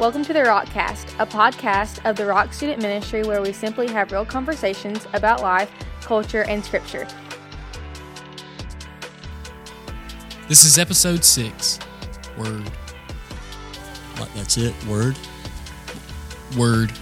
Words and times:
Welcome 0.00 0.24
to 0.24 0.32
the 0.32 0.40
Rockcast, 0.40 1.14
a 1.20 1.26
podcast 1.26 2.04
of 2.08 2.16
the 2.16 2.26
Rock 2.26 2.52
Student 2.52 2.82
Ministry 2.82 3.22
where 3.22 3.40
we 3.40 3.52
simply 3.52 3.86
have 3.88 4.10
real 4.10 4.24
conversations 4.24 5.06
about 5.12 5.40
life, 5.40 5.70
culture, 6.00 6.42
and 6.42 6.64
scripture. 6.64 7.06
This 10.48 10.64
is 10.64 10.78
episode 10.78 11.22
six. 11.24 11.78
Word. 12.36 12.64
Like 14.18 14.34
that's 14.34 14.56
it. 14.56 14.74
Word, 14.86 15.16
Word. 16.58 16.92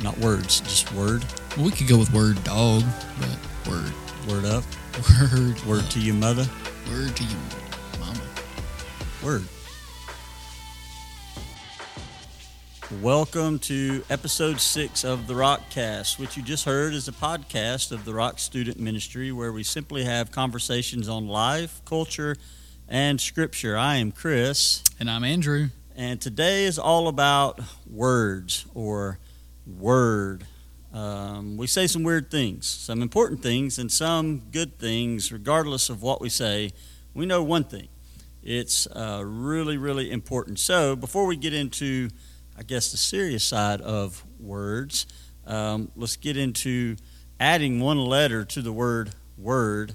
not 0.00 0.16
words, 0.18 0.60
just 0.60 0.92
word. 0.92 1.24
Well, 1.56 1.66
we 1.66 1.72
could 1.72 1.88
go 1.88 1.98
with 1.98 2.12
word 2.12 2.42
dog, 2.44 2.84
but 3.18 3.68
word. 3.68 3.92
Word 4.28 4.44
up. 4.44 4.64
Word. 5.32 5.60
Word 5.66 5.90
to 5.90 6.00
your 6.00 6.14
mother. 6.14 6.46
Word 6.88 7.14
to 7.16 7.24
you, 7.24 7.36
mama. 7.98 8.20
Word. 9.22 9.44
Welcome 13.00 13.58
to 13.60 14.04
episode 14.10 14.60
six 14.60 15.04
of 15.04 15.26
the 15.26 15.34
Rockcast, 15.34 16.18
which 16.18 16.36
you 16.36 16.42
just 16.42 16.64
heard 16.64 16.92
is 16.92 17.08
a 17.08 17.12
podcast 17.12 17.92
of 17.92 18.04
the 18.04 18.12
Rock 18.12 18.38
Student 18.38 18.78
Ministry, 18.78 19.32
where 19.32 19.52
we 19.52 19.62
simply 19.62 20.04
have 20.04 20.30
conversations 20.30 21.08
on 21.08 21.26
life, 21.26 21.80
culture, 21.84 22.36
and 22.88 23.20
scripture. 23.20 23.76
I 23.76 23.96
am 23.96 24.12
Chris. 24.12 24.82
And 25.00 25.10
I'm 25.10 25.24
Andrew. 25.24 25.68
And 25.96 26.20
today 26.20 26.64
is 26.64 26.78
all 26.78 27.08
about 27.08 27.60
words 27.86 28.66
or 28.74 29.18
word. 29.66 30.44
Um, 30.92 31.56
we 31.56 31.66
say 31.66 31.86
some 31.86 32.02
weird 32.02 32.30
things, 32.30 32.66
some 32.66 33.02
important 33.02 33.42
things, 33.42 33.78
and 33.78 33.90
some 33.90 34.42
good 34.52 34.78
things, 34.78 35.32
regardless 35.32 35.88
of 35.88 36.02
what 36.02 36.20
we 36.20 36.28
say. 36.28 36.70
We 37.14 37.26
know 37.26 37.42
one 37.42 37.64
thing 37.64 37.88
it's 38.42 38.86
uh, 38.88 39.22
really, 39.24 39.78
really 39.78 40.10
important. 40.10 40.58
So, 40.58 40.94
before 40.94 41.24
we 41.24 41.36
get 41.36 41.54
into, 41.54 42.10
I 42.56 42.62
guess, 42.62 42.90
the 42.90 42.96
serious 42.96 43.44
side 43.44 43.80
of 43.80 44.24
words, 44.38 45.06
um, 45.46 45.90
let's 45.96 46.16
get 46.16 46.36
into 46.36 46.96
adding 47.40 47.80
one 47.80 47.98
letter 47.98 48.44
to 48.44 48.62
the 48.62 48.72
word 48.72 49.10
word 49.36 49.94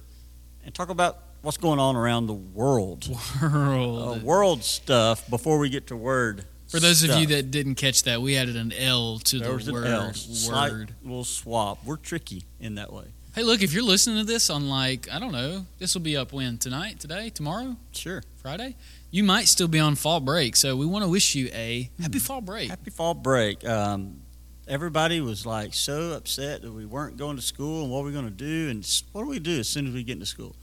and 0.65 0.73
talk 0.75 0.89
about 0.89 1.17
what's 1.41 1.57
going 1.57 1.79
on 1.79 1.95
around 1.95 2.27
the 2.27 2.33
world. 2.33 3.07
World. 3.41 4.17
Uh, 4.17 4.25
world 4.25 4.63
stuff 4.63 5.27
before 5.29 5.57
we 5.57 5.69
get 5.69 5.87
to 5.87 5.95
word. 5.95 6.43
For 6.67 6.79
those 6.79 7.01
of 7.01 7.17
you 7.19 7.25
that 7.27 7.49
didn't 7.49 7.75
catch 7.75 8.03
that, 8.03 8.21
we 8.21 8.37
added 8.37 8.55
an 8.55 8.71
L 8.73 9.17
to 9.19 9.39
there 9.39 9.57
the 9.57 9.73
word. 9.73 9.87
L, 9.87 10.13
slight 10.13 10.71
Word. 10.71 10.93
little 11.01 11.23
swap. 11.23 11.83
We're 11.83 11.95
tricky 11.95 12.43
in 12.59 12.75
that 12.75 12.93
way. 12.93 13.05
Hey, 13.33 13.41
look, 13.41 13.63
if 13.63 13.73
you're 13.73 13.83
listening 13.83 14.17
to 14.17 14.23
this 14.23 14.49
on 14.51 14.69
like, 14.69 15.07
I 15.11 15.17
don't 15.17 15.31
know, 15.31 15.65
this 15.79 15.95
will 15.95 16.01
be 16.01 16.15
up 16.15 16.31
when? 16.31 16.59
Tonight? 16.59 16.99
Today? 16.99 17.29
Tomorrow? 17.29 17.75
Sure. 17.91 18.21
Friday? 18.37 18.75
You 19.11 19.23
might 19.23 19.47
still 19.47 19.67
be 19.67 19.79
on 19.79 19.95
fall 19.95 20.19
break, 20.19 20.55
so 20.55 20.75
we 20.75 20.85
want 20.85 21.03
to 21.03 21.09
wish 21.09 21.33
you 21.35 21.49
a 21.53 21.89
happy 21.99 22.19
fall 22.19 22.41
break. 22.41 22.69
Happy 22.69 22.91
fall 22.91 23.15
break. 23.15 23.67
Um, 23.67 24.21
everybody 24.67 25.19
was 25.19 25.45
like 25.45 25.73
so 25.73 26.11
upset 26.11 26.61
that 26.61 26.71
we 26.71 26.85
weren't 26.85 27.17
going 27.17 27.35
to 27.35 27.41
school 27.41 27.81
and 27.83 27.91
what 27.91 28.03
we're 28.03 28.11
going 28.11 28.25
to 28.25 28.31
do. 28.31 28.69
And 28.69 28.85
what 29.11 29.23
do 29.23 29.27
we 29.29 29.39
do 29.39 29.59
as 29.59 29.67
soon 29.67 29.87
as 29.87 29.93
we 29.93 30.03
get 30.03 30.13
into 30.13 30.27
school? 30.27 30.55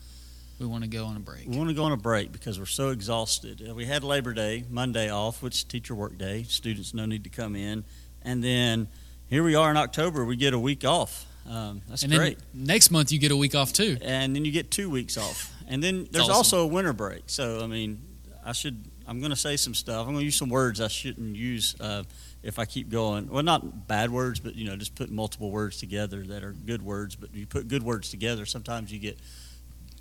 We 0.60 0.66
want 0.66 0.84
to 0.84 0.88
go 0.88 1.04
on 1.06 1.16
a 1.16 1.20
break. 1.20 1.46
We 1.48 1.56
want 1.56 1.68
to 1.70 1.74
go 1.74 1.84
on 1.84 1.92
a 1.92 1.96
break 1.96 2.32
because 2.32 2.58
we're 2.58 2.66
so 2.66 2.90
exhausted. 2.90 3.66
Uh, 3.68 3.74
We 3.74 3.84
had 3.84 4.04
Labor 4.04 4.32
Day, 4.32 4.64
Monday 4.70 5.10
off, 5.10 5.42
which 5.42 5.56
is 5.56 5.64
teacher 5.64 5.94
work 5.94 6.16
day. 6.16 6.44
Students 6.44 6.94
no 6.94 7.04
need 7.04 7.24
to 7.24 7.30
come 7.30 7.56
in. 7.56 7.84
And 8.22 8.42
then 8.42 8.88
here 9.28 9.42
we 9.42 9.54
are 9.54 9.70
in 9.70 9.76
October. 9.76 10.24
We 10.24 10.36
get 10.36 10.54
a 10.54 10.58
week 10.58 10.84
off. 10.84 11.26
Um, 11.48 11.82
that's 11.88 12.04
and 12.04 12.12
great. 12.12 12.38
next 12.54 12.90
month 12.90 13.12
you 13.12 13.18
get 13.18 13.32
a 13.32 13.36
week 13.36 13.54
off 13.54 13.72
too. 13.72 13.98
and 14.02 14.34
then 14.34 14.44
you 14.44 14.50
get 14.52 14.70
two 14.70 14.88
weeks 14.88 15.16
off. 15.16 15.52
And 15.68 15.82
then 15.82 16.08
there's 16.10 16.24
awesome. 16.24 16.36
also 16.36 16.62
a 16.62 16.66
winter 16.66 16.92
break. 16.92 17.24
So 17.26 17.60
I 17.62 17.66
mean, 17.66 18.00
I 18.46 18.52
should. 18.52 18.84
I'm 19.08 19.18
going 19.18 19.30
to 19.30 19.36
say 19.36 19.56
some 19.56 19.74
stuff. 19.74 20.06
I'm 20.06 20.12
going 20.14 20.20
to 20.20 20.24
use 20.24 20.36
some 20.36 20.48
words 20.48 20.80
I 20.80 20.88
shouldn't 20.88 21.36
use 21.36 21.74
uh, 21.80 22.04
if 22.42 22.58
I 22.60 22.64
keep 22.64 22.88
going. 22.88 23.28
Well, 23.28 23.42
not 23.42 23.88
bad 23.88 24.10
words, 24.10 24.38
but 24.38 24.54
you 24.54 24.64
know, 24.64 24.76
just 24.76 24.94
put 24.94 25.10
multiple 25.10 25.50
words 25.50 25.78
together 25.78 26.22
that 26.22 26.44
are 26.44 26.52
good 26.52 26.82
words. 26.82 27.16
But 27.16 27.34
you 27.34 27.46
put 27.46 27.66
good 27.66 27.82
words 27.82 28.08
together, 28.10 28.46
sometimes 28.46 28.92
you 28.92 29.00
get 29.00 29.18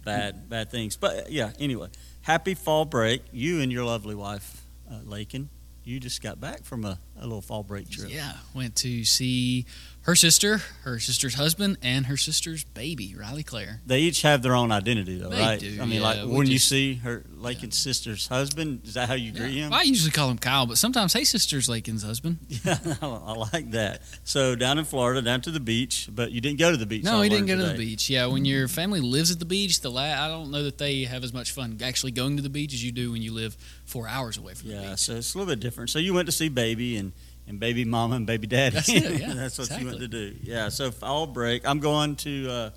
bad 0.05 0.47
bad 0.47 0.69
things. 0.69 0.95
But 0.95 1.31
yeah, 1.31 1.51
anyway, 1.59 1.89
happy 2.21 2.53
fall 2.53 2.85
break. 2.85 3.23
You 3.33 3.61
and 3.61 3.71
your 3.71 3.83
lovely 3.83 4.15
wife, 4.15 4.63
uh, 4.89 4.99
Lakin. 5.03 5.49
You 5.85 5.99
just 5.99 6.21
got 6.23 6.41
back 6.41 6.63
from 6.63 6.83
a, 6.83 6.97
a 7.19 7.23
little 7.23 7.41
fall 7.41 7.61
break 7.63 7.87
trip. 7.89 8.09
Yeah, 8.09 8.33
went 8.55 8.75
to 8.77 9.03
see 9.03 9.65
her 10.01 10.15
sister, 10.15 10.57
her 10.83 10.99
sister's 10.99 11.35
husband, 11.35 11.77
and 11.83 12.07
her 12.07 12.17
sister's 12.17 12.63
baby, 12.63 13.15
Riley 13.15 13.43
Claire. 13.43 13.81
They 13.85 13.99
each 14.01 14.23
have 14.23 14.41
their 14.41 14.55
own 14.55 14.71
identity, 14.71 15.17
though, 15.17 15.29
They 15.29 15.39
right? 15.39 15.59
do, 15.59 15.77
I 15.81 15.85
mean, 15.85 16.01
yeah, 16.01 16.07
like 16.07 16.27
when 16.27 16.47
you 16.47 16.57
see 16.59 16.95
her 16.95 17.23
Lakin's 17.35 17.77
sister's 17.77 18.27
husband, 18.27 18.81
is 18.85 18.95
that 18.95 19.07
how 19.09 19.13
you 19.15 19.31
greet 19.31 19.53
him? 19.55 19.69
Well, 19.69 19.79
I 19.79 19.83
usually 19.83 20.09
call 20.11 20.29
him 20.31 20.37
Kyle, 20.39 20.65
but 20.65 20.77
sometimes, 20.79 21.13
hey, 21.13 21.23
sister's 21.23 21.67
Lakin's 21.67 22.03
husband. 22.03 22.37
Yeah, 22.65 22.77
I 23.01 23.33
like 23.53 23.71
that. 23.71 24.01
So 24.23 24.55
down 24.55 24.79
in 24.79 24.85
Florida, 24.85 25.21
down 25.21 25.41
to 25.41 25.51
the 25.51 25.59
beach, 25.59 26.09
but 26.11 26.31
you 26.31 26.41
didn't 26.41 26.57
go 26.57 26.71
to 26.71 26.77
the 26.77 26.85
beach. 26.87 27.03
No, 27.03 27.19
I 27.19 27.23
he 27.23 27.29
didn't 27.29 27.45
go 27.45 27.53
learned 27.53 27.65
to 27.65 27.71
the 27.73 27.77
beach. 27.77 28.09
Yeah, 28.09 28.25
when 28.27 28.43
your 28.45 28.67
family 28.67 29.01
lives 29.01 29.29
at 29.31 29.37
the 29.37 29.45
beach, 29.45 29.81
the 29.81 29.91
la- 29.91 30.01
I 30.01 30.27
don't 30.27 30.49
know 30.49 30.63
that 30.63 30.79
they 30.79 31.03
have 31.03 31.23
as 31.23 31.31
much 31.33 31.51
fun 31.51 31.77
actually 31.83 32.11
going 32.11 32.37
to 32.37 32.41
the 32.43 32.49
beach 32.49 32.73
as 32.73 32.83
you 32.83 32.91
do 32.91 33.11
when 33.11 33.21
you 33.21 33.33
live 33.33 33.55
four 33.85 34.07
hours 34.07 34.37
away 34.37 34.53
from 34.53 34.69
the 34.69 34.75
Yeah, 34.75 34.95
so 34.95 35.15
it's 35.15 35.33
a 35.33 35.37
little 35.37 35.51
bit 35.51 35.59
different. 35.59 35.89
So 35.89 35.99
you 35.99 36.13
went 36.13 36.25
to 36.27 36.31
see 36.31 36.49
baby 36.49 36.97
and, 36.97 37.13
and 37.47 37.59
baby 37.59 37.85
mama 37.85 38.15
and 38.15 38.25
baby 38.27 38.47
daddy. 38.47 38.75
That's 38.75 38.89
it, 38.89 39.03
yeah, 39.21 39.33
That's 39.33 39.57
what 39.57 39.79
you 39.79 39.85
went 39.85 39.99
to 39.99 40.07
do. 40.07 40.35
Yeah, 40.41 40.69
so 40.69 40.91
fall 40.91 41.27
break. 41.27 41.67
I'm 41.67 41.79
going 41.79 42.15
to 42.17 42.71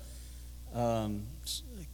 uh, 0.73 0.77
um, 0.77 1.23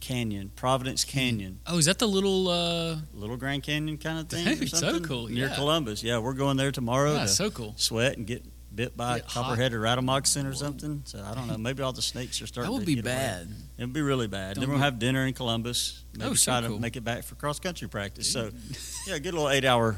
Canyon, 0.00 0.50
Providence 0.54 1.04
Canyon, 1.04 1.58
Oh, 1.66 1.78
is 1.78 1.86
that 1.86 1.98
the 1.98 2.06
little? 2.06 2.48
Uh, 2.48 2.96
Little 3.14 3.36
Grand 3.36 3.62
Canyon 3.62 3.98
kind 3.98 4.18
of 4.20 4.28
thing. 4.30 4.66
So 4.68 5.00
cool, 5.00 5.26
Near 5.28 5.48
yeah. 5.48 5.54
Columbus. 5.54 6.02
Yeah, 6.04 6.18
we're 6.18 6.34
going 6.34 6.56
there 6.56 6.70
tomorrow 6.70 7.14
yeah, 7.14 7.20
to 7.22 7.28
so 7.28 7.50
cool. 7.50 7.74
sweat 7.76 8.16
and 8.16 8.26
get 8.26 8.44
bit 8.76 8.96
by 8.96 9.14
a 9.16 9.20
Get 9.20 9.30
hot. 9.30 9.42
copperhead 9.44 9.72
or 9.72 9.80
rattle 9.80 10.04
moccasin 10.04 10.46
or 10.46 10.52
something. 10.54 11.02
So 11.06 11.22
I 11.24 11.34
don't 11.34 11.48
know. 11.48 11.58
Maybe 11.58 11.82
all 11.82 11.92
the 11.92 12.02
snakes 12.02 12.40
are 12.42 12.46
starting 12.46 12.70
That 12.72 12.78
would 12.78 12.86
be 12.86 12.94
get 12.96 13.04
away. 13.06 13.14
bad. 13.14 13.48
It'd 13.78 13.92
be 13.92 14.02
really 14.02 14.26
bad. 14.28 14.54
Don't 14.54 14.62
then 14.62 14.70
we'll 14.70 14.78
have 14.78 14.98
dinner 14.98 15.26
in 15.26 15.34
Columbus. 15.34 16.04
Oh, 16.04 16.18
Maybe 16.18 16.30
Oh, 16.30 16.34
so 16.34 16.52
try 16.52 16.60
to 16.60 16.68
cool. 16.68 16.78
make 16.78 16.96
it 16.96 17.02
back 17.04 17.24
for 17.24 17.34
cross 17.34 17.58
country 17.58 17.88
practice. 17.88 18.30
So, 18.30 18.50
yeah, 19.06 19.18
good 19.18 19.34
little 19.34 19.50
eight 19.50 19.64
hour 19.64 19.96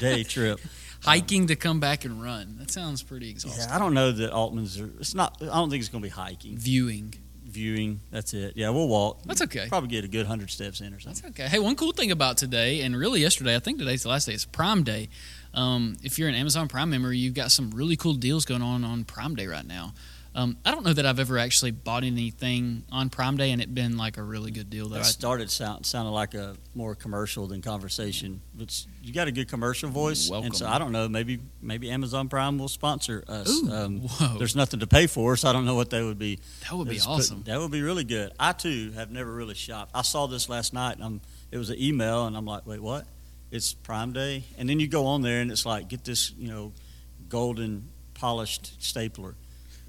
day 0.00 0.22
trip. 0.34 0.60
Hiking 1.02 1.48
to 1.48 1.56
come 1.56 1.80
back 1.80 2.06
and 2.06 2.22
run. 2.22 2.56
That 2.58 2.70
sounds 2.70 3.02
pretty 3.02 3.28
exhausting. 3.28 3.68
Yeah, 3.68 3.76
I 3.76 3.78
don't 3.78 3.92
know 3.92 4.10
that 4.10 4.32
Altman's 4.32 4.80
are. 4.80 4.88
It's 5.00 5.14
not. 5.14 5.36
I 5.42 5.46
don't 5.46 5.68
think 5.68 5.80
it's 5.80 5.90
going 5.90 6.00
to 6.02 6.06
be 6.06 6.10
hiking, 6.10 6.56
Viewing. 6.56 7.12
viewing. 7.44 8.00
That's 8.10 8.32
it. 8.32 8.54
Yeah, 8.56 8.70
we'll 8.70 8.88
walk. 8.88 9.22
That's 9.26 9.42
okay. 9.42 9.66
Probably 9.68 9.90
get 9.90 10.04
a 10.04 10.08
good 10.08 10.24
hundred 10.26 10.50
steps 10.50 10.80
in 10.80 10.94
or 10.94 11.00
something. 11.00 11.22
That's 11.30 11.40
okay. 11.40 11.48
Hey, 11.48 11.58
one 11.58 11.76
cool 11.76 11.92
thing 11.92 12.10
about 12.10 12.38
today, 12.38 12.80
and 12.80 12.96
really 12.96 13.20
yesterday, 13.20 13.54
I 13.54 13.58
think 13.58 13.78
today's 13.78 14.02
the 14.04 14.08
last 14.08 14.24
day, 14.26 14.32
it's 14.32 14.46
Prime 14.46 14.82
Day. 14.82 15.10
Um, 15.54 15.96
if 16.02 16.18
you're 16.18 16.28
an 16.28 16.34
Amazon 16.34 16.68
Prime 16.68 16.90
member, 16.90 17.12
you've 17.12 17.34
got 17.34 17.50
some 17.52 17.70
really 17.70 17.96
cool 17.96 18.14
deals 18.14 18.44
going 18.44 18.62
on 18.62 18.84
on 18.84 19.04
Prime 19.04 19.34
Day 19.36 19.46
right 19.46 19.66
now. 19.66 19.94
Um, 20.36 20.56
I 20.64 20.72
don't 20.72 20.84
know 20.84 20.92
that 20.92 21.06
I've 21.06 21.20
ever 21.20 21.38
actually 21.38 21.70
bought 21.70 22.02
anything 22.02 22.82
on 22.90 23.08
Prime 23.08 23.36
Day 23.36 23.52
and 23.52 23.62
it 23.62 23.72
been 23.72 23.96
like 23.96 24.16
a 24.16 24.22
really 24.24 24.50
good 24.50 24.68
deal. 24.68 24.88
That 24.88 24.98
I, 24.98 25.02
started 25.02 25.48
sound 25.48 25.86
sounded 25.86 26.10
like 26.10 26.34
a 26.34 26.56
more 26.74 26.96
commercial 26.96 27.46
than 27.46 27.62
conversation. 27.62 28.40
But 28.52 28.84
you 29.00 29.12
got 29.14 29.28
a 29.28 29.32
good 29.32 29.46
commercial 29.48 29.90
voice, 29.90 30.28
Welcome. 30.28 30.46
and 30.46 30.56
so 30.56 30.66
I 30.66 30.80
don't 30.80 30.90
know. 30.90 31.08
Maybe 31.08 31.38
maybe 31.62 31.88
Amazon 31.88 32.28
Prime 32.28 32.58
will 32.58 32.66
sponsor 32.66 33.22
us. 33.28 33.48
Ooh, 33.48 33.70
um. 33.70 34.08
There's 34.38 34.56
nothing 34.56 34.80
to 34.80 34.88
pay 34.88 35.06
for, 35.06 35.36
so 35.36 35.48
I 35.48 35.52
don't 35.52 35.66
know 35.66 35.76
what 35.76 35.90
they 35.90 36.02
would 36.02 36.18
be. 36.18 36.40
that 36.68 36.76
would 36.76 36.88
be 36.88 36.96
It's 36.96 37.06
put- 37.06 37.12
awesome. 37.12 37.44
that 37.44 37.60
would 37.60 37.70
be 37.70 37.82
really 37.82 38.02
good. 38.02 38.32
I 38.36 38.54
too 38.54 38.90
have 38.96 39.12
never 39.12 39.32
really 39.32 39.54
shopped. 39.54 39.92
I 39.94 40.02
saw 40.02 40.26
this 40.26 40.48
last 40.48 40.72
night. 40.74 40.96
And 40.96 41.04
I'm, 41.04 41.20
it 41.52 41.58
was 41.58 41.70
an 41.70 41.80
email, 41.80 42.26
and 42.26 42.36
I'm 42.36 42.44
like, 42.44 42.66
wait, 42.66 42.80
what? 42.80 43.06
It's 43.54 43.72
Prime 43.72 44.12
Day, 44.12 44.42
and 44.58 44.68
then 44.68 44.80
you 44.80 44.88
go 44.88 45.06
on 45.06 45.22
there, 45.22 45.40
and 45.40 45.52
it's 45.52 45.64
like, 45.64 45.86
get 45.88 46.02
this, 46.04 46.32
you 46.36 46.48
know, 46.48 46.72
golden 47.28 47.88
polished 48.14 48.82
stapler, 48.82 49.36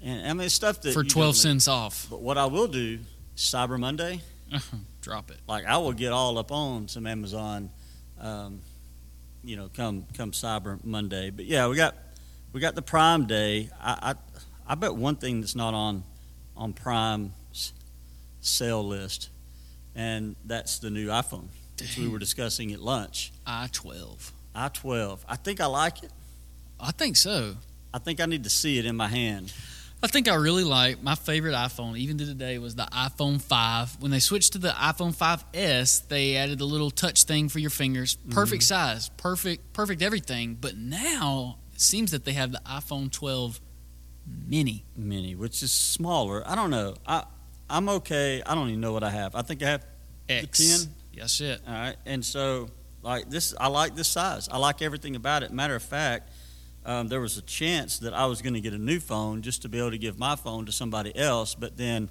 and 0.00 0.24
I 0.24 0.32
mean, 0.34 0.42
it's 0.46 0.54
stuff 0.54 0.80
that 0.82 0.92
For 0.94 1.02
12 1.02 1.12
don't 1.12 1.26
need. 1.26 1.34
cents 1.34 1.66
off. 1.66 2.06
But 2.08 2.20
what 2.22 2.38
I 2.38 2.46
will 2.46 2.68
do, 2.68 3.00
Cyber 3.36 3.76
Monday, 3.76 4.20
Drop 5.02 5.32
it. 5.32 5.38
like 5.48 5.64
I 5.66 5.78
will 5.78 5.92
get 5.94 6.12
all 6.12 6.38
up 6.38 6.52
on 6.52 6.86
some 6.86 7.08
Amazon, 7.08 7.70
um, 8.20 8.60
you 9.42 9.56
know, 9.56 9.68
come 9.74 10.06
come 10.16 10.30
Cyber 10.30 10.78
Monday. 10.84 11.30
But 11.30 11.46
yeah, 11.46 11.66
we 11.66 11.74
got 11.74 11.96
we 12.52 12.60
got 12.60 12.76
the 12.76 12.82
Prime 12.82 13.26
Day. 13.26 13.68
I 13.82 14.12
I, 14.12 14.72
I 14.72 14.74
bet 14.76 14.94
one 14.94 15.16
thing 15.16 15.40
that's 15.40 15.56
not 15.56 15.74
on 15.74 16.04
on 16.56 16.72
Prime's 16.72 17.72
sale 18.40 18.86
list, 18.86 19.30
and 19.96 20.36
that's 20.44 20.78
the 20.78 20.90
new 20.90 21.08
iPhone, 21.08 21.48
which 21.80 21.98
we 21.98 22.08
were 22.08 22.18
discussing 22.18 22.72
at 22.72 22.80
lunch. 22.80 23.32
I 23.46 23.68
12. 23.72 24.32
i12. 24.54 25.18
I 25.28 25.36
think 25.36 25.60
I 25.60 25.66
like 25.66 26.02
it. 26.02 26.10
I 26.80 26.92
think 26.92 27.16
so. 27.16 27.56
I 27.92 27.98
think 27.98 28.20
I 28.20 28.26
need 28.26 28.44
to 28.44 28.50
see 28.50 28.78
it 28.78 28.86
in 28.86 28.96
my 28.96 29.08
hand. 29.08 29.52
I 30.02 30.08
think 30.08 30.28
I 30.28 30.34
really 30.34 30.64
like 30.64 31.02
my 31.02 31.14
favorite 31.14 31.54
iPhone, 31.54 31.96
even 31.96 32.18
to 32.18 32.26
today, 32.26 32.58
was 32.58 32.74
the 32.74 32.84
iPhone 32.84 33.40
5. 33.40 34.02
When 34.02 34.10
they 34.10 34.18
switched 34.18 34.52
to 34.52 34.58
the 34.58 34.68
iPhone 34.68 35.16
5S, 35.16 36.06
they 36.08 36.36
added 36.36 36.58
the 36.58 36.66
little 36.66 36.90
touch 36.90 37.24
thing 37.24 37.48
for 37.48 37.58
your 37.58 37.70
fingers. 37.70 38.16
Perfect 38.30 38.62
mm-hmm. 38.62 38.74
size, 38.74 39.08
perfect, 39.16 39.72
perfect 39.72 40.02
everything. 40.02 40.58
But 40.60 40.76
now 40.76 41.58
it 41.74 41.80
seems 41.80 42.10
that 42.10 42.24
they 42.24 42.34
have 42.34 42.52
the 42.52 42.60
iPhone 42.66 43.10
12 43.10 43.60
Mini. 44.46 44.84
Mini, 44.96 45.34
which 45.34 45.62
is 45.62 45.72
smaller. 45.72 46.42
I 46.46 46.54
don't 46.54 46.70
know. 46.70 46.96
I 47.06 47.24
I'm 47.68 47.88
okay. 47.88 48.42
I 48.44 48.54
don't 48.54 48.68
even 48.68 48.80
know 48.80 48.92
what 48.92 49.02
I 49.02 49.10
have. 49.10 49.34
I 49.34 49.42
think 49.42 49.62
I 49.62 49.70
have 49.70 49.86
X. 50.28 50.58
the 50.58 50.84
10. 50.84 50.94
That's 51.16 51.40
it. 51.40 51.60
All 51.66 51.72
right, 51.72 51.96
and 52.06 52.24
so 52.24 52.68
Like 53.02 53.30
this, 53.30 53.54
I 53.60 53.68
like 53.68 53.94
this 53.94 54.08
size. 54.08 54.48
I 54.50 54.58
like 54.58 54.82
everything 54.82 55.14
about 55.14 55.44
it. 55.44 55.52
Matter 55.52 55.76
of 55.76 55.82
fact, 55.82 56.28
um, 56.84 57.06
there 57.06 57.20
was 57.20 57.36
a 57.38 57.42
chance 57.42 57.98
that 58.00 58.12
I 58.14 58.26
was 58.26 58.42
going 58.42 58.54
to 58.54 58.60
get 58.60 58.72
a 58.72 58.78
new 58.78 58.98
phone 58.98 59.42
just 59.42 59.62
to 59.62 59.68
be 59.68 59.78
able 59.78 59.92
to 59.92 59.98
give 59.98 60.18
my 60.18 60.34
phone 60.34 60.66
to 60.66 60.72
somebody 60.72 61.16
else, 61.16 61.54
but 61.54 61.76
then 61.76 62.10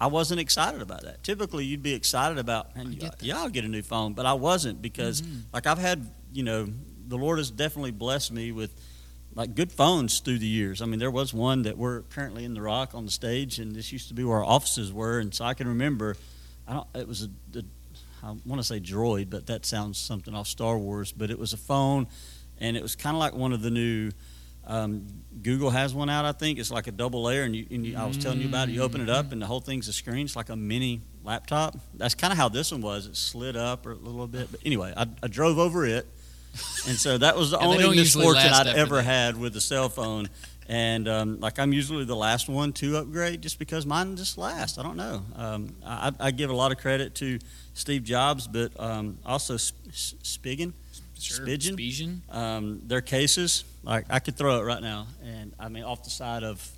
I 0.00 0.06
wasn't 0.06 0.38
excited 0.38 0.80
about 0.82 1.02
that. 1.02 1.24
Typically, 1.24 1.64
you'd 1.64 1.82
be 1.82 1.94
excited 1.94 2.38
about, 2.38 2.76
man, 2.76 2.92
get 2.92 3.20
yeah, 3.22 3.38
I'll 3.38 3.48
get 3.48 3.64
a 3.64 3.68
new 3.68 3.82
phone, 3.82 4.12
but 4.12 4.24
I 4.24 4.34
wasn't 4.34 4.80
because, 4.82 5.20
Mhm. 5.22 5.42
like, 5.52 5.66
I've 5.66 5.78
had, 5.78 6.08
you 6.32 6.44
know, 6.44 6.68
the 7.08 7.16
Lord 7.18 7.38
has 7.38 7.50
definitely 7.50 7.90
blessed 7.92 8.30
me 8.30 8.52
with 8.52 8.72
like 9.34 9.54
good 9.56 9.72
phones 9.72 10.20
through 10.20 10.38
the 10.38 10.46
years. 10.46 10.80
I 10.80 10.86
mean, 10.86 10.98
there 11.00 11.10
was 11.10 11.34
one 11.34 11.62
that 11.62 11.76
we're 11.76 12.02
currently 12.02 12.44
in 12.44 12.54
the 12.54 12.62
Rock 12.62 12.94
on 12.94 13.04
the 13.04 13.10
stage, 13.10 13.58
and 13.58 13.74
this 13.74 13.90
used 13.92 14.08
to 14.08 14.14
be 14.14 14.22
where 14.24 14.38
our 14.38 14.44
offices 14.44 14.92
were, 14.92 15.18
and 15.18 15.34
so 15.34 15.44
I 15.44 15.54
can 15.54 15.66
remember. 15.66 16.16
I 16.68 16.72
don't. 16.74 16.86
It 16.94 17.06
was 17.08 17.22
a. 17.24 17.58
a 17.58 17.62
I 18.26 18.34
want 18.44 18.60
to 18.60 18.64
say 18.66 18.80
Droid, 18.80 19.30
but 19.30 19.46
that 19.46 19.64
sounds 19.64 19.98
something 19.98 20.34
off 20.34 20.48
Star 20.48 20.76
Wars. 20.76 21.12
But 21.12 21.30
it 21.30 21.38
was 21.38 21.52
a 21.52 21.56
phone, 21.56 22.08
and 22.58 22.76
it 22.76 22.82
was 22.82 22.96
kind 22.96 23.14
of 23.14 23.20
like 23.20 23.34
one 23.34 23.52
of 23.52 23.62
the 23.62 23.70
new. 23.70 24.10
Um, 24.68 25.06
Google 25.42 25.70
has 25.70 25.94
one 25.94 26.10
out, 26.10 26.24
I 26.24 26.32
think. 26.32 26.58
It's 26.58 26.72
like 26.72 26.88
a 26.88 26.92
double 26.92 27.22
layer, 27.22 27.44
and, 27.44 27.54
you, 27.54 27.66
and 27.70 27.86
you, 27.86 27.96
I 27.96 28.04
was 28.04 28.18
telling 28.18 28.40
you 28.40 28.48
about 28.48 28.68
it. 28.68 28.72
You 28.72 28.82
open 28.82 29.00
it 29.00 29.08
up, 29.08 29.30
and 29.30 29.40
the 29.40 29.46
whole 29.46 29.60
thing's 29.60 29.86
a 29.86 29.92
screen. 29.92 30.24
It's 30.24 30.34
like 30.34 30.48
a 30.48 30.56
mini 30.56 31.02
laptop. 31.22 31.76
That's 31.94 32.16
kind 32.16 32.32
of 32.32 32.36
how 32.36 32.48
this 32.48 32.72
one 32.72 32.80
was. 32.80 33.06
It 33.06 33.16
slid 33.16 33.56
up 33.56 33.86
or 33.86 33.92
a 33.92 33.94
little 33.94 34.26
bit. 34.26 34.50
But 34.50 34.58
anyway, 34.66 34.92
I, 34.96 35.06
I 35.22 35.28
drove 35.28 35.60
over 35.60 35.86
it, 35.86 36.04
and 36.88 36.96
so 36.96 37.16
that 37.18 37.36
was 37.36 37.52
the 37.52 37.58
only 37.60 37.94
misfortune 37.94 38.52
I'd 38.52 38.66
ever 38.66 38.96
that. 38.96 39.04
had 39.04 39.36
with 39.36 39.54
a 39.54 39.60
cell 39.60 39.88
phone. 39.88 40.28
And 40.68 41.06
um, 41.08 41.40
like 41.40 41.58
I'm 41.58 41.72
usually 41.72 42.04
the 42.04 42.16
last 42.16 42.48
one 42.48 42.72
to 42.74 42.96
upgrade, 42.96 43.40
just 43.42 43.58
because 43.58 43.86
mine 43.86 44.16
just 44.16 44.36
lasts. 44.36 44.78
I 44.78 44.82
don't 44.82 44.96
know. 44.96 45.22
Um, 45.36 45.76
I, 45.84 46.12
I 46.18 46.30
give 46.32 46.50
a 46.50 46.54
lot 46.56 46.72
of 46.72 46.78
credit 46.78 47.14
to 47.16 47.38
Steve 47.74 48.02
Jobs, 48.02 48.48
but 48.48 48.72
um, 48.80 49.18
also 49.24 49.54
Spigen, 49.56 50.72
Sure. 51.18 51.46
Spigen? 51.46 51.76
Spigen. 51.76 52.34
um, 52.34 52.82
their 52.84 53.00
cases. 53.00 53.64
Like 53.84 54.06
I 54.10 54.18
could 54.18 54.36
throw 54.36 54.60
it 54.60 54.64
right 54.64 54.82
now, 54.82 55.06
and 55.24 55.52
I 55.58 55.68
mean 55.68 55.84
off 55.84 56.02
the 56.02 56.10
side 56.10 56.42
of 56.42 56.68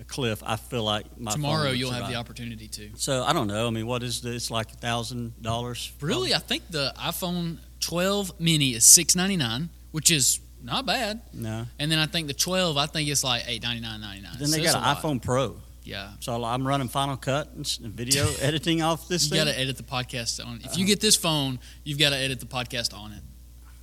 a 0.00 0.04
cliff. 0.04 0.42
I 0.44 0.56
feel 0.56 0.82
like 0.82 1.06
my 1.18 1.30
Tomorrow 1.30 1.70
you'll 1.70 1.92
have 1.92 2.08
the 2.10 2.16
opportunity 2.16 2.68
to. 2.68 2.90
So 2.96 3.22
I 3.24 3.32
don't 3.32 3.46
know. 3.46 3.66
I 3.66 3.70
mean, 3.70 3.86
what 3.86 4.02
is 4.02 4.20
the, 4.20 4.32
it's 4.34 4.50
like 4.50 4.72
a 4.72 4.76
thousand 4.76 5.40
dollars? 5.40 5.92
Really, 6.00 6.34
I 6.34 6.38
think 6.38 6.64
the 6.68 6.92
iPhone 6.98 7.58
12 7.80 8.38
mini 8.40 8.74
is 8.74 8.84
699, 8.84 9.70
which 9.92 10.10
is 10.10 10.40
not 10.66 10.84
bad. 10.86 11.20
No. 11.32 11.66
And 11.78 11.90
then 11.90 11.98
I 11.98 12.06
think 12.06 12.26
the 12.26 12.34
12, 12.34 12.76
I 12.76 12.86
think 12.86 13.08
it's 13.08 13.24
like 13.24 13.42
899.99. 13.44 14.38
Then 14.38 14.50
they 14.50 14.64
So 14.64 14.72
got 14.72 14.76
an 14.76 14.96
iPhone 14.96 15.22
Pro. 15.22 15.56
Yeah. 15.84 16.10
So 16.20 16.42
I'm 16.44 16.66
running 16.66 16.88
Final 16.88 17.16
Cut 17.16 17.48
and 17.54 17.66
video 17.66 18.26
editing 18.40 18.82
off 18.82 19.06
this 19.08 19.28
thing. 19.28 19.38
You 19.38 19.44
got 19.44 19.52
to 19.52 19.58
edit 19.58 19.76
the 19.76 19.84
podcast 19.84 20.44
on. 20.44 20.56
It. 20.56 20.66
If 20.66 20.76
you 20.76 20.84
get 20.84 21.00
this 21.00 21.14
phone, 21.16 21.60
you've 21.84 21.98
got 21.98 22.10
to 22.10 22.16
edit 22.16 22.40
the 22.40 22.46
podcast 22.46 22.92
on 22.92 23.12
it. 23.12 23.22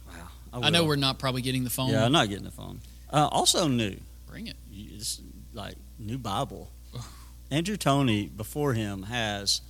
Wow. 0.08 0.60
I 0.64 0.70
know 0.70 0.84
we're 0.84 0.98
not 0.98 1.18
probably 1.18 1.42
getting 1.42 1.64
the 1.64 1.70
phone. 1.70 1.90
Yeah, 1.90 2.06
I'm 2.06 2.12
not 2.12 2.28
getting 2.28 2.44
the 2.44 2.52
phone. 2.52 2.82
Uh, 3.12 3.30
also 3.32 3.68
new. 3.68 3.96
Bring 4.28 4.48
it. 4.48 4.58
It's 4.72 5.22
like 5.54 5.76
new 5.98 6.18
Bible. 6.18 6.70
Andrew 7.50 7.78
Tony 7.78 8.28
before 8.28 8.74
him 8.74 9.04
has 9.04 9.62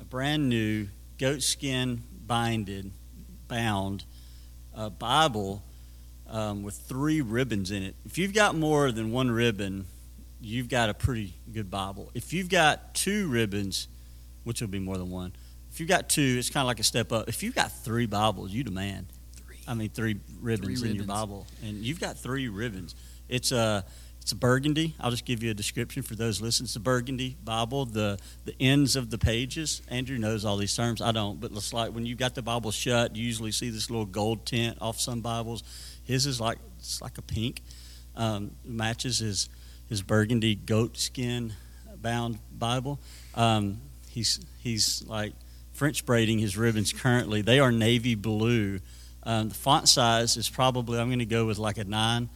a 0.00 0.04
brand 0.04 0.48
new 0.48 0.88
goatskin 1.18 2.02
binded, 2.26 2.90
bound 3.46 4.04
uh, 4.74 4.88
Bible 4.88 5.62
um, 6.30 6.62
with 6.62 6.74
three 6.74 7.20
ribbons 7.20 7.70
in 7.70 7.82
it. 7.82 7.94
If 8.04 8.18
you've 8.18 8.34
got 8.34 8.54
more 8.54 8.92
than 8.92 9.12
one 9.12 9.30
ribbon, 9.30 9.86
you've 10.40 10.68
got 10.68 10.90
a 10.90 10.94
pretty 10.94 11.34
good 11.52 11.70
Bible. 11.70 12.10
If 12.14 12.32
you've 12.32 12.48
got 12.48 12.94
two 12.94 13.28
ribbons, 13.28 13.88
which 14.44 14.60
will 14.60 14.68
be 14.68 14.78
more 14.78 14.98
than 14.98 15.10
one, 15.10 15.32
if 15.70 15.80
you've 15.80 15.88
got 15.88 16.08
two, 16.08 16.36
it's 16.38 16.50
kind 16.50 16.62
of 16.62 16.68
like 16.68 16.80
a 16.80 16.84
step 16.84 17.12
up. 17.12 17.28
If 17.28 17.42
you've 17.42 17.54
got 17.54 17.70
three 17.70 18.06
Bibles, 18.06 18.50
you 18.50 18.64
demand. 18.64 19.06
Three. 19.36 19.58
I 19.68 19.74
mean, 19.74 19.90
three 19.90 20.18
ribbons 20.40 20.82
in 20.82 20.96
your. 20.96 21.04
Bible, 21.04 21.46
and 21.62 21.76
you've 21.76 22.00
got 22.00 22.16
three 22.16 22.48
ribbons. 22.48 22.94
It's 23.28 23.52
a 23.52 23.84
it's 24.26 24.32
a 24.32 24.34
burgundy. 24.34 24.96
I'll 24.98 25.12
just 25.12 25.24
give 25.24 25.44
you 25.44 25.52
a 25.52 25.54
description 25.54 26.02
for 26.02 26.16
those 26.16 26.40
listening. 26.40 26.64
It's 26.64 26.74
a 26.74 26.80
burgundy 26.80 27.36
Bible. 27.44 27.86
The 27.86 28.18
the 28.44 28.56
ends 28.58 28.96
of 28.96 29.08
the 29.08 29.18
pages. 29.18 29.82
Andrew 29.86 30.18
knows 30.18 30.44
all 30.44 30.56
these 30.56 30.74
terms. 30.74 31.00
I 31.00 31.12
don't, 31.12 31.38
but 31.38 31.52
it's 31.52 31.72
like 31.72 31.92
when 31.92 32.06
you 32.06 32.16
got 32.16 32.34
the 32.34 32.42
Bible 32.42 32.72
shut, 32.72 33.14
you 33.14 33.24
usually 33.24 33.52
see 33.52 33.70
this 33.70 33.88
little 33.88 34.04
gold 34.04 34.44
tint 34.44 34.78
off 34.80 34.98
some 34.98 35.20
Bibles. 35.20 35.62
His 36.02 36.26
is 36.26 36.40
like 36.40 36.58
it's 36.80 37.00
like 37.00 37.18
a 37.18 37.22
pink. 37.22 37.62
Um, 38.16 38.50
matches 38.64 39.20
his 39.20 39.48
his 39.88 40.02
burgundy 40.02 40.56
goat 40.56 40.98
skin 40.98 41.52
bound 41.94 42.40
Bible. 42.50 42.98
Um, 43.36 43.80
he's 44.08 44.40
he's 44.58 45.04
like 45.06 45.34
French 45.72 46.04
braiding 46.04 46.40
his 46.40 46.56
ribbons 46.56 46.92
currently. 46.92 47.42
They 47.42 47.60
are 47.60 47.70
navy 47.70 48.16
blue. 48.16 48.80
Um, 49.22 49.50
the 49.50 49.54
font 49.54 49.88
size 49.88 50.36
is 50.36 50.50
probably 50.50 50.98
I'm 50.98 51.10
going 51.10 51.20
to 51.20 51.26
go 51.26 51.46
with 51.46 51.58
like 51.58 51.78
a 51.78 51.84
nine. 51.84 52.28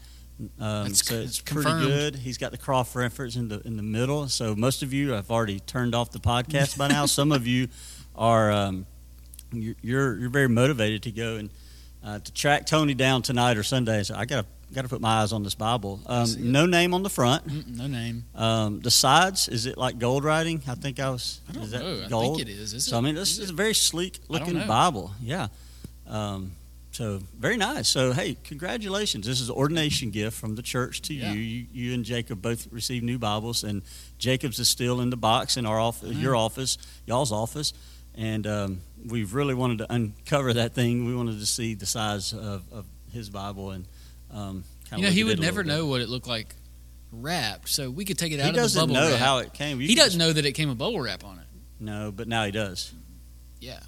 Um, 0.59 0.85
That's 0.85 1.07
so 1.07 1.15
it's 1.17 1.41
pretty 1.41 1.71
good. 1.71 2.17
He's 2.17 2.39
got 2.39 2.51
the 2.51 2.59
cross 2.59 2.95
reference 2.97 3.37
in 3.37 3.49
the 3.49 3.61
in 3.67 3.77
the 3.77 3.83
middle. 3.83 4.27
So 4.29 4.55
most 4.55 4.83
of 4.83 4.93
you 4.93 5.11
have 5.11 5.31
already 5.31 5.61
turned 5.61 5.95
off 5.95 6.11
the 6.13 6.19
podcast 6.19 6.79
by 6.79 6.89
now. 6.89 7.07
Some 7.07 7.31
of 7.33 7.47
you 7.47 7.69
are 8.17 8.51
um, 8.51 8.87
you're 9.53 9.77
you're 10.19 10.31
very 10.31 10.49
motivated 10.49 11.03
to 11.05 11.11
go 11.13 11.37
and 11.37 11.51
uh, 12.05 12.19
to 12.21 12.33
track 12.33 12.67
Tony 12.67 12.95
down 12.95 13.23
tonight 13.23 13.57
or 13.59 13.63
Sunday. 13.63 14.03
Say, 14.03 14.15
I 14.15 14.25
got 14.25 14.43
to 14.43 14.75
got 14.75 14.83
to 14.83 14.89
put 14.89 15.01
my 15.01 15.21
eyes 15.21 15.33
on 15.33 15.43
this 15.43 15.55
Bible. 15.57 16.01
Um, 16.07 16.27
no 16.39 16.65
name 16.65 16.95
on 16.95 17.03
the 17.03 17.11
front. 17.11 17.47
Mm, 17.47 17.77
no 17.77 17.87
name. 17.89 18.25
Um, 18.35 18.81
the 18.81 18.91
sides 18.91 19.49
is 19.49 19.67
it 19.67 19.77
like 19.77 19.99
gold 19.99 20.25
writing? 20.25 20.63
I 20.69 20.75
think 20.75 21.01
I 21.01 21.11
was. 21.11 21.41
I 21.49 21.53
don't 21.53 21.65
is 21.65 21.71
that 21.73 21.83
know. 21.83 22.09
Gold? 22.09 22.37
I 22.41 22.45
think 22.45 22.49
it 22.49 22.53
is. 22.53 22.73
Is 22.73 22.87
So 22.87 22.97
it? 22.97 22.99
I 23.01 23.03
mean, 23.03 23.15
this 23.15 23.33
Is 23.33 23.41
is 23.41 23.51
a 23.51 23.55
very 23.55 23.75
sleek 23.75 24.21
looking. 24.29 24.55
Bible. 24.67 25.11
Yeah. 25.21 25.49
Um, 26.07 26.53
so 27.01 27.19
very 27.39 27.57
nice. 27.57 27.89
So 27.89 28.13
hey, 28.13 28.37
congratulations! 28.45 29.27
This 29.27 29.41
is 29.41 29.49
an 29.49 29.55
ordination 29.55 30.11
gift 30.11 30.37
from 30.37 30.55
the 30.55 30.61
church 30.61 31.01
to 31.03 31.15
Yeah. 31.15 31.33
you. 31.33 31.41
you. 31.41 31.67
You 31.73 31.95
and 31.95 32.05
Jacob 32.05 32.43
both 32.43 32.69
received 32.71 33.05
new 33.07 33.19
Bibles, 33.19 33.65
and 33.65 33.81
Jacob's 34.19 34.59
is 34.59 34.69
still 34.69 35.01
in 35.01 35.09
the 35.09 35.17
box 35.17 35.57
in 35.57 35.65
our 35.65 35.81
office, 35.81 36.11
Mhm. 36.15 36.21
your 36.21 36.37
office, 36.37 36.77
y'all's 37.07 37.33
office, 37.33 37.73
and 38.15 38.47
um, 38.47 38.81
we've 39.07 39.33
really 39.33 39.55
wanted 39.55 39.79
to 39.79 39.91
uncover 39.91 40.53
that 40.53 40.75
thing. 40.75 41.07
We 41.07 41.15
wanted 41.15 41.39
to 41.41 41.47
see 41.47 41.73
the 41.73 41.87
size 41.87 42.35
of, 42.35 42.65
of 42.71 42.85
his 43.13 43.31
Bible, 43.31 43.71
and 43.71 43.89
um, 44.31 44.65
You 44.95 45.05
know, 45.05 45.11
he 45.11 45.25
would 45.25 45.41
never 45.41 45.65
know 45.65 45.87
what 45.87 46.03
it 46.03 46.11
looked 46.11 46.27
like 46.29 46.55
wrapped, 47.13 47.71
so 47.71 47.91
we 47.91 48.05
could 48.05 48.19
take 48.19 48.33
it 48.33 48.41
out 48.41 48.45
He 48.45 48.49
of 48.51 48.55
the 48.57 48.61
doesn't 48.61 48.79
bubble 48.79 48.95
know 48.95 49.11
wrap. 49.13 49.19
how 49.21 49.39
it 49.39 49.55
came. 49.55 49.81
You 49.81 49.87
he 49.89 49.95
doesn't 49.95 50.19
know 50.19 50.35
that 50.35 50.45
it 50.45 50.53
came 50.53 50.69
a 50.69 50.75
bubble 50.75 51.01
wrap 51.01 51.25
on 51.25 51.39
it. 51.39 51.47
No, 51.81 52.13
but 52.13 52.29
now 52.29 52.45
he 52.45 52.51
does. 52.53 52.93
Yeah. 53.59 53.81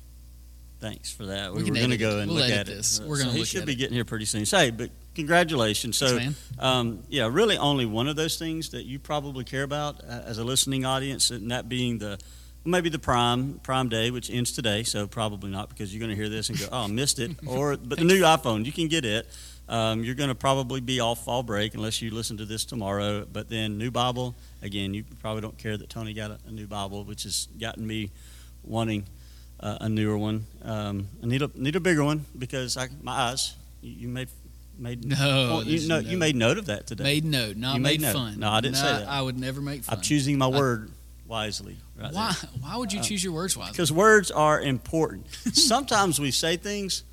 Thanks 0.82 1.12
for 1.12 1.26
that. 1.26 1.52
We 1.52 1.62
We, 1.62 1.70
were 1.70 1.76
going 1.76 1.90
to 1.90 1.96
go 1.96 2.18
and 2.18 2.28
We'll 2.28 2.40
look 2.42 2.50
at 2.50 2.66
this. 2.66 2.98
it. 2.98 3.06
We're 3.06 3.18
so 3.18 3.26
gonna 3.26 3.38
he 3.38 3.44
should 3.44 3.64
be 3.66 3.72
it. 3.72 3.76
getting 3.76 3.94
here 3.94 4.04
pretty 4.04 4.24
soon. 4.24 4.44
Say, 4.44 4.70
but 4.72 4.90
congratulations. 5.14 5.96
So, 5.96 6.18
Thanks, 6.18 6.36
um, 6.58 7.04
yeah, 7.08 7.28
really 7.30 7.56
only 7.56 7.86
one 7.86 8.08
of 8.08 8.16
those 8.16 8.36
things 8.36 8.70
that 8.70 8.84
you 8.84 8.98
probably 8.98 9.44
care 9.44 9.62
about 9.62 10.02
uh, 10.02 10.22
as 10.26 10.38
a 10.38 10.44
listening 10.44 10.84
audience, 10.84 11.30
and 11.30 11.52
that 11.52 11.68
being 11.68 11.98
the 11.98 12.18
maybe 12.64 12.88
the 12.88 12.98
prime 12.98 13.60
prime 13.62 13.88
day, 13.88 14.10
which 14.10 14.28
ends 14.28 14.50
today. 14.50 14.82
So 14.82 15.06
probably 15.06 15.50
not 15.50 15.68
because 15.68 15.94
you're 15.94 16.00
going 16.00 16.10
to 16.10 16.20
hear 16.20 16.28
this 16.28 16.48
and 16.48 16.58
go, 16.58 16.66
"Oh, 16.72 16.78
I 16.82 16.86
missed 16.88 17.20
it." 17.20 17.30
Or 17.46 17.76
but 17.76 17.98
the 17.98 18.04
new 18.04 18.20
iPhone, 18.22 18.64
you 18.66 18.72
can 18.72 18.88
get 18.88 19.04
it. 19.04 19.28
Um, 19.68 20.02
you're 20.02 20.16
going 20.16 20.30
to 20.30 20.34
probably 20.34 20.80
be 20.80 20.98
off 20.98 21.24
fall 21.24 21.44
break 21.44 21.74
unless 21.74 22.02
you 22.02 22.10
listen 22.10 22.38
to 22.38 22.44
this 22.44 22.64
tomorrow. 22.64 23.24
But 23.32 23.48
then 23.48 23.78
new 23.78 23.92
Bible 23.92 24.34
again. 24.62 24.94
You 24.94 25.04
probably 25.20 25.42
don't 25.42 25.56
care 25.56 25.76
that 25.76 25.88
Tony 25.88 26.12
got 26.12 26.32
a, 26.32 26.38
a 26.48 26.50
new 26.50 26.66
Bible, 26.66 27.04
which 27.04 27.22
has 27.22 27.46
gotten 27.60 27.86
me 27.86 28.10
wanting 28.64 29.06
uh, 29.62 29.78
a 29.82 29.88
newer 29.88 30.18
one. 30.18 30.46
Um, 30.62 31.08
I 31.22 31.26
need 31.26 31.42
a 31.42 31.50
need 31.54 31.76
a 31.76 31.80
bigger 31.80 32.04
one 32.04 32.24
because 32.36 32.76
I, 32.76 32.88
my 33.02 33.12
eyes. 33.12 33.54
You, 33.80 33.92
you 33.92 34.08
made 34.08 34.28
made 34.78 35.04
No, 35.04 35.62
you 35.64 35.86
know 35.88 36.00
no- 36.00 36.08
you 36.08 36.16
made 36.18 36.34
note 36.36 36.58
of 36.58 36.66
that 36.66 36.86
today. 36.86 37.04
Made 37.04 37.24
note, 37.24 37.56
not 37.56 37.74
You 37.76 37.80
made 37.80 38.00
made, 38.00 38.12
fun. 38.12 38.38
No, 38.40 38.50
I 38.50 38.60
didn't 38.60 38.76
say 38.76 38.84
that. 38.86 39.08
I 39.08 39.20
would 39.22 39.38
never 39.38 39.60
make 39.60 39.84
fun. 39.84 39.96
I'm 39.96 40.02
choosing 40.02 40.38
my 40.38 40.46
I- 40.46 40.58
word 40.58 40.90
wisely. 41.26 41.76
Right 41.98 42.12
Why? 42.12 42.32
Why 42.60 42.76
would 42.76 42.92
you 42.92 43.00
Uh, 43.00 43.02
choose 43.04 43.22
your 43.22 43.32
words 43.32 43.56
wisely? 43.56 43.72
Because 43.72 43.92
words 43.92 44.30
are 44.30 44.60
important. 44.60 45.26
Sometimes 45.52 46.18
we 46.20 46.30
say 46.30 46.56
things 46.56 47.04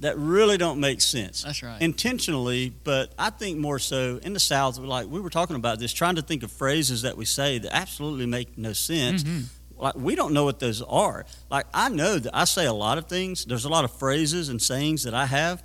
that 0.00 0.18
really 0.18 0.58
don't 0.58 0.80
make 0.80 1.00
sense 1.00 1.44
That's 1.44 1.62
right. 1.62 1.80
intentionally, 1.80 2.72
but 2.82 3.12
I 3.18 3.30
think 3.30 3.58
more 3.58 3.78
so 3.78 4.18
in 4.22 4.32
the 4.32 4.40
South. 4.40 4.76
Like 4.78 5.06
we 5.08 5.20
were 5.20 5.30
talking 5.30 5.56
about 5.56 5.78
this, 5.78 5.92
trying 5.92 6.16
to 6.16 6.22
think 6.22 6.42
of 6.42 6.50
phrases 6.50 7.02
that 7.02 7.16
we 7.16 7.24
say 7.24 7.58
that 7.58 7.74
absolutely 7.74 8.26
make 8.26 8.58
no 8.58 8.72
sense. 8.72 9.22
Mhm. 9.22 9.44
Like 9.76 9.96
we 9.96 10.14
don't 10.14 10.32
know 10.32 10.44
what 10.44 10.60
those 10.60 10.82
are. 10.82 11.26
Like 11.50 11.66
I 11.74 11.88
know 11.88 12.18
that 12.18 12.34
I 12.34 12.44
say 12.44 12.66
a 12.66 12.72
lot 12.72 12.98
of 12.98 13.06
things. 13.06 13.44
There's 13.44 13.64
a 13.64 13.68
lot 13.68 13.84
of 13.84 13.92
phrases 13.92 14.48
and 14.48 14.60
sayings 14.60 15.04
that 15.04 15.14
I 15.14 15.26
have 15.26 15.62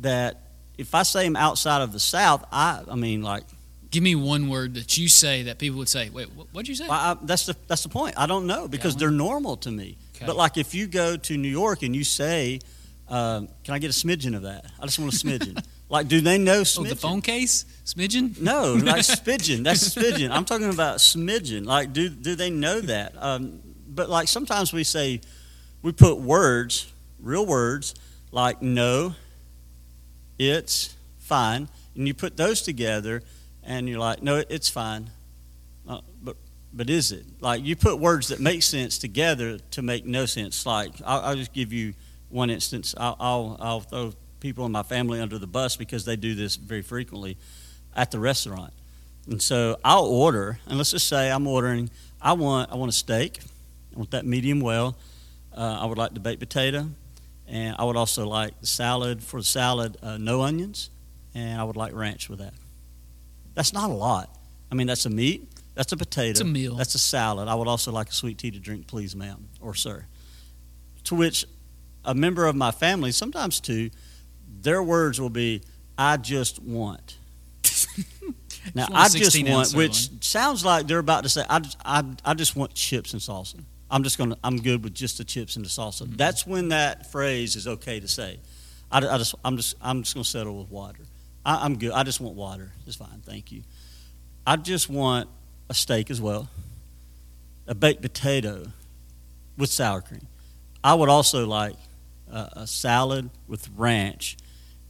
that 0.00 0.42
if 0.78 0.94
I 0.94 1.02
say 1.02 1.24
them 1.24 1.36
outside 1.36 1.82
of 1.82 1.92
the 1.92 2.00
South, 2.00 2.44
I 2.52 2.82
I 2.90 2.96
mean 2.96 3.22
like 3.22 3.44
Give 3.90 4.04
me 4.04 4.14
one 4.14 4.48
word 4.48 4.74
that 4.74 4.96
you 4.96 5.08
say 5.08 5.44
that 5.44 5.58
people 5.58 5.78
would 5.78 5.88
say. 5.88 6.10
Wait, 6.10 6.30
what, 6.32 6.46
what'd 6.52 6.68
you 6.68 6.76
say? 6.76 6.86
I, 6.88 7.16
that's 7.22 7.46
the 7.46 7.56
that's 7.66 7.82
the 7.82 7.88
point. 7.88 8.14
I 8.16 8.26
don't 8.26 8.46
know 8.46 8.68
because 8.68 8.94
they're 8.94 9.10
normal 9.10 9.56
to 9.58 9.70
me. 9.70 9.96
Okay. 10.14 10.26
But 10.26 10.36
like 10.36 10.56
if 10.56 10.74
you 10.74 10.86
go 10.86 11.16
to 11.16 11.36
New 11.36 11.48
York 11.48 11.82
and 11.82 11.94
you 11.94 12.04
say, 12.04 12.60
um, 13.08 13.48
"Can 13.64 13.74
I 13.74 13.80
get 13.80 13.90
a 13.90 13.92
smidgen 13.92 14.36
of 14.36 14.42
that?" 14.42 14.64
I 14.78 14.84
just 14.84 15.00
want 15.00 15.12
a 15.12 15.16
smidgen. 15.16 15.64
like, 15.90 16.06
do 16.06 16.20
they 16.20 16.38
know 16.38 16.60
oh, 16.60 16.84
the 16.84 16.94
phone 16.94 17.20
case, 17.20 17.64
smidgen. 17.84 18.40
No, 18.40 18.74
like 18.74 19.00
smidgen. 19.00 19.64
That's 19.64 19.92
smidgen. 19.92 20.30
I'm 20.30 20.44
talking 20.44 20.70
about 20.70 20.98
smidgen. 20.98 21.66
Like, 21.66 21.92
do 21.92 22.08
do 22.08 22.36
they 22.36 22.48
know 22.48 22.80
that? 22.80 23.12
Um, 23.18 23.60
but 23.88 24.08
like 24.08 24.28
sometimes 24.28 24.72
we 24.72 24.84
say, 24.84 25.20
we 25.82 25.90
put 25.90 26.18
words, 26.18 26.90
real 27.20 27.44
words, 27.44 27.96
like 28.30 28.62
no, 28.62 29.16
it's 30.38 30.94
fine, 31.18 31.68
and 31.96 32.06
you 32.06 32.14
put 32.14 32.36
those 32.36 32.62
together, 32.62 33.24
and 33.64 33.88
you're 33.88 33.98
like, 33.98 34.22
no, 34.22 34.44
it's 34.48 34.68
fine, 34.68 35.10
uh, 35.88 36.02
but 36.22 36.36
but 36.72 36.88
is 36.88 37.10
it 37.10 37.26
like 37.40 37.64
you 37.64 37.74
put 37.74 37.98
words 37.98 38.28
that 38.28 38.38
make 38.38 38.62
sense 38.62 38.96
together 38.96 39.58
to 39.72 39.82
make 39.82 40.06
no 40.06 40.24
sense? 40.24 40.64
Like 40.64 40.92
I'll, 41.04 41.20
I'll 41.20 41.36
just 41.36 41.52
give 41.52 41.72
you 41.72 41.94
one 42.28 42.48
instance. 42.48 42.94
I'll, 42.96 43.16
I'll 43.18 43.56
I'll 43.60 43.80
throw 43.80 44.12
people 44.40 44.66
in 44.66 44.72
my 44.72 44.82
family 44.82 45.20
under 45.20 45.38
the 45.38 45.46
bus 45.46 45.76
because 45.76 46.04
they 46.04 46.16
do 46.16 46.34
this 46.34 46.56
very 46.56 46.82
frequently 46.82 47.36
at 47.94 48.10
the 48.10 48.18
restaurant, 48.18 48.72
and 49.28 49.40
so 49.42 49.78
I'll 49.84 50.04
order, 50.04 50.58
and 50.66 50.78
let's 50.78 50.90
just 50.92 51.08
say 51.08 51.30
I'm 51.30 51.46
ordering. 51.46 51.90
I 52.20 52.32
want 52.34 52.70
I 52.72 52.76
want 52.76 52.90
a 52.90 52.94
steak. 52.94 53.40
I 53.94 53.98
want 53.98 54.10
that 54.12 54.24
medium 54.26 54.60
well. 54.60 54.96
Uh, 55.56 55.78
I 55.82 55.86
would 55.86 55.98
like 55.98 56.14
the 56.14 56.20
baked 56.20 56.40
potato, 56.40 56.88
and 57.48 57.76
I 57.78 57.84
would 57.84 57.96
also 57.96 58.26
like 58.26 58.60
the 58.60 58.66
salad 58.66 59.22
for 59.22 59.40
the 59.40 59.46
salad, 59.46 59.96
uh, 60.02 60.16
no 60.16 60.42
onions, 60.42 60.90
and 61.34 61.60
I 61.60 61.64
would 61.64 61.76
like 61.76 61.92
ranch 61.92 62.28
with 62.28 62.38
that. 62.38 62.54
That's 63.54 63.72
not 63.72 63.90
a 63.90 63.94
lot. 63.94 64.34
I 64.70 64.76
mean, 64.76 64.86
that's 64.86 65.06
a 65.06 65.10
meat, 65.10 65.48
that's 65.74 65.90
a 65.92 65.96
potato, 65.96 66.30
It's 66.30 66.40
a 66.40 66.44
meal. 66.44 66.76
that's 66.76 66.94
a 66.94 67.00
salad. 67.00 67.48
I 67.48 67.54
would 67.56 67.66
also 67.66 67.90
like 67.90 68.10
a 68.10 68.12
sweet 68.12 68.38
tea 68.38 68.52
to 68.52 68.60
drink, 68.60 68.86
please, 68.86 69.16
ma'am 69.16 69.48
or 69.60 69.74
sir. 69.74 70.06
To 71.04 71.16
which 71.16 71.44
a 72.04 72.14
member 72.14 72.46
of 72.46 72.54
my 72.54 72.70
family, 72.70 73.10
sometimes 73.10 73.58
two, 73.58 73.90
their 74.62 74.82
words 74.82 75.20
will 75.20 75.30
be, 75.30 75.62
"I 75.96 76.16
just 76.16 76.62
want." 76.62 77.16
now, 78.74 78.86
Just 78.86 78.90
want 78.90 78.94
I 78.94 79.08
just 79.08 79.48
want, 79.48 79.72
which 79.74 79.94
sirloin. 79.94 80.22
sounds 80.22 80.64
like 80.64 80.86
they're 80.86 80.98
about 80.98 81.22
to 81.24 81.28
say, 81.28 81.44
"I 81.48 81.58
just, 81.60 81.78
I, 81.84 82.04
I 82.24 82.34
just 82.34 82.56
want 82.56 82.74
chips 82.74 83.12
and 83.12 83.22
salsa." 83.22 83.62
I'm 83.90 84.04
just 84.04 84.18
gonna, 84.18 84.36
I'm 84.44 84.58
good 84.58 84.84
with 84.84 84.94
just 84.94 85.18
the 85.18 85.24
chips 85.24 85.56
and 85.56 85.64
the 85.64 85.68
salsa. 85.68 86.02
Mm-hmm. 86.02 86.16
That's 86.16 86.46
when 86.46 86.68
that 86.68 87.10
phrase 87.10 87.56
is 87.56 87.66
okay 87.66 87.98
to 87.98 88.06
say. 88.06 88.38
I, 88.90 88.98
I 88.98 89.18
just, 89.18 89.34
I'm 89.44 89.56
just, 89.56 89.74
I'm 89.80 90.02
just 90.02 90.14
gonna 90.14 90.24
settle 90.24 90.58
with 90.58 90.70
water. 90.70 91.02
I, 91.44 91.64
I'm 91.64 91.76
good. 91.76 91.92
I 91.92 92.04
just 92.04 92.20
want 92.20 92.36
water. 92.36 92.70
It's 92.86 92.96
fine. 92.96 93.22
Thank 93.24 93.50
you. 93.50 93.62
I 94.46 94.56
just 94.56 94.88
want 94.88 95.28
a 95.68 95.74
steak 95.74 96.10
as 96.10 96.20
well, 96.20 96.48
a 97.66 97.74
baked 97.74 98.02
potato 98.02 98.66
with 99.56 99.70
sour 99.70 100.00
cream. 100.00 100.26
I 100.82 100.94
would 100.94 101.08
also 101.08 101.46
like 101.46 101.76
a, 102.30 102.48
a 102.52 102.66
salad 102.66 103.30
with 103.48 103.68
ranch. 103.76 104.36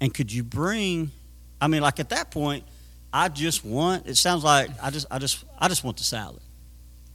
And 0.00 0.12
could 0.12 0.32
you 0.32 0.42
bring? 0.42 1.10
I 1.60 1.68
mean, 1.68 1.82
like 1.82 2.00
at 2.00 2.10
that 2.10 2.30
point, 2.30 2.64
I 3.12 3.28
just 3.28 3.64
want. 3.64 4.06
It 4.06 4.16
sounds 4.16 4.44
like 4.44 4.70
I 4.82 4.90
just, 4.90 5.06
I 5.10 5.18
just, 5.18 5.44
I 5.58 5.68
just 5.68 5.84
want 5.84 5.96
the 5.98 6.04
salad. 6.04 6.40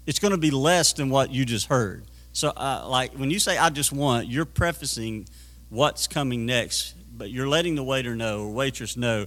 It's 0.06 0.20
going 0.20 0.32
to 0.32 0.38
be 0.38 0.52
less 0.52 0.94
than 0.94 1.10
what 1.10 1.32
you 1.32 1.46
just 1.46 1.68
heard. 1.68 2.06
So, 2.34 2.50
uh, 2.50 2.86
like 2.88 3.14
when 3.14 3.32
you 3.32 3.40
say 3.40 3.58
"I 3.58 3.70
just 3.70 3.92
want," 3.92 4.28
you're 4.28 4.46
prefacing 4.46 5.28
what's 5.70 6.08
coming 6.08 6.46
next, 6.46 6.94
but 7.18 7.32
you're 7.32 7.48
letting 7.48 7.76
the 7.76 7.84
waiter 7.84 8.16
know 8.16 8.44
or 8.44 8.52
waitress 8.52 8.96
know 8.98 9.26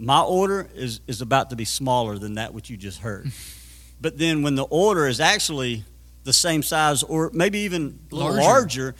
my 0.00 0.22
order 0.22 0.66
is 0.74 1.00
is 1.06 1.20
about 1.20 1.50
to 1.50 1.56
be 1.56 1.64
smaller 1.64 2.18
than 2.18 2.34
that 2.34 2.54
which 2.54 2.70
you 2.70 2.76
just 2.76 3.00
heard. 3.00 3.30
but 4.00 4.18
then 4.18 4.42
when 4.42 4.54
the 4.54 4.64
order 4.64 5.06
is 5.06 5.20
actually 5.20 5.84
the 6.24 6.32
same 6.32 6.62
size 6.62 7.02
or 7.02 7.30
maybe 7.32 7.60
even 7.60 7.98
Larger. 8.10 8.40
larger, 8.40 8.94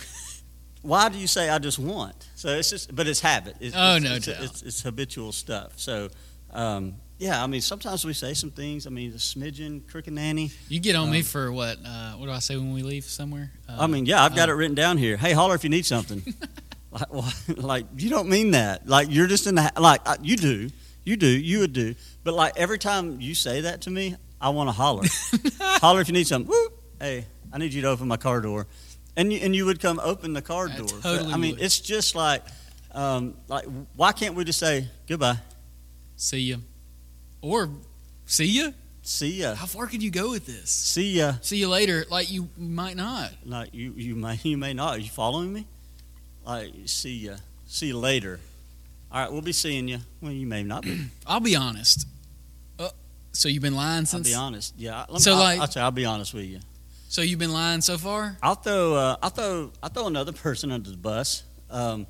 why 0.82 1.08
do 1.08 1.18
you 1.18 1.26
say 1.26 1.48
I 1.50 1.58
just 1.58 1.78
want? 1.78 2.28
So 2.34 2.48
it's 2.48 2.70
just, 2.70 2.94
but 2.94 3.06
it's 3.06 3.20
habit. 3.20 3.56
It's, 3.60 3.74
Oh, 3.76 3.96
it's, 3.96 4.04
no 4.04 4.14
it's, 4.14 4.26
doubt. 4.26 4.42
It's, 4.42 4.62
it's 4.62 4.82
habitual 4.82 5.32
stuff. 5.32 5.72
So, 5.76 6.08
um, 6.52 6.94
yeah, 7.18 7.42
I 7.42 7.46
mean, 7.46 7.60
sometimes 7.60 8.04
we 8.04 8.14
say 8.14 8.32
some 8.32 8.50
things. 8.50 8.86
I 8.86 8.90
mean, 8.90 9.12
the 9.12 9.18
smidgen, 9.18 9.86
cricket 9.90 10.14
nanny. 10.14 10.50
You 10.68 10.80
get 10.80 10.96
on 10.96 11.10
me 11.10 11.18
Um, 11.18 11.24
for 11.24 11.52
what? 11.52 11.78
Uh, 11.84 12.12
what 12.12 12.26
do 12.26 12.32
I 12.32 12.38
say 12.38 12.56
when 12.56 12.72
we 12.72 12.82
leave 12.82 13.04
somewhere? 13.04 13.52
Uh, 13.68 13.76
I 13.80 13.86
mean, 13.86 14.06
yeah, 14.06 14.24
I've 14.24 14.34
got 14.34 14.48
uh, 14.48 14.52
it 14.52 14.56
written 14.56 14.74
down 14.74 14.96
here. 14.96 15.18
Hey, 15.18 15.32
holler 15.32 15.54
if 15.54 15.62
you 15.62 15.70
need 15.70 15.84
something. 15.84 16.22
like, 16.90 17.12
well, 17.12 17.30
like, 17.56 17.86
you 17.98 18.08
don't 18.08 18.28
mean 18.30 18.52
that. 18.52 18.88
Like, 18.88 19.08
you're 19.10 19.26
just 19.26 19.46
in 19.46 19.54
the, 19.56 19.70
like, 19.78 20.00
uh, 20.06 20.16
you 20.22 20.36
do. 20.36 20.70
You 21.04 21.16
do. 21.16 21.26
You 21.26 21.58
would 21.60 21.74
do. 21.74 21.94
But, 22.24 22.32
like, 22.34 22.54
every 22.56 22.78
time 22.78 23.20
you 23.20 23.34
say 23.34 23.60
that 23.62 23.82
to 23.82 23.90
me, 23.90 24.16
I 24.40 24.48
want 24.48 24.68
to 24.68 24.72
holler. 24.72 25.04
holler 25.60 26.00
if 26.00 26.08
you 26.08 26.14
need 26.14 26.26
something. 26.26 26.50
Woo! 26.50 26.68
Hey, 26.98 27.26
I 27.52 27.58
need 27.58 27.74
you 27.74 27.82
to 27.82 27.88
open 27.88 28.08
my 28.08 28.16
car 28.16 28.40
door. 28.40 28.66
And 29.16 29.32
you, 29.32 29.40
and 29.42 29.54
you 29.54 29.66
would 29.66 29.80
come 29.80 30.00
open 30.02 30.32
the 30.32 30.42
car 30.42 30.68
I 30.68 30.76
door. 30.76 30.86
But, 30.86 31.02
totally 31.02 31.32
I 31.32 31.36
mean, 31.36 31.54
would. 31.56 31.62
it's 31.64 31.80
just 31.80 32.14
like, 32.14 32.42
um, 32.92 33.34
like, 33.48 33.64
why 33.96 34.12
can't 34.12 34.34
we 34.34 34.44
just 34.44 34.58
say 34.58 34.86
goodbye? 35.08 35.38
see 36.16 36.38
ya, 36.38 36.56
or 37.40 37.70
see 38.26 38.44
ya. 38.46 38.70
See 39.02 39.40
ya. 39.40 39.54
How 39.54 39.64
far 39.66 39.86
could 39.86 40.02
you 40.02 40.10
go 40.10 40.30
with 40.30 40.44
this? 40.46 40.70
See 40.70 41.12
ya. 41.18 41.34
See 41.40 41.56
you 41.56 41.68
later. 41.68 42.04
Like 42.10 42.30
you 42.30 42.50
might 42.58 42.96
not. 42.96 43.32
Like 43.46 43.72
you, 43.74 43.94
you 43.96 44.14
may, 44.14 44.38
you 44.42 44.58
may 44.58 44.74
not. 44.74 44.96
Are 44.96 45.00
you 45.00 45.08
following 45.08 45.52
me? 45.52 45.66
Like, 46.44 46.72
see 46.84 47.16
ya. 47.16 47.36
See 47.66 47.86
you 47.88 47.98
later. 47.98 48.38
All 49.10 49.22
right, 49.22 49.32
we'll 49.32 49.40
be 49.42 49.52
seeing 49.52 49.88
you. 49.88 49.98
Well, 50.20 50.32
you 50.32 50.46
may 50.46 50.62
not 50.62 50.82
be. 50.82 51.00
I'll 51.26 51.40
be 51.40 51.56
honest. 51.56 52.06
Uh, 52.78 52.90
so 53.32 53.48
you've 53.48 53.62
been 53.62 53.74
lying 53.74 54.04
since. 54.04 54.28
I'll 54.28 54.32
be 54.32 54.46
honest. 54.46 54.74
Yeah. 54.76 54.98
Let 55.00 55.12
me, 55.12 55.18
So, 55.20 55.32
I'll, 55.32 55.38
like- 55.38 55.60
I'll, 55.60 55.68
you, 55.74 55.80
I'll 55.80 55.90
be 55.90 56.04
honest 56.04 56.34
with 56.34 56.44
you. 56.44 56.60
So 57.10 57.22
you've 57.22 57.40
been 57.40 57.52
lying 57.52 57.80
so 57.80 57.98
far. 57.98 58.36
I'll 58.40 58.54
throw, 58.54 58.94
uh, 58.94 59.16
I'll 59.20 59.30
throw, 59.30 59.72
I'll 59.82 59.90
throw 59.90 60.06
another 60.06 60.30
person 60.30 60.70
under 60.70 60.92
the 60.92 60.96
bus, 60.96 61.42
um, 61.68 62.06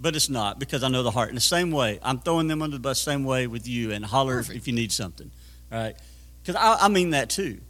but 0.00 0.16
it's 0.16 0.28
not 0.28 0.58
because 0.58 0.82
I 0.82 0.88
know 0.88 1.04
the 1.04 1.12
heart. 1.12 1.28
In 1.28 1.36
the 1.36 1.40
same 1.40 1.70
way, 1.70 2.00
I'm 2.02 2.18
throwing 2.18 2.48
them 2.48 2.60
under 2.60 2.76
the 2.76 2.82
bus 2.82 3.00
same 3.00 3.22
way 3.22 3.46
with 3.46 3.68
you, 3.68 3.92
and 3.92 4.04
holler 4.04 4.38
Perfect. 4.38 4.56
if 4.56 4.66
you 4.66 4.72
need 4.72 4.90
something. 4.90 5.30
All 5.70 5.78
right, 5.78 5.94
because 6.42 6.56
I, 6.56 6.86
I 6.86 6.88
mean 6.88 7.10
that 7.10 7.30
too. 7.30 7.60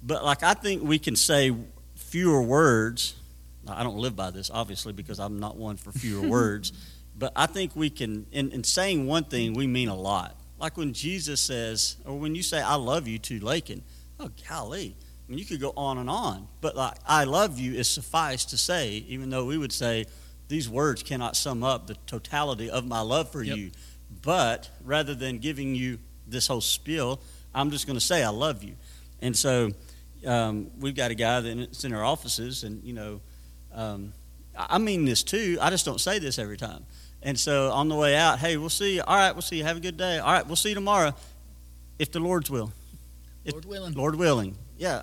But 0.00 0.24
like, 0.24 0.44
I 0.44 0.54
think 0.54 0.84
we 0.84 1.00
can 1.00 1.16
say 1.16 1.52
fewer 1.96 2.40
words. 2.40 3.16
I 3.66 3.82
don't 3.82 3.98
live 3.98 4.14
by 4.14 4.30
this, 4.30 4.48
obviously, 4.48 4.92
because 4.92 5.18
I'm 5.18 5.40
not 5.40 5.56
one 5.56 5.76
for 5.76 5.90
fewer 5.90 6.28
words. 6.28 6.72
But 7.18 7.32
I 7.34 7.46
think 7.46 7.74
we 7.74 7.90
can, 7.90 8.26
in, 8.30 8.52
in 8.52 8.62
saying 8.62 9.08
one 9.08 9.24
thing, 9.24 9.54
we 9.54 9.66
mean 9.66 9.88
a 9.88 9.96
lot. 9.96 10.38
Like 10.60 10.76
when 10.76 10.92
Jesus 10.92 11.40
says, 11.40 11.96
or 12.04 12.16
when 12.16 12.36
you 12.36 12.44
say, 12.44 12.62
I 12.62 12.76
love 12.76 13.08
you 13.08 13.18
to 13.18 13.40
Lakin, 13.40 13.82
oh, 14.20 14.30
golly. 14.48 14.94
I 15.28 15.30
mean, 15.30 15.38
you 15.38 15.44
could 15.44 15.60
go 15.60 15.72
on 15.76 15.98
and 15.98 16.08
on. 16.08 16.48
But 16.62 16.74
like, 16.74 16.94
I 17.06 17.24
love 17.24 17.58
you 17.58 17.74
is 17.74 17.86
suffice 17.88 18.46
to 18.46 18.56
say, 18.58 19.04
even 19.08 19.28
though 19.28 19.44
we 19.44 19.58
would 19.58 19.72
say 19.72 20.06
these 20.48 20.68
words 20.70 21.02
cannot 21.02 21.36
sum 21.36 21.62
up 21.62 21.86
the 21.86 21.96
totality 22.06 22.70
of 22.70 22.86
my 22.86 23.00
love 23.00 23.30
for 23.30 23.42
Yep. 23.42 23.56
you. 23.56 23.70
But 24.22 24.70
rather 24.82 25.14
than 25.14 25.38
giving 25.38 25.74
you 25.74 25.98
this 26.26 26.46
whole 26.46 26.62
spiel, 26.62 27.20
I'm 27.54 27.70
just 27.70 27.86
going 27.86 27.98
to 27.98 28.04
say, 28.04 28.24
I 28.24 28.30
love 28.30 28.64
you. 28.64 28.74
And 29.20 29.36
so 29.36 29.70
um, 30.26 30.70
we've 30.80 30.94
got 30.96 31.10
a 31.10 31.14
guy 31.14 31.40
that's 31.40 31.84
in 31.84 31.92
our 31.92 32.04
offices, 32.04 32.64
and, 32.64 32.82
you 32.82 32.94
know, 32.94 33.20
um, 33.74 34.14
I 34.56 34.78
mean 34.78 35.04
this 35.04 35.22
too. 35.22 35.58
I 35.60 35.68
just 35.68 35.84
don't 35.84 36.00
say 36.00 36.18
this 36.18 36.38
every 36.38 36.56
time. 36.56 36.86
And 37.22 37.38
so 37.38 37.70
on 37.70 37.88
the 37.88 37.94
way 37.96 38.16
out, 38.16 38.38
hey, 38.38 38.56
we'll 38.56 38.70
see 38.70 38.94
you. 38.96 39.02
All 39.06 39.14
right, 39.16 39.32
we'll 39.32 39.42
see 39.42 39.58
you. 39.58 39.64
Have 39.64 39.76
a 39.76 39.80
good 39.80 39.96
day. 39.98 40.18
All 40.18 40.32
right, 40.32 40.46
we'll 40.46 40.56
see 40.56 40.70
you 40.70 40.74
tomorrow, 40.74 41.14
if 41.98 42.10
the 42.12 42.20
Lord's 42.20 42.50
will. 42.50 42.72
It- 43.44 43.52
Lord 43.52 43.64
willing. 43.66 43.92
Lord 43.94 44.14
willing. 44.14 44.56
Yeah. 44.78 45.02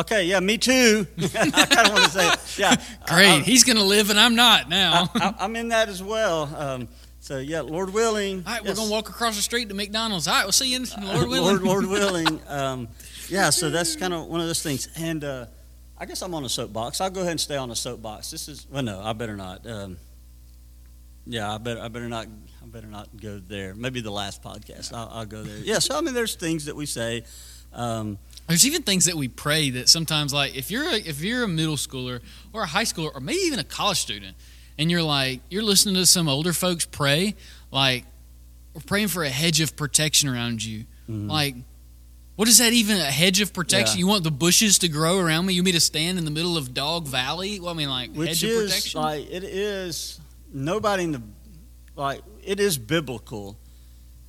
Okay, 0.00 0.24
yeah, 0.24 0.40
me 0.40 0.56
too. 0.56 1.06
I 1.18 1.66
kind 1.66 1.88
of 1.88 1.92
want 1.92 2.04
to 2.04 2.10
say, 2.10 2.26
it. 2.26 2.58
yeah. 2.58 2.76
Great. 3.06 3.28
I, 3.28 3.38
He's 3.40 3.64
gonna 3.64 3.84
live, 3.84 4.08
and 4.08 4.18
I'm 4.18 4.34
not 4.34 4.70
now. 4.70 5.10
I, 5.14 5.34
am 5.40 5.54
in 5.56 5.68
that 5.68 5.90
as 5.90 6.02
well. 6.02 6.44
Um, 6.56 6.88
so, 7.20 7.36
yeah, 7.36 7.60
Lord 7.60 7.92
willing. 7.92 8.42
All 8.46 8.52
right, 8.54 8.64
we're 8.64 8.74
gonna 8.74 8.90
walk 8.90 9.10
across 9.10 9.36
the 9.36 9.42
street 9.42 9.68
to 9.68 9.74
McDonald's. 9.74 10.26
All 10.26 10.34
right, 10.34 10.44
we'll 10.44 10.52
see 10.52 10.72
you, 10.72 10.78
in 10.78 10.86
Lord 11.02 11.28
willing. 11.28 11.62
Lord, 11.62 11.62
Lord 11.62 11.86
willing. 11.86 12.40
Um, 12.48 12.88
yeah, 13.28 13.50
so 13.50 13.70
that's 13.70 13.94
kind 13.94 14.12
of 14.12 14.26
one 14.26 14.40
of 14.40 14.46
those 14.46 14.62
things. 14.62 14.88
And 14.96 15.22
uh, 15.22 15.46
I 15.98 16.06
guess 16.06 16.22
I'm 16.22 16.34
on 16.34 16.44
a 16.44 16.48
soapbox. 16.48 17.00
I'll 17.00 17.10
go 17.10 17.20
ahead 17.20 17.32
and 17.32 17.40
stay 17.40 17.56
on 17.56 17.70
a 17.70 17.76
soapbox. 17.76 18.30
This 18.30 18.48
is 18.48 18.66
well, 18.70 18.82
no, 18.82 19.00
I 19.00 19.12
better 19.12 19.36
not. 19.36 19.66
Um, 19.66 19.98
yeah, 21.26 21.54
I 21.54 21.58
better, 21.58 21.80
I 21.80 21.88
better 21.88 22.08
not. 22.08 22.26
I 22.26 22.66
better 22.66 22.86
not 22.86 23.08
go 23.20 23.38
there. 23.38 23.74
Maybe 23.74 24.00
the 24.00 24.10
last 24.10 24.42
podcast. 24.42 24.94
I'll, 24.94 25.10
I'll 25.12 25.26
go 25.26 25.42
there. 25.42 25.58
Yeah. 25.58 25.78
So 25.78 25.96
I 25.96 26.00
mean, 26.00 26.14
there's 26.14 26.36
things 26.36 26.64
that 26.64 26.74
we 26.74 26.86
say. 26.86 27.24
Um, 27.72 28.18
There's 28.50 28.66
even 28.66 28.82
things 28.82 29.04
that 29.04 29.14
we 29.14 29.28
pray 29.28 29.70
that 29.70 29.88
sometimes, 29.88 30.34
like 30.34 30.56
if 30.56 30.72
you're 30.72 30.82
a, 30.82 30.94
if 30.96 31.22
you're 31.22 31.44
a 31.44 31.48
middle 31.48 31.76
schooler 31.76 32.20
or 32.52 32.62
a 32.62 32.66
high 32.66 32.82
schooler 32.82 33.14
or 33.14 33.20
maybe 33.20 33.38
even 33.42 33.60
a 33.60 33.64
college 33.64 33.98
student, 33.98 34.36
and 34.76 34.90
you're 34.90 35.04
like 35.04 35.40
you're 35.50 35.62
listening 35.62 35.94
to 35.94 36.04
some 36.04 36.28
older 36.28 36.52
folks 36.52 36.84
pray, 36.84 37.36
like 37.70 38.06
we're 38.74 38.80
praying 38.80 39.06
for 39.06 39.22
a 39.22 39.28
hedge 39.28 39.60
of 39.60 39.76
protection 39.76 40.28
around 40.28 40.64
you. 40.64 40.84
Mhm. 41.08 41.30
Like, 41.30 41.54
what 42.34 42.48
is 42.48 42.58
that 42.58 42.72
even? 42.72 42.96
A 42.96 43.04
hedge 43.04 43.40
of 43.40 43.52
protection? 43.52 43.98
Yeah. 43.98 44.00
You 44.00 44.06
want 44.08 44.24
the 44.24 44.32
bushes 44.32 44.80
to 44.80 44.88
grow 44.88 45.18
around 45.20 45.46
me? 45.46 45.54
You 45.54 45.60
want 45.60 45.66
me 45.66 45.72
to 45.72 45.80
stand 45.80 46.18
in 46.18 46.24
the 46.24 46.32
middle 46.32 46.56
of 46.56 46.74
Dog 46.74 47.06
Valley? 47.06 47.60
Well, 47.60 47.70
I 47.70 47.74
mean, 47.74 47.88
like 47.88 48.12
which 48.12 48.30
hedge 48.30 48.42
of 48.42 48.64
protection. 48.64 49.00
like 49.00 49.30
it 49.30 49.44
is 49.44 50.18
nobody 50.52 51.04
in 51.04 51.12
the 51.12 51.22
like 51.94 52.22
it 52.42 52.58
is 52.58 52.78
biblical 52.78 53.60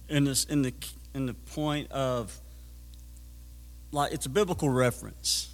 in 0.09 0.25
this 0.25 0.43
in 0.45 0.61
the 0.61 0.73
in 1.15 1.25
the 1.25 1.33
point 1.33 1.91
of 1.91 2.39
like 3.91 4.13
it's 4.13 4.25
a 4.25 4.29
biblical 4.29 4.69
reference 4.69 5.49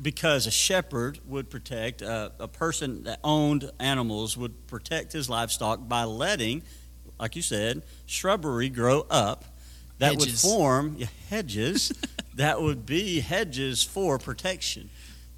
because 0.00 0.46
a 0.46 0.50
shepherd 0.50 1.20
would 1.26 1.50
protect 1.50 2.02
uh, 2.02 2.30
a 2.38 2.48
person 2.48 3.04
that 3.04 3.20
owned 3.22 3.70
animals 3.78 4.36
would 4.36 4.66
protect 4.66 5.12
his 5.12 5.28
livestock 5.28 5.86
by 5.88 6.04
letting 6.04 6.62
like 7.18 7.36
you 7.36 7.42
said 7.42 7.82
shrubbery 8.06 8.68
grow 8.68 9.06
up 9.10 9.44
that 9.98 10.16
would 10.16 10.30
form 10.30 10.96
yeah, 10.98 11.06
hedges 11.30 11.92
that 12.34 12.60
would 12.60 12.86
be 12.86 13.20
hedges 13.20 13.82
for 13.82 14.18
protection. 14.18 14.90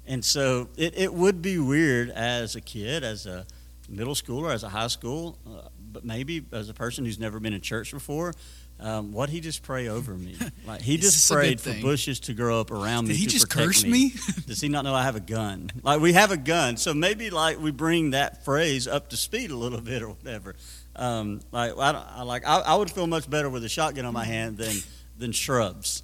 And 0.07 0.23
so 0.23 0.69
it, 0.77 0.97
it 0.97 1.13
would 1.13 1.41
be 1.41 1.59
weird 1.59 2.09
as 2.09 2.55
a 2.55 2.61
kid, 2.61 3.03
as 3.03 3.25
a 3.25 3.45
middle 3.89 4.15
school 4.15 4.45
or 4.45 4.51
as 4.51 4.63
a 4.63 4.69
high 4.69 4.87
school, 4.87 5.37
uh, 5.47 5.69
but 5.91 6.05
maybe 6.05 6.43
as 6.51 6.69
a 6.69 6.73
person 6.73 7.05
who's 7.05 7.19
never 7.19 7.39
been 7.39 7.53
in 7.53 7.61
church 7.61 7.91
before, 7.91 8.33
um, 8.79 9.11
what 9.13 9.29
he 9.29 9.39
just 9.39 9.63
pray 9.63 9.87
over 9.87 10.13
me? 10.13 10.35
Like 10.67 10.81
he 10.81 10.97
just 10.97 11.13
this 11.13 11.29
a 11.29 11.33
good 11.33 11.39
prayed 11.39 11.61
for 11.61 11.81
bushes 11.81 12.19
to 12.21 12.33
grow 12.33 12.59
up 12.59 12.71
around 12.71 13.07
me. 13.07 13.13
Did 13.13 13.19
he 13.19 13.27
just 13.27 13.49
curse 13.49 13.83
me. 13.83 13.89
me? 13.91 14.13
Does 14.47 14.59
he 14.61 14.67
not 14.67 14.83
know 14.83 14.95
I 14.95 15.03
have 15.03 15.15
a 15.15 15.19
gun? 15.19 15.71
Like 15.83 16.01
we 16.01 16.13
have 16.13 16.31
a 16.31 16.37
gun, 16.37 16.77
so 16.77 16.93
maybe 16.93 17.29
like 17.29 17.59
we 17.59 17.69
bring 17.71 18.11
that 18.11 18.43
phrase 18.43 18.87
up 18.87 19.09
to 19.11 19.17
speed 19.17 19.51
a 19.51 19.55
little 19.55 19.81
bit 19.91 20.01
or 20.01 20.09
whatever. 20.09 20.55
Um, 20.95 21.41
like 21.51 21.73
I, 21.77 21.91
I 22.17 22.23
like 22.23 22.47
I, 22.47 22.59
I 22.61 22.75
would 22.75 22.89
feel 22.89 23.05
much 23.05 23.29
better 23.29 23.49
with 23.49 23.63
a 23.63 23.69
shotgun 23.69 24.05
on 24.05 24.13
my 24.13 24.25
hand 24.25 24.57
than 24.57 24.75
than 25.17 25.31
shrubs. 25.31 26.01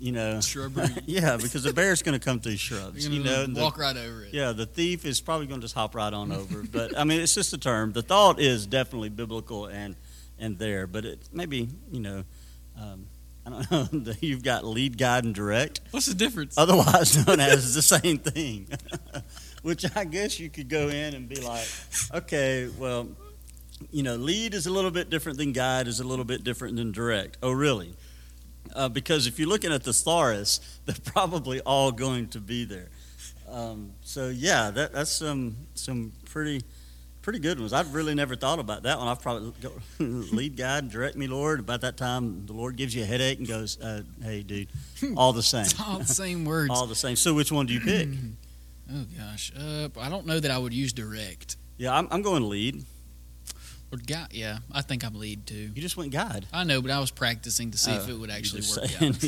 You 0.00 0.12
know, 0.12 0.40
Shrubbery. 0.40 0.86
yeah, 1.06 1.36
because 1.38 1.64
the 1.64 1.72
bear's 1.72 2.02
going 2.02 2.16
to 2.16 2.24
come 2.24 2.38
through 2.38 2.56
shrubs. 2.56 3.08
You 3.08 3.20
know, 3.20 3.42
and 3.42 3.56
the- 3.56 3.60
walk 3.62 3.78
right 3.78 3.96
over 3.96 4.22
it. 4.26 4.32
yeah, 4.32 4.52
the 4.52 4.64
thief 4.64 5.04
is 5.04 5.20
probably 5.20 5.48
going 5.48 5.60
to 5.60 5.64
just 5.64 5.74
hop 5.74 5.96
right 5.96 6.12
on 6.14 6.30
over. 6.30 6.62
But 6.62 6.96
I 6.96 7.02
mean, 7.02 7.20
it's 7.20 7.34
just 7.34 7.52
a 7.52 7.58
term. 7.58 7.90
The 7.90 8.02
thought 8.02 8.38
is 8.38 8.64
definitely 8.66 9.08
biblical 9.08 9.66
and 9.66 9.96
and 10.38 10.58
there, 10.58 10.86
but 10.86 11.04
it 11.04 11.28
maybe 11.32 11.68
you 11.90 12.00
know, 12.00 12.24
um, 12.80 13.06
I 13.46 13.50
don't 13.70 14.06
know. 14.06 14.12
You've 14.20 14.42
got 14.42 14.64
lead, 14.64 14.98
guide, 14.98 15.24
and 15.24 15.34
direct, 15.34 15.80
What's 15.90 16.06
the 16.06 16.14
difference? 16.14 16.56
otherwise 16.58 17.26
known 17.26 17.40
as 17.40 17.74
the 17.74 17.82
same 17.82 18.18
thing. 18.18 18.68
Which 19.62 19.84
I 19.96 20.04
guess 20.04 20.38
you 20.38 20.50
could 20.50 20.68
go 20.68 20.88
in 20.88 21.14
and 21.14 21.28
be 21.28 21.40
like, 21.40 21.66
okay, 22.14 22.68
well, 22.78 23.08
you 23.90 24.02
know, 24.02 24.14
lead 24.16 24.54
is 24.54 24.66
a 24.66 24.70
little 24.70 24.90
bit 24.92 25.10
different 25.10 25.36
than 25.38 25.52
guide 25.52 25.88
is 25.88 25.98
a 25.98 26.04
little 26.04 26.24
bit 26.24 26.44
different 26.44 26.76
than 26.76 26.92
direct. 26.92 27.38
Oh, 27.42 27.50
really? 27.50 27.94
Uh, 28.74 28.88
because 28.88 29.26
if 29.26 29.38
you're 29.38 29.48
looking 29.48 29.72
at 29.72 29.82
the 29.82 29.92
thesaurus, 29.92 30.60
they're 30.86 30.94
probably 31.04 31.60
all 31.62 31.90
going 31.90 32.28
to 32.28 32.40
be 32.40 32.64
there. 32.64 32.88
Um, 33.50 33.92
so 34.02 34.28
yeah, 34.28 34.70
that, 34.70 34.92
that's 34.92 35.10
some 35.10 35.56
some 35.74 36.12
pretty 36.26 36.62
pretty 37.28 37.40
good 37.40 37.60
ones. 37.60 37.74
I've 37.74 37.92
really 37.92 38.14
never 38.14 38.36
thought 38.36 38.58
about 38.58 38.84
that 38.84 38.96
one. 38.98 39.06
I've 39.06 39.20
probably 39.20 39.52
go, 39.60 39.70
lead 39.98 40.56
God, 40.56 40.90
direct 40.90 41.14
me, 41.14 41.26
Lord. 41.26 41.60
About 41.60 41.82
that 41.82 41.98
time, 41.98 42.46
the 42.46 42.54
Lord 42.54 42.76
gives 42.76 42.94
you 42.94 43.02
a 43.02 43.04
headache 43.04 43.36
and 43.38 43.46
goes, 43.46 43.78
uh, 43.80 44.00
"Hey, 44.22 44.42
dude, 44.42 44.68
all 45.14 45.34
the 45.34 45.42
same, 45.42 45.66
It's 45.66 45.78
all 45.86 45.98
the 45.98 46.06
same 46.06 46.44
words. 46.46 46.70
all 46.70 46.86
the 46.86 46.94
same." 46.94 47.16
So 47.16 47.34
which 47.34 47.52
one 47.52 47.66
do 47.66 47.74
you 47.74 47.80
pick? 47.80 48.08
oh 48.90 49.04
gosh, 49.18 49.52
uh, 49.58 49.90
I 50.00 50.08
don't 50.08 50.24
know 50.24 50.40
that 50.40 50.50
I 50.50 50.56
would 50.56 50.72
use 50.72 50.94
direct 50.94 51.56
Yeah, 51.76 51.94
I'm, 51.94 52.08
I'm 52.10 52.22
going 52.22 52.48
lead. 52.48 52.82
or 53.92 53.98
guide. 53.98 54.28
Yeah, 54.30 54.60
I 54.72 54.80
think 54.80 55.04
I'm 55.04 55.14
lead 55.14 55.46
too. 55.46 55.70
You 55.74 55.82
just 55.82 55.98
went 55.98 56.10
God. 56.10 56.46
I 56.50 56.64
know, 56.64 56.80
but 56.80 56.90
I 56.90 56.98
was 56.98 57.10
practicing 57.10 57.72
to 57.72 57.78
see 57.78 57.90
if 57.92 58.08
Oh, 58.08 58.12
it 58.12 58.18
would 58.18 58.30
actually 58.30 58.62
work 58.62 58.88
saying- 58.88 59.12
out. 59.12 59.22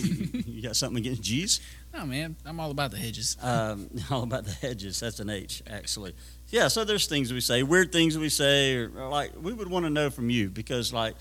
you 0.46 0.62
got 0.62 0.74
something 0.76 0.96
against 1.04 1.20
G's? 1.22 1.60
no, 1.92 2.06
man, 2.06 2.36
I'm 2.46 2.58
all 2.60 2.70
about 2.70 2.92
the 2.92 2.96
hedges. 2.96 3.36
Um, 3.42 3.90
all 4.10 4.22
about 4.22 4.46
the 4.46 4.52
hedges. 4.52 5.00
That's 5.00 5.20
an 5.20 5.28
H, 5.28 5.62
actually. 5.66 6.14
Yeah, 6.50 6.66
so 6.68 6.84
there's 6.84 7.06
things 7.06 7.32
we 7.32 7.40
say, 7.40 7.62
weird 7.62 7.92
things 7.92 8.18
we 8.18 8.28
say, 8.28 8.76
or, 8.76 8.90
or 8.96 9.08
like 9.08 9.32
we 9.40 9.52
would 9.52 9.68
want 9.70 9.86
to 9.86 9.90
know 9.90 10.10
from 10.10 10.30
you 10.30 10.50
because, 10.50 10.92
like, 10.92 11.14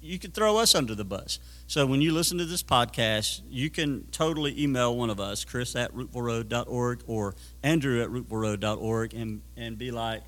you 0.00 0.18
could 0.18 0.34
throw 0.34 0.56
us 0.56 0.74
under 0.74 0.96
the 0.96 1.04
bus. 1.04 1.38
So 1.68 1.86
when 1.86 2.02
you 2.02 2.12
listen 2.12 2.36
to 2.38 2.44
this 2.44 2.62
podcast, 2.62 3.42
you 3.48 3.70
can 3.70 4.04
totally 4.10 4.60
email 4.60 4.96
one 4.96 5.10
of 5.10 5.20
us, 5.20 5.44
Chris 5.44 5.76
at 5.76 5.94
roopvilleroad.org 5.94 7.04
or 7.06 7.36
Andrew 7.62 8.02
at 8.02 8.08
roopvilleroad.org, 8.08 9.14
and, 9.14 9.42
and 9.56 9.78
be 9.78 9.92
like, 9.92 10.22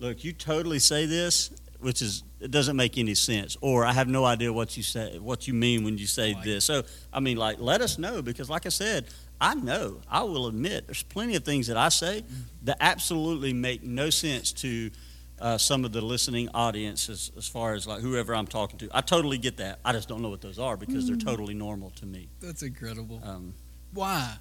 look, 0.00 0.24
you 0.24 0.32
totally 0.32 0.80
say 0.80 1.06
this, 1.06 1.52
which 1.78 2.02
is, 2.02 2.24
it 2.40 2.50
doesn't 2.50 2.74
make 2.74 2.98
any 2.98 3.14
sense. 3.14 3.56
Or 3.60 3.84
I 3.84 3.92
have 3.92 4.08
no 4.08 4.24
idea 4.24 4.52
what 4.52 4.76
you 4.76 4.82
say, 4.82 5.18
what 5.20 5.46
you 5.46 5.54
mean 5.54 5.84
when 5.84 5.96
you 5.96 6.06
say 6.06 6.36
this. 6.42 6.64
So, 6.64 6.82
I 7.12 7.20
mean, 7.20 7.36
like, 7.36 7.60
let 7.60 7.80
us 7.80 7.98
know 7.98 8.22
because, 8.22 8.50
like 8.50 8.66
I 8.66 8.70
said, 8.70 9.06
I 9.40 9.54
know, 9.54 10.00
I 10.10 10.22
will 10.22 10.46
admit, 10.48 10.86
there's 10.86 11.02
plenty 11.02 11.34
of 11.36 11.44
things 11.44 11.66
that 11.68 11.76
I 11.76 11.88
say 11.88 12.24
that 12.64 12.76
absolutely 12.80 13.52
make 13.52 13.82
no 13.82 14.10
sense 14.10 14.52
to 14.52 14.90
uh, 15.38 15.56
some 15.56 15.86
of 15.86 15.92
the 15.92 16.02
listening 16.02 16.50
audiences 16.52 17.32
as, 17.36 17.48
far 17.48 17.72
as 17.74 17.86
like 17.86 18.02
whoever 18.02 18.34
I'm 18.34 18.46
talking 18.46 18.78
to. 18.80 18.90
I 18.92 19.00
totally 19.00 19.38
get 19.38 19.56
that. 19.56 19.78
I 19.84 19.92
just 19.92 20.08
don't 20.08 20.20
know 20.20 20.28
what 20.28 20.42
those 20.42 20.58
are 20.58 20.76
because 20.76 21.06
they're 21.06 21.16
totally 21.16 21.54
normal 21.54 21.90
to 21.92 22.04
me. 22.06 22.28
That's 22.40 22.62
incredible. 22.62 23.22
Um, 23.24 23.54
Why? 23.94 24.36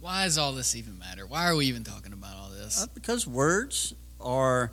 Why 0.00 0.24
does 0.24 0.36
all 0.38 0.52
this 0.52 0.74
even 0.74 0.98
matter? 0.98 1.24
Why 1.26 1.46
are 1.46 1.54
we 1.54 1.66
even 1.66 1.84
talking 1.84 2.12
about 2.12 2.36
all 2.36 2.50
this? 2.50 2.82
uh, 2.82 2.86
because 2.94 3.26
words 3.26 3.94
are 4.20 4.72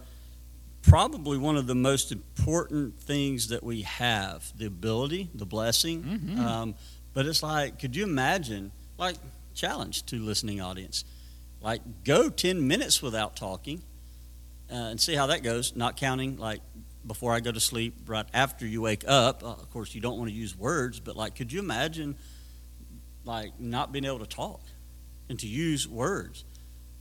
probably 0.82 1.38
one 1.38 1.56
of 1.58 1.68
the 1.68 1.76
most 1.76 2.12
important 2.12 3.00
things 3.00 3.48
that 3.50 3.64
we 3.64 3.82
have 3.84 4.52
the 4.58 4.66
ability, 4.66 5.30
the 5.36 5.46
blessing. 5.46 6.04
Mhm. 6.04 6.40
Um, 6.40 6.76
but 7.14 7.26
it's 7.26 7.42
like, 7.44 7.80
could 7.80 7.96
you 7.96 8.04
imagine, 8.04 8.72
like, 8.98 9.16
challenge 9.54 10.06
to 10.08 10.20
listening 10.20 10.62
audience, 10.62 11.06
like, 11.62 11.82
go 12.04 12.30
10 12.30 12.68
minutes 12.68 13.02
without 13.02 13.36
talking 13.36 13.82
uh, 14.72 14.76
and 14.76 15.02
see 15.02 15.16
how 15.16 15.28
that 15.28 15.44
goes, 15.44 15.76
not 15.76 15.98
counting, 15.98 16.38
like, 16.38 16.62
before 17.06 17.34
I 17.34 17.40
go 17.40 17.52
to 17.52 17.60
sleep, 17.60 17.96
right 18.08 18.26
after 18.34 18.66
you 18.66 18.82
wake 18.82 19.04
up. 19.08 19.44
Uh, 19.44 19.52
of 19.52 19.70
course, 19.72 19.94
you 19.94 20.02
don't 20.02 20.18
want 20.18 20.30
to 20.30 20.36
use 20.36 20.58
words, 20.58 21.00
but, 21.00 21.16
like, 21.16 21.36
could 21.36 21.52
you 21.52 21.60
imagine, 21.60 22.16
like, 23.24 23.60
not 23.60 23.92
being 23.92 24.06
able 24.06 24.20
to 24.20 24.26
talk 24.26 24.62
and 25.30 25.40
to 25.40 25.48
use 25.48 25.88
words? 25.88 26.44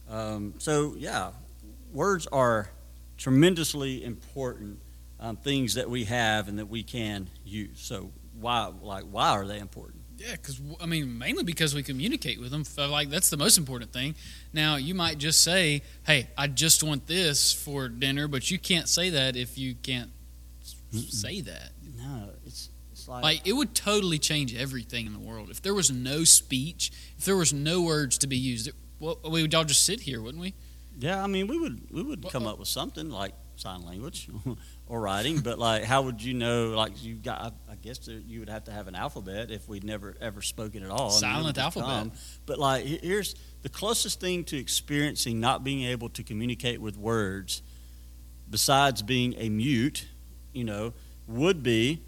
Um, 0.09 0.55
so, 0.59 0.95
yeah, 0.97 1.31
words 1.93 2.27
are 2.27 2.69
tremendously 3.17 4.05
important 4.05 4.79
um, 5.21 5.37
things 5.37 5.75
that 5.75 5.89
we 5.89 6.05
have 6.05 6.49
and 6.49 6.59
that 6.59 6.67
we 6.67 6.83
can 6.83 7.29
use. 7.45 7.81
So, 7.81 8.11
why, 8.39 8.71
like, 8.83 9.05
why 9.05 9.31
are 9.31 9.47
they 9.47 9.59
important? 9.59 9.94
Yeah, 10.17 10.33
because 10.33 10.61
I 10.81 10.87
mean, 10.87 11.19
mainly 11.19 11.45
because 11.45 11.75
we 11.75 11.83
communicate 11.83 12.41
with 12.41 12.51
them. 12.51 12.65
Like 12.91 13.11
that's 13.11 13.31
the 13.31 13.37
most 13.37 13.59
important 13.59 13.93
thing. 13.93 14.15
Now, 14.53 14.77
you 14.77 14.95
might 14.95 15.19
just 15.19 15.43
say, 15.43 15.83
"Hey, 16.07 16.29
I 16.39 16.47
just 16.47 16.83
want 16.83 17.07
this 17.07 17.53
for 17.53 17.89
dinner," 17.89 18.29
but 18.29 18.51
you 18.51 18.59
can't 18.59 18.89
say 18.89 19.11
that 19.11 19.37
if 19.37 19.59
you 19.59 19.75
can't 19.75 20.11
s- 20.63 20.77
say 21.11 21.41
that. 21.43 21.73
No, 21.99 22.31
it's 22.47 22.69
it's 22.93 23.09
like, 23.09 23.23
Like 23.25 23.41
it 23.47 23.55
would 23.55 23.75
totally 23.75 24.19
change 24.19 24.55
everything 24.55 25.07
in 25.07 25.13
the 25.13 25.19
world 25.19 25.51
if 25.51 25.61
there 25.63 25.75
was 25.75 25.91
no 25.91 26.23
speech, 26.25 26.93
if 27.19 27.25
there 27.25 27.37
was 27.37 27.53
no 27.53 27.83
words 27.83 28.17
to 28.19 28.27
be 28.29 28.37
used. 28.39 28.69
It, 28.69 28.75
well, 29.01 29.19
we 29.29 29.43
would 29.43 29.55
all 29.55 29.65
just 29.65 29.85
sit 29.85 30.01
here, 30.01 30.23
wouldn't 30.23 30.41
we? 30.41 30.55
yeah. 30.99 31.23
I 31.23 31.27
mean, 31.27 31.49
we 31.49 31.59
would 31.59 31.91
we 31.91 32.03
would 32.03 32.23
Well, 32.23 32.31
come 32.31 32.47
uh, 32.47 32.53
up 32.53 32.59
with 32.61 32.69
something 32.69 33.11
like 33.11 33.33
sign 33.57 33.85
language 33.85 34.29
or 34.87 35.01
writing, 35.01 35.41
but 35.41 35.59
like, 35.59 35.85
how 35.85 36.03
would 36.03 36.23
you 36.23 36.35
know? 36.35 36.69
Like, 36.71 37.03
you 37.03 37.15
got. 37.15 37.41
I, 37.69 37.73
I 37.73 37.77
guess 37.77 37.99
there, 37.99 38.19
you 38.19 38.41
would 38.41 38.49
have 38.51 38.65
to 38.65 38.71
have 38.73 38.87
an 38.89 38.95
alphabet 38.95 39.51
if 39.51 39.67
we'd 39.69 39.85
never 39.85 40.15
ever 40.21 40.43
spoken 40.43 40.83
at 40.83 40.91
all. 40.91 41.11
I 41.11 41.21
mean, 41.21 41.41
it 41.41 41.45
would 41.45 41.57
Silent 41.57 41.59
alphabet. 41.59 41.89
come. 41.89 42.13
But 42.47 42.59
like, 42.59 42.85
here's 42.85 43.35
the 43.63 43.69
closest 43.71 44.21
thing 44.21 44.45
to 44.45 44.57
experiencing 44.59 45.41
not 45.41 45.65
being 45.65 45.85
able 45.85 46.09
to 46.11 46.23
communicate 46.23 46.81
with 46.81 46.97
words, 46.99 47.63
besides 48.49 49.03
being 49.03 49.35
a 49.39 49.49
mute, 49.49 50.07
you 50.53 50.65
know, 50.65 50.93
would 51.27 51.63
be 51.63 52.03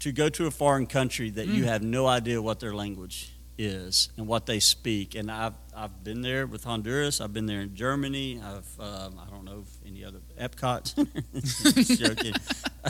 to 0.00 0.10
go 0.12 0.28
to 0.30 0.46
a 0.46 0.50
foreign 0.50 0.86
country 0.86 1.30
that 1.30 1.46
you 1.46 1.62
Mm. 1.64 1.66
have 1.66 1.82
no 1.82 2.06
idea 2.06 2.40
what 2.42 2.58
their 2.60 2.74
language 2.74 3.30
is 3.58 4.08
and 4.16 4.26
what 4.26 4.46
they 4.46 4.60
speak. 4.60 5.14
And 5.14 5.30
I've 5.30 5.54
I've 5.74 6.04
been 6.04 6.22
there 6.22 6.46
with 6.46 6.64
Honduras. 6.64 7.20
I've 7.20 7.32
been 7.32 7.46
there 7.46 7.60
in 7.60 7.74
Germany. 7.74 8.40
I've 8.42 8.80
um, 8.80 9.20
I 9.20 9.30
don't 9.30 9.44
know 9.44 9.62
if 9.62 9.88
any 9.88 10.04
other 10.04 10.18
Epcot. 10.40 10.94
Joking. 11.98 12.34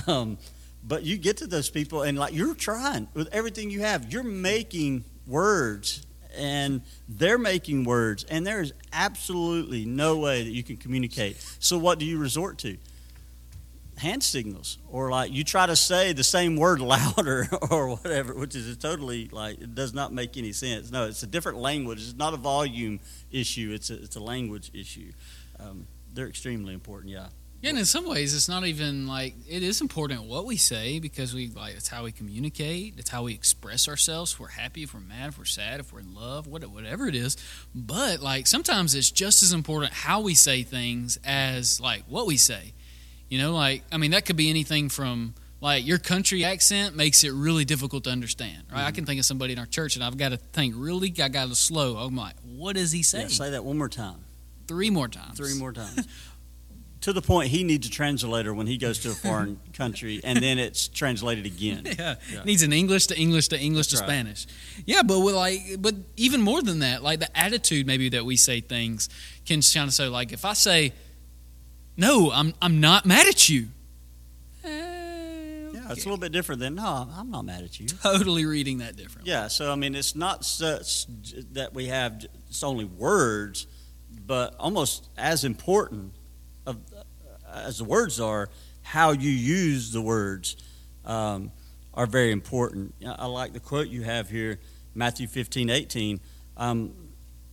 Um, 0.06 0.38
but 0.82 1.02
you 1.02 1.18
get 1.18 1.36
to 1.36 1.46
those 1.46 1.68
people 1.68 2.00
and 2.00 2.18
like 2.18 2.32
you're 2.32 2.54
trying 2.54 3.08
with 3.12 3.28
everything 3.30 3.70
you 3.70 3.80
have. 3.80 4.10
You're 4.10 4.22
making 4.22 5.04
words 5.26 6.06
and 6.34 6.80
they're 7.10 7.36
making 7.36 7.84
words 7.84 8.24
and 8.24 8.46
there 8.46 8.62
is 8.62 8.72
absolutely 8.90 9.84
no 9.84 10.16
way 10.16 10.42
that 10.42 10.50
you 10.50 10.62
can 10.62 10.78
communicate. 10.78 11.36
So 11.58 11.76
what 11.76 11.98
do 11.98 12.06
you 12.06 12.18
resort 12.18 12.56
to? 12.60 12.78
Hand 14.02 14.22
signals 14.22 14.78
or 14.90 15.10
like 15.10 15.32
you 15.32 15.44
try 15.44 15.64
to 15.64 15.76
say 15.76 16.12
the 16.12 16.24
same 16.24 16.56
word 16.56 16.80
louder 16.94 17.48
or 17.70 17.88
whatever 17.88 18.34
which 18.34 18.54
is 18.54 18.76
totally 18.76 19.28
like 19.32 19.60
it 19.60 19.74
does 19.74 19.94
not 19.94 20.12
make 20.12 20.36
any 20.36 20.52
sense 20.52 20.90
no 20.90 21.06
it's 21.06 21.22
a 21.22 21.26
different 21.26 21.58
language 21.58 21.98
it's 21.98 22.16
not 22.16 22.34
a 22.34 22.36
volume 22.36 22.98
issue 23.30 23.70
it's 23.72 23.90
a, 23.90 23.94
it's 24.02 24.16
a 24.16 24.20
language 24.20 24.70
issue 24.74 25.12
um, 25.60 25.86
they're 26.12 26.28
extremely 26.28 26.74
important 26.74 27.12
yeah 27.12 27.28
Yeah, 27.62 27.70
and 27.70 27.78
in 27.78 27.84
some 27.84 28.06
ways, 28.08 28.34
it's 28.34 28.48
not 28.48 28.64
even 28.64 29.06
like 29.06 29.34
it 29.48 29.62
is 29.62 29.80
important 29.80 30.24
what 30.24 30.46
we 30.46 30.56
say 30.56 30.98
because 30.98 31.32
we 31.32 31.46
like 31.50 31.76
it's 31.76 31.86
how 31.86 32.02
we 32.02 32.10
communicate, 32.10 32.94
it's 32.98 33.08
how 33.08 33.22
we 33.22 33.34
express 33.34 33.86
ourselves. 33.86 34.32
If 34.32 34.40
we're 34.40 34.48
happy, 34.48 34.82
if 34.82 34.94
we're 34.94 35.06
mad, 35.16 35.28
if 35.28 35.38
we're 35.38 35.44
sad, 35.44 35.78
if 35.78 35.92
we're 35.92 36.00
in 36.00 36.12
love, 36.12 36.48
whatever 36.48 37.06
it 37.06 37.14
is. 37.14 37.36
But 37.72 38.20
like 38.20 38.48
sometimes 38.48 38.96
it's 38.96 39.12
just 39.12 39.44
as 39.44 39.52
important 39.52 39.92
how 39.92 40.18
we 40.22 40.34
say 40.34 40.64
things 40.64 41.20
as 41.24 41.80
like 41.80 42.02
what 42.08 42.26
we 42.26 42.36
say. 42.36 42.72
You 43.32 43.38
know, 43.38 43.54
like 43.54 43.82
I 43.90 43.96
mean 43.96 44.10
that 44.10 44.26
could 44.26 44.36
be 44.36 44.50
anything 44.50 44.90
from 44.90 45.32
like 45.62 45.86
your 45.86 45.96
country 45.96 46.44
accent 46.44 46.94
makes 46.94 47.24
it 47.24 47.30
really 47.30 47.64
difficult 47.64 48.04
to 48.04 48.10
understand. 48.10 48.64
Right? 48.70 48.80
I 48.80 48.82
mm-hmm. 48.82 48.94
can 48.94 49.06
think 49.06 49.20
of 49.20 49.24
somebody 49.24 49.54
in 49.54 49.58
our 49.58 49.64
church 49.64 49.96
and 49.96 50.04
I've 50.04 50.18
got 50.18 50.32
to 50.32 50.36
think 50.36 50.74
really, 50.76 51.14
I 51.18 51.30
got 51.30 51.48
to 51.48 51.54
slow. 51.54 51.96
I'm 51.96 52.14
like, 52.14 52.34
what 52.44 52.76
is 52.76 52.92
he 52.92 53.02
saying? 53.02 53.22
yeah 53.22 53.28
say 53.28 53.50
that 53.52 53.64
one 53.64 53.78
more 53.78 53.88
time 53.88 54.16
Three 54.68 54.90
more 54.90 55.08
times. 55.08 55.38
three 55.38 55.58
more 55.58 55.72
times 55.72 56.06
to 57.00 57.14
the 57.14 57.22
point 57.22 57.48
he 57.48 57.64
needs 57.64 57.86
a 57.86 57.90
translator 57.90 58.52
when 58.52 58.66
he 58.66 58.76
goes 58.76 58.98
to 58.98 59.08
a 59.08 59.14
foreign 59.14 59.58
country 59.72 60.20
and 60.22 60.38
then 60.38 60.58
it's 60.58 60.88
translated 60.88 61.46
again 61.46 61.86
yeah. 61.86 62.16
Yeah. 62.30 62.44
needs 62.44 62.62
an 62.62 62.74
English 62.74 63.06
to 63.06 63.18
English 63.18 63.48
to 63.48 63.58
English 63.58 63.86
That's 63.86 64.02
to 64.02 64.06
right. 64.08 64.14
Spanish. 64.14 64.46
Yeah, 64.84 65.00
but 65.04 65.20
with 65.20 65.34
like, 65.34 65.76
but 65.78 65.94
even 66.18 66.42
more 66.42 66.60
than 66.60 66.80
that, 66.80 67.02
like 67.02 67.20
the 67.20 67.34
attitude 67.34 67.86
maybe 67.86 68.10
that 68.10 68.26
we 68.26 68.36
say 68.36 68.60
things 68.60 69.08
can 69.46 69.62
kind 69.62 69.88
of 69.88 69.94
say 69.94 70.08
like 70.08 70.34
if 70.34 70.44
I 70.44 70.52
say, 70.52 70.92
no, 71.96 72.30
I'm 72.32 72.54
I'm 72.60 72.80
not 72.80 73.06
mad 73.06 73.26
at 73.26 73.48
you. 73.48 73.68
Eh, 74.64 74.68
Yeah, 74.68 75.90
it's 75.90 76.04
a 76.04 76.08
little 76.08 76.16
bit 76.18 76.32
different 76.32 76.60
than 76.60 76.74
no, 76.76 77.08
I'm 77.14 77.30
not 77.30 77.44
mad 77.44 77.64
at 77.64 77.78
you. 77.80 77.86
totally 77.86 78.44
reading 78.46 78.78
that 78.78 78.96
different. 78.96 79.26
Yeah, 79.26 79.48
so 79.48 79.70
I 79.72 79.76
mean, 79.76 79.94
it's 79.94 80.14
not 80.14 80.44
such 80.44 81.06
that 81.52 81.74
we 81.74 81.86
have 81.86 82.24
it's 82.48 82.62
only 82.62 82.84
words, 82.84 83.66
but 84.26 84.54
almost 84.58 85.08
as 85.16 85.44
important 85.44 86.12
of 86.66 86.78
as 87.52 87.78
the 87.78 87.84
words 87.84 88.20
are, 88.20 88.48
how 88.82 89.10
you 89.12 89.30
use 89.30 89.92
the 89.92 90.00
words 90.00 90.56
um, 91.04 91.50
are 91.94 92.06
very 92.06 92.32
important. 92.32 92.94
I 93.06 93.26
like 93.26 93.52
the 93.52 93.60
quote 93.60 93.88
you 93.88 94.02
have 94.02 94.30
here, 94.30 94.58
Matthew 94.94 95.26
15, 95.26 95.68
18. 95.68 96.20
Um, 96.56 96.94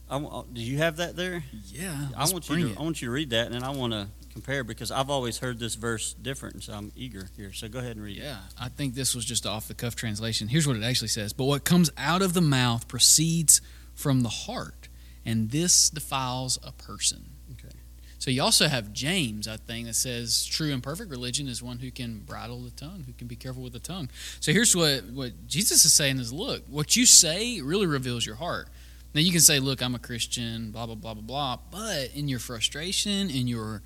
I, 0.10 0.20
do 0.54 0.62
you 0.62 0.78
have 0.78 0.98
that 0.98 1.16
there? 1.16 1.44
Yeah. 1.66 2.08
I 2.16 2.22
want 2.32 2.50
you 2.50 2.56
to 2.58 2.72
it. 2.72 2.78
I 2.80 2.82
want 2.82 3.02
you 3.02 3.08
to 3.08 3.12
read 3.12 3.30
that, 3.32 3.46
and 3.48 3.56
then 3.56 3.64
I 3.64 3.70
want 3.72 3.94
to 3.94 4.08
compare 4.42 4.64
because 4.64 4.90
I've 4.90 5.10
always 5.10 5.40
heard 5.40 5.60
this 5.60 5.76
verse 5.76 6.14
different, 6.14 6.64
so 6.64 6.74
I'm 6.74 6.92
eager 6.96 7.30
here. 7.36 7.52
So 7.52 7.68
go 7.68 7.80
ahead 7.80 7.98
and 7.98 8.04
read 8.04 8.18
it. 8.18 8.24
Yeah, 8.24 8.40
I 8.58 8.70
think 8.70 8.96
this 8.96 9.14
was 9.14 9.26
just 9.26 9.46
off 9.46 9.68
the 9.68 9.74
cuff 9.74 9.96
translation. 9.96 10.48
Here's 10.48 10.66
what 10.66 10.78
it 10.78 10.84
actually 10.84 11.10
says 11.10 11.34
But 11.34 11.44
what 11.46 11.66
comes 11.66 11.92
out 11.98 12.22
of 12.22 12.34
the 12.34 12.42
mouth 12.42 12.88
proceeds 12.88 13.62
from 13.94 14.22
the 14.22 14.30
heart, 14.30 14.88
and 15.26 15.52
this 15.52 15.90
defiles 15.90 16.58
a 16.64 16.72
person. 16.72 17.26
Okay. 17.52 17.76
So 18.18 18.32
you 18.32 18.42
also 18.42 18.68
have 18.68 18.94
James, 18.94 19.46
I 19.46 19.58
think, 19.58 19.88
that 19.88 19.96
says 19.96 20.46
true 20.46 20.72
and 20.72 20.82
perfect 20.82 21.12
religion 21.12 21.50
is 21.50 21.62
one 21.62 21.80
who 21.80 21.92
can 21.92 22.20
bridle 22.20 22.62
the 22.62 22.72
tongue, 22.72 23.04
who 23.06 23.12
can 23.12 23.28
be 23.28 23.36
careful 23.36 23.62
with 23.62 23.74
the 23.74 23.80
tongue. 23.80 24.10
So 24.40 24.54
here's 24.54 24.74
what, 24.74 25.04
what 25.12 25.48
Jesus 25.48 25.84
is 25.84 25.94
saying 25.94 26.20
is 26.20 26.32
look, 26.32 26.64
what 26.70 26.96
you 26.96 27.06
say 27.06 27.60
really 27.60 27.88
reveals 27.88 28.26
your 28.26 28.36
heart. 28.36 28.70
Now 29.14 29.22
you 29.22 29.32
can 29.32 29.42
say, 29.42 29.60
look, 29.60 29.82
I'm 29.82 29.96
a 29.96 30.00
Christian, 30.00 30.72
blah, 30.72 30.86
blah, 30.86 30.96
blah, 30.96 31.16
blah, 31.16 31.24
blah, 31.24 31.58
but 31.72 32.12
in 32.14 32.30
your 32.30 32.40
frustration, 32.40 33.30
in 33.32 33.48
your 33.48 33.82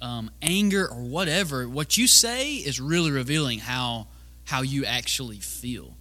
um, 0.00 0.30
anger 0.42 0.86
or 0.86 1.02
whatever, 1.02 1.68
what 1.68 1.96
you 1.96 2.06
say 2.06 2.54
is 2.54 2.80
really 2.80 3.10
revealing 3.10 3.58
how 3.58 4.08
how 4.44 4.62
you 4.62 4.84
actually 4.84 5.38
feel. 5.38 5.94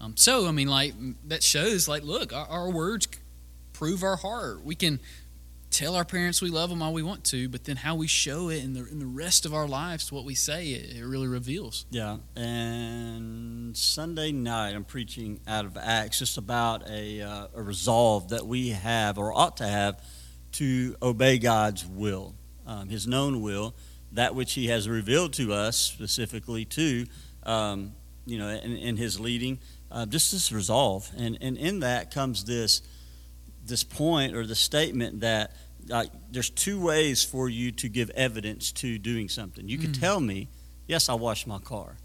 Um, 0.00 0.16
so 0.16 0.46
I 0.46 0.50
mean, 0.50 0.68
like 0.68 0.94
that 1.28 1.42
shows, 1.42 1.86
like, 1.86 2.02
look, 2.02 2.32
our, 2.32 2.46
our 2.46 2.70
words 2.70 3.06
prove 3.72 4.02
our 4.02 4.16
heart. 4.16 4.64
We 4.64 4.74
can 4.74 5.00
tell 5.70 5.94
our 5.94 6.04
parents 6.04 6.42
we 6.42 6.50
love 6.50 6.68
them 6.68 6.82
all 6.82 6.92
we 6.92 7.02
want 7.02 7.24
to, 7.24 7.48
but 7.48 7.64
then 7.64 7.76
how 7.76 7.94
we 7.94 8.06
show 8.06 8.50
it 8.50 8.62
in 8.62 8.74
the 8.74 8.86
in 8.86 8.98
the 8.98 9.06
rest 9.06 9.46
of 9.46 9.54
our 9.54 9.66
lives, 9.66 10.12
what 10.12 10.24
we 10.24 10.34
say, 10.34 10.68
it, 10.68 10.96
it 10.96 11.04
really 11.04 11.28
reveals. 11.28 11.86
Yeah, 11.90 12.18
and 12.36 13.76
Sunday 13.76 14.32
night 14.32 14.74
I'm 14.74 14.84
preaching 14.84 15.40
out 15.46 15.64
of 15.64 15.76
Acts, 15.76 16.18
just 16.18 16.36
about 16.38 16.88
a, 16.88 17.22
uh, 17.22 17.46
a 17.54 17.62
resolve 17.62 18.28
that 18.28 18.46
we 18.46 18.70
have 18.70 19.18
or 19.18 19.32
ought 19.32 19.56
to 19.58 19.66
have 19.66 20.02
to 20.52 20.96
obey 21.00 21.38
God's 21.38 21.86
will, 21.86 22.34
um, 22.66 22.88
His 22.88 23.06
known 23.06 23.40
will, 23.40 23.74
that 24.12 24.34
which 24.34 24.54
He 24.54 24.66
has 24.68 24.88
revealed 24.88 25.32
to 25.34 25.52
us 25.52 25.76
specifically 25.76 26.64
to, 26.66 27.06
um, 27.44 27.92
you 28.26 28.38
know, 28.38 28.48
in, 28.48 28.76
in 28.76 28.96
His 28.96 29.18
leading. 29.20 29.58
Uh, 29.90 30.06
just 30.06 30.32
this 30.32 30.50
resolve, 30.52 31.10
and 31.18 31.36
and 31.42 31.58
in 31.58 31.80
that 31.80 32.10
comes 32.14 32.44
this 32.44 32.80
this 33.66 33.84
point 33.84 34.34
or 34.34 34.46
the 34.46 34.54
statement 34.54 35.20
that 35.20 35.54
uh, 35.90 36.04
there's 36.30 36.50
two 36.50 36.80
ways 36.80 37.22
for 37.22 37.48
you 37.48 37.70
to 37.72 37.88
give 37.88 38.10
evidence 38.10 38.72
to 38.72 38.98
doing 38.98 39.28
something. 39.28 39.68
You 39.68 39.78
can 39.78 39.90
Mm. 39.92 40.00
tell 40.00 40.20
me, 40.20 40.48
yes, 40.86 41.08
I 41.08 41.14
washed 41.14 41.46
my 41.46 41.58
car. 41.58 41.96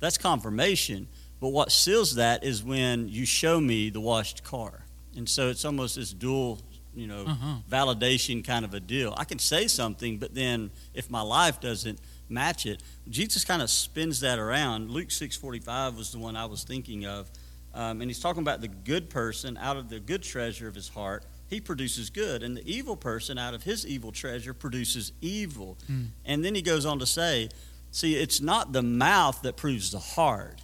That's 0.00 0.18
confirmation. 0.18 1.08
But 1.40 1.48
what 1.48 1.72
seals 1.72 2.14
that 2.16 2.44
is 2.44 2.62
when 2.62 3.08
you 3.08 3.24
show 3.24 3.60
me 3.60 3.88
the 3.90 4.00
washed 4.00 4.44
car. 4.44 4.84
And 5.16 5.26
so 5.28 5.48
it's 5.48 5.64
almost 5.64 5.96
this 5.96 6.12
dual, 6.12 6.60
you 7.00 7.06
know, 7.06 7.24
Uh-huh. 7.26 7.56
validation 7.70 8.44
kind 8.44 8.64
of 8.64 8.74
a 8.74 8.80
deal. 8.80 9.14
I 9.16 9.24
can 9.24 9.38
say 9.38 9.66
something, 9.66 10.18
but 10.18 10.34
then 10.34 10.70
if 10.94 11.10
my 11.10 11.22
life 11.22 11.60
doesn't 11.60 11.98
match 12.28 12.66
it, 12.66 12.82
Jesus 13.08 13.44
kind 13.44 13.62
of 13.62 13.70
spins 13.70 14.20
that 14.20 14.38
around. 14.38 14.90
Luke 14.90 15.08
6:45 15.10 15.96
was 15.96 16.12
the 16.12 16.18
one 16.18 16.36
I 16.36 16.44
was 16.44 16.62
thinking 16.64 17.06
of. 17.06 17.30
Um, 17.72 18.00
and 18.00 18.10
he's 18.10 18.18
talking 18.20 18.42
about 18.42 18.60
the 18.60 18.68
good 18.68 19.10
person 19.10 19.56
out 19.56 19.76
of 19.76 19.88
the 19.88 20.00
good 20.00 20.22
treasure 20.22 20.66
of 20.68 20.74
his 20.74 20.88
heart 20.88 21.24
he 21.48 21.60
produces 21.60 22.10
good 22.10 22.42
and 22.44 22.56
the 22.56 22.62
evil 22.68 22.96
person 22.96 23.38
out 23.38 23.54
of 23.54 23.62
his 23.64 23.84
evil 23.86 24.10
treasure 24.12 24.52
produces 24.54 25.12
evil 25.20 25.76
Hmm. 25.86 26.06
and 26.24 26.44
then 26.44 26.54
he 26.56 26.62
goes 26.62 26.84
on 26.84 26.98
to 26.98 27.06
say 27.06 27.48
see 27.92 28.14
it's 28.16 28.40
not 28.40 28.72
the 28.72 28.82
mouth 28.82 29.42
that 29.42 29.56
proves 29.56 29.90
the 29.92 29.98
heart 30.00 30.60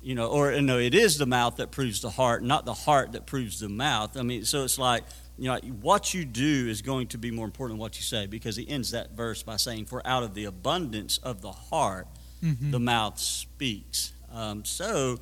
you 0.00 0.14
know 0.14 0.26
or 0.28 0.60
no 0.60 0.78
it 0.78 0.94
is 0.94 1.18
the 1.18 1.26
mouth 1.26 1.56
that 1.56 1.72
proves 1.72 2.00
the 2.02 2.10
heart 2.10 2.42
not 2.44 2.64
the 2.64 2.74
heart 2.86 3.12
that 3.12 3.26
proves 3.26 3.58
the 3.58 3.68
mouth 3.68 4.16
i 4.16 4.22
mean 4.22 4.44
so 4.44 4.62
it's 4.64 4.78
like 4.78 5.02
you 5.38 5.44
know 5.48 5.58
what 5.80 6.12
you 6.14 6.24
do 6.24 6.66
is 6.68 6.82
going 6.82 7.06
to 7.08 7.18
be 7.18 7.30
more 7.30 7.44
important 7.44 7.76
than 7.76 7.80
what 7.80 7.96
you 7.96 8.02
say 8.02 8.26
because 8.26 8.56
he 8.56 8.68
ends 8.68 8.90
that 8.90 9.12
verse 9.12 9.42
by 9.42 9.56
saying 9.56 9.84
for 9.86 10.04
out 10.06 10.22
of 10.22 10.34
the 10.34 10.44
abundance 10.46 11.18
of 11.18 11.40
the 11.42 11.52
heart 11.52 12.06
Mm-hmm. 12.42 12.70
the 12.70 12.78
mouth 12.78 13.18
speaks 13.18 14.12
um, 14.32 14.64
so 14.64 15.18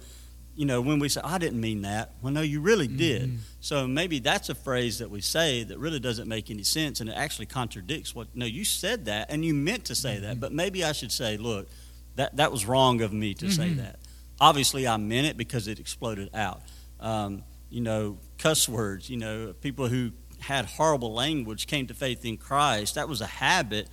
you 0.59 0.64
know, 0.64 0.81
when 0.81 0.98
we 0.98 1.11
say, 1.11 1.20
I 1.22 1.37
didn't 1.37 1.61
mean 1.61 1.83
that, 1.83 2.12
well, 2.22 2.33
no, 2.33 2.40
you 2.40 2.62
really 2.62 2.87
did. 2.88 3.29
Mhm. 3.31 3.38
So 3.61 3.87
maybe 3.87 4.20
that's 4.20 4.48
a 4.48 4.55
phrase 4.55 5.00
that 5.00 5.11
we 5.11 5.20
say 5.20 5.62
that 5.64 5.79
really 5.79 6.00
doesn't 6.00 6.26
make 6.29 6.50
any 6.50 6.62
sense 6.62 7.00
and 7.00 7.11
it 7.11 7.12
actually 7.12 7.44
contradicts 7.44 8.14
what, 8.14 8.29
no, 8.35 8.46
you 8.46 8.64
said 8.64 9.05
that 9.05 9.31
and 9.31 9.44
you 9.44 9.52
meant 9.52 9.85
to 9.87 9.94
say 9.94 10.18
that, 10.20 10.40
but 10.40 10.52
maybe 10.52 10.83
I 10.83 10.92
should 10.92 11.12
say, 11.12 11.37
look, 11.37 11.68
that, 12.14 12.37
that 12.38 12.50
was 12.50 12.64
wrong 12.64 13.02
of 13.02 13.12
me 13.12 13.35
to 13.35 13.50
say 13.50 13.68
Mhm. 13.68 13.76
that. 13.76 13.98
Obviously, 14.40 14.88
I 14.88 14.96
meant 14.96 15.26
it 15.26 15.37
because 15.37 15.68
it 15.68 15.79
exploded 15.79 16.31
out. 16.35 16.62
Um, 17.00 17.42
you 17.68 17.83
know, 17.83 18.16
cuss 18.38 18.68
words, 18.68 19.09
you 19.11 19.16
know, 19.16 19.53
people 19.61 19.88
who 19.88 20.12
had 20.40 20.66
horrible 20.66 21.12
language 21.12 21.66
came 21.66 21.87
to 21.87 21.94
faith 21.94 22.25
in 22.25 22.37
Christ. 22.37 22.94
That 22.94 23.09
was 23.09 23.20
a 23.20 23.27
habit. 23.27 23.88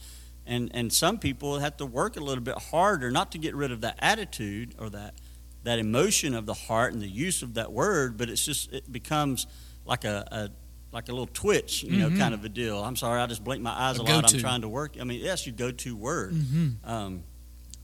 And, 0.46 0.70
and 0.74 0.92
some 0.92 1.18
people 1.20 1.60
have 1.60 1.78
to 1.78 1.86
work 1.86 2.18
a 2.18 2.20
little 2.20 2.44
bit 2.44 2.58
harder 2.58 3.10
not 3.12 3.32
to 3.32 3.38
get 3.38 3.56
rid 3.56 3.72
of 3.72 3.82
that 3.82 3.98
attitude 4.00 4.76
or 4.80 4.90
that 4.90 5.16
that 5.64 5.80
emotion 5.80 6.34
of 6.34 6.46
the 6.46 6.54
heart 6.54 6.92
and 6.92 7.02
the 7.02 7.08
use 7.08 7.42
of 7.42 7.54
that 7.54 7.72
word, 7.72 8.18
but 8.18 8.30
it's 8.30 8.44
just 8.46 8.74
it 8.74 8.92
becomes 8.92 9.48
like 9.86 10.04
a, 10.04 10.28
a 10.30 10.50
like 10.94 11.08
a 11.08 11.12
little 11.14 11.30
twitch, 11.34 11.84
you 11.84 11.98
know, 11.98 12.10
Mhm. 12.10 12.18
kind 12.20 12.34
of 12.34 12.44
a 12.44 12.50
deal. 12.50 12.84
I'm 12.84 12.98
sorry, 12.98 13.22
I 13.22 13.26
just 13.28 13.44
blinked 13.46 13.64
my 13.64 13.72
eyes 13.72 13.98
A 13.98 14.02
a, 14.02 14.04
lot. 14.04 14.34
I'm 14.34 14.40
trying 14.42 14.62
to 14.62 14.68
work. 14.70 14.98
I 15.00 15.06
mean, 15.06 15.22
yes, 15.22 15.46
your 15.48 15.56
go-to 15.56 15.96
word. 15.96 16.34
Mm-hmm. 16.34 16.90
Um, 16.90 17.24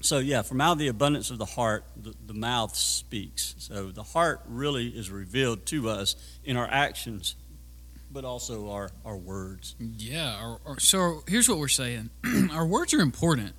so 0.01 0.19
yeah, 0.19 0.41
from 0.41 0.61
out 0.61 0.73
of 0.73 0.77
the 0.77 0.87
abundance 0.87 1.29
of 1.29 1.37
the 1.37 1.45
heart, 1.45 1.83
the, 2.01 2.13
the 2.25 2.33
mouth 2.33 2.75
speaks. 2.75 3.55
So 3.57 3.91
the 3.91 4.03
heart 4.03 4.41
really 4.47 4.87
is 4.87 5.11
revealed 5.11 5.65
to 5.67 5.89
us 5.89 6.15
in 6.43 6.57
our 6.57 6.67
actions, 6.69 7.35
but 8.11 8.23
also 8.23 8.71
our 8.71 8.91
our 9.05 9.17
words. 9.17 9.75
Yeah. 9.79 10.37
Our, 10.41 10.59
our, 10.65 10.79
so 10.79 11.23
here's 11.27 11.49
what 11.49 11.57
we're 11.57 11.67
saying: 11.67 12.09
our 12.51 12.65
words 12.65 12.93
are 12.93 13.01
important, 13.01 13.53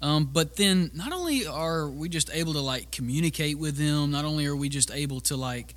um, 0.00 0.30
but 0.32 0.56
then 0.56 0.90
not 0.94 1.12
only 1.12 1.46
are 1.46 1.88
we 1.88 2.08
just 2.08 2.30
able 2.32 2.54
to 2.54 2.60
like 2.60 2.90
communicate 2.90 3.58
with 3.58 3.76
them, 3.76 4.10
not 4.10 4.24
only 4.24 4.46
are 4.46 4.56
we 4.56 4.68
just 4.68 4.90
able 4.90 5.20
to 5.22 5.36
like, 5.36 5.74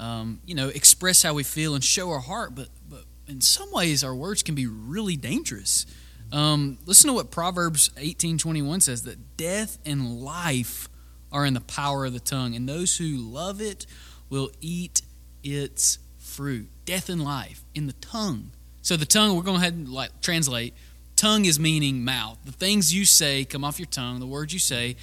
um, 0.00 0.40
you 0.44 0.54
know, 0.54 0.68
express 0.68 1.22
how 1.22 1.34
we 1.34 1.44
feel 1.44 1.74
and 1.74 1.84
show 1.84 2.10
our 2.10 2.20
heart, 2.20 2.54
but 2.54 2.68
but 2.90 3.04
in 3.28 3.40
some 3.40 3.70
ways 3.70 4.02
our 4.02 4.14
words 4.14 4.42
can 4.42 4.56
be 4.56 4.66
really 4.66 5.16
dangerous. 5.16 5.86
Um, 6.32 6.78
listen 6.86 7.08
to 7.08 7.14
what 7.14 7.30
Proverbs 7.30 7.90
eighteen 7.96 8.38
twenty 8.38 8.62
one 8.62 8.80
says: 8.80 9.02
that 9.02 9.36
death 9.36 9.78
and 9.84 10.20
life 10.20 10.88
are 11.30 11.46
in 11.46 11.54
the 11.54 11.60
power 11.60 12.04
of 12.06 12.12
the 12.12 12.20
tongue, 12.20 12.56
and 12.56 12.68
those 12.68 12.96
who 12.96 13.16
love 13.16 13.60
it 13.60 13.86
will 14.30 14.50
eat 14.60 15.02
its 15.44 15.98
fruit. 16.18 16.68
Death 16.84 17.08
and 17.08 17.22
life 17.22 17.62
in 17.74 17.86
the 17.86 17.92
tongue. 17.94 18.50
So 18.80 18.96
the 18.96 19.06
tongue, 19.06 19.36
we're 19.36 19.42
going 19.42 19.58
to 19.58 19.62
ahead 19.62 19.74
and 19.74 19.88
like 19.88 20.20
translate. 20.20 20.74
Tongue 21.14 21.44
is 21.44 21.60
meaning 21.60 22.04
mouth. 22.04 22.38
The 22.44 22.52
things 22.52 22.92
you 22.92 23.04
say 23.04 23.44
come 23.44 23.62
off 23.62 23.78
your 23.78 23.86
tongue. 23.86 24.18
The 24.18 24.26
words 24.26 24.52
you 24.52 24.58
say, 24.58 24.96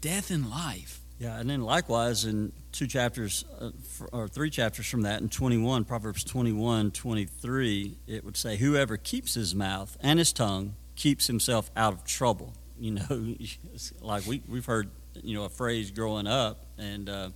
death 0.00 0.30
and 0.30 0.48
life. 0.48 1.00
Yeah, 1.22 1.38
and 1.38 1.48
then 1.48 1.60
likewise 1.60 2.24
in 2.24 2.50
two 2.72 2.88
chapters 2.88 3.44
uh, 3.60 3.70
or 4.10 4.26
three 4.26 4.50
chapters 4.50 4.88
from 4.88 5.02
that 5.02 5.20
in 5.20 5.28
21, 5.28 5.84
Proverbs 5.84 6.24
21, 6.24 6.90
23, 6.90 7.96
it 8.08 8.24
would 8.24 8.36
say, 8.36 8.56
Whoever 8.56 8.96
keeps 8.96 9.34
his 9.34 9.54
mouth 9.54 9.96
and 10.00 10.18
his 10.18 10.32
tongue 10.32 10.74
keeps 10.96 11.28
himself 11.28 11.70
out 11.76 11.92
of 11.92 12.04
trouble. 12.04 12.54
You 12.76 12.94
know, 12.94 13.36
like 14.00 14.26
we, 14.26 14.42
we've 14.48 14.66
heard, 14.66 14.90
you 15.22 15.36
know, 15.36 15.44
a 15.44 15.48
phrase 15.48 15.92
growing 15.92 16.26
up, 16.26 16.66
and, 16.76 17.08
uh, 17.08 17.28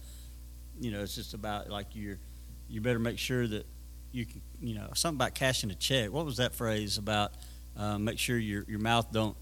you 0.80 0.90
know, 0.90 1.02
it's 1.02 1.14
just 1.14 1.32
about 1.32 1.70
like 1.70 1.86
you're, 1.92 2.18
you 2.68 2.80
better 2.80 2.98
make 2.98 3.20
sure 3.20 3.46
that 3.46 3.68
you, 4.10 4.26
can, 4.26 4.42
you 4.60 4.74
know, 4.74 4.88
something 4.96 5.16
about 5.16 5.36
cashing 5.36 5.70
a 5.70 5.76
check. 5.76 6.10
What 6.10 6.24
was 6.24 6.38
that 6.38 6.56
phrase 6.56 6.98
about? 6.98 7.34
Uh, 7.76 7.98
make 7.98 8.18
sure 8.18 8.36
your, 8.36 8.64
your 8.66 8.80
mouth 8.80 9.12
don't 9.12 9.36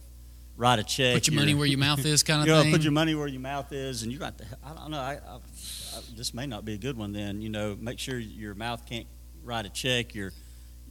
write 0.57 0.79
a 0.79 0.85
check. 0.85 1.15
Put 1.15 1.29
your 1.29 1.37
money 1.37 1.55
where 1.55 1.67
your 1.67 1.79
mouth 1.79 2.05
is, 2.05 2.23
kind 2.23 2.41
of 2.43 2.47
you 2.49 2.53
know, 2.53 2.63
thing. 2.63 2.73
put 2.73 2.83
your 2.83 2.93
money 2.93 3.15
where 3.15 3.27
your 3.29 3.41
mouth 3.41 3.73
is, 3.73 4.03
and 4.03 4.13
you 4.13 4.19
got 4.19 4.39
to. 4.39 4.45
I 4.65 4.75
don't 4.75 4.91
know. 4.91 4.99
I, 5.01 5.15
I, 5.27 5.35
I, 5.37 6.01
this 6.17 6.33
may 6.35 6.47
not 6.47 6.65
be 6.65 6.75
a 6.75 6.79
good 6.79 6.97
one. 6.97 7.13
Then 7.13 7.41
you 7.43 7.49
know, 7.49 7.77
make 7.81 7.99
sure 7.99 8.19
your 8.19 8.55
mouth 8.55 8.85
can't 8.87 9.07
write 9.43 9.67
a 9.67 9.71
check. 9.71 10.15
Your 10.15 10.33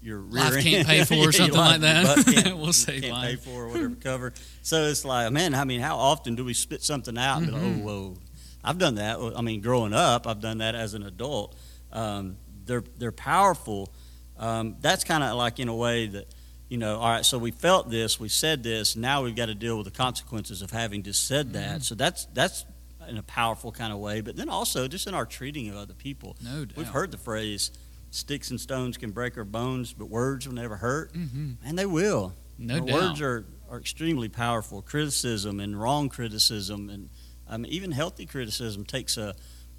your 0.01 0.19
rear 0.19 0.43
Life 0.43 0.53
can't 0.63 0.67
end- 0.79 0.87
pay 0.87 1.03
for 1.05 1.13
or 1.15 1.17
Yeah, 1.25 1.31
something 1.31 1.57
like 1.57 1.81
that. 1.81 2.03
your 2.05 2.15
butt 2.15 2.43
can't- 2.43 2.57
We'll 2.63 2.73
say 2.73 2.99
can't 3.01 3.23
pay 3.23 3.35
for 3.37 3.63
or 3.63 3.67
whatever 3.69 3.95
cover. 3.95 4.33
So 4.61 4.83
it's 4.83 5.05
like, 5.05 5.31
man, 5.31 5.55
I 5.55 5.63
mean, 5.63 5.79
how 5.79 5.97
often 5.97 6.35
do 6.35 6.43
we 6.43 6.53
spit 6.53 6.83
something 6.83 7.17
out 7.17 7.37
and 7.37 7.47
be 7.47 7.53
like, 7.53 7.61
Mhm. 7.61 7.81
oh, 7.81 7.85
whoa? 7.85 8.17
I've 8.65 8.77
done 8.77 8.95
that. 8.95 9.17
I 9.35 9.41
mean, 9.41 9.61
growing 9.61 9.93
up, 9.93 10.25
I've 10.27 10.39
done 10.41 10.57
that 10.59 10.73
as 10.75 10.93
an 10.93 11.03
adult. 11.03 11.55
Um, 11.91 12.37
they're 12.65 12.83
they're 12.97 13.11
powerful. 13.11 13.93
Um, 14.37 14.75
that's 14.81 15.03
kind 15.03 15.23
of 15.23 15.35
like 15.37 15.59
in 15.59 15.67
a 15.69 15.75
way 15.75 16.07
that 16.07 16.32
you 16.73 16.79
know, 16.79 16.97
all 16.97 17.09
right, 17.09 17.23
so 17.23 17.37
we 17.37 17.51
felt 17.51 17.91
this, 17.91 18.19
we 18.19 18.29
said 18.29 18.63
this, 18.63 18.95
now 18.95 19.21
we've 19.23 19.35
got 19.35 19.45
to 19.45 19.53
deal 19.53 19.77
with 19.77 19.85
the 19.85 19.91
consequences 20.05 20.63
of 20.63 20.71
having 20.71 21.03
just 21.03 21.27
said 21.27 21.53
that. 21.53 21.69
Mm-hmm. 21.69 21.81
So 21.81 21.93
that's 21.93 22.25
that's 22.33 22.65
in 23.07 23.17
a 23.17 23.23
powerful 23.23 23.71
kind 23.71 23.93
of 23.93 23.99
way. 23.99 24.21
But 24.21 24.35
then 24.37 24.49
also 24.49 24.87
just 24.87 25.05
in 25.05 25.13
our 25.13 25.25
treating 25.27 25.69
of 25.69 25.75
other 25.75 25.93
people, 25.93 26.35
No 26.41 26.65
doubt. 26.65 26.75
we've 26.77 26.87
heard 26.87 27.11
the 27.11 27.17
phrase, 27.19 27.69
"Sticks 28.09 28.49
and 28.49 28.59
stones 28.59 28.97
can 28.97 29.11
break 29.11 29.37
our 29.37 29.43
bones, 29.43 29.93
but 29.93 30.09
words 30.09 30.47
will 30.47 30.55
never 30.55 30.77
hurt," 30.77 31.13
Mm-hmm. 31.13 31.51
and 31.63 31.77
they 31.77 31.85
will. 31.85 32.33
No 32.57 32.75
Our 32.75 32.79
doubt. 32.81 32.93
Words 33.01 33.21
are, 33.21 33.45
are 33.69 33.77
extremely 33.77 34.29
powerful. 34.29 34.81
Criticism 34.81 35.59
and 35.59 35.79
wrong 35.79 36.09
criticism, 36.09 36.89
and 36.89 37.09
um, 37.47 37.65
even 37.69 37.91
healthy 37.91 38.25
criticism 38.25 38.83
takes 38.85 39.17
a, 39.17 39.35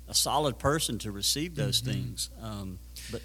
a 0.07 0.15
solid 0.15 0.59
person 0.61 0.99
to 0.99 1.11
receive 1.11 1.57
those 1.57 1.83
Mm-hmm. 1.83 1.91
things. 1.93 2.31
Um, 2.41 2.79
but 3.11 3.23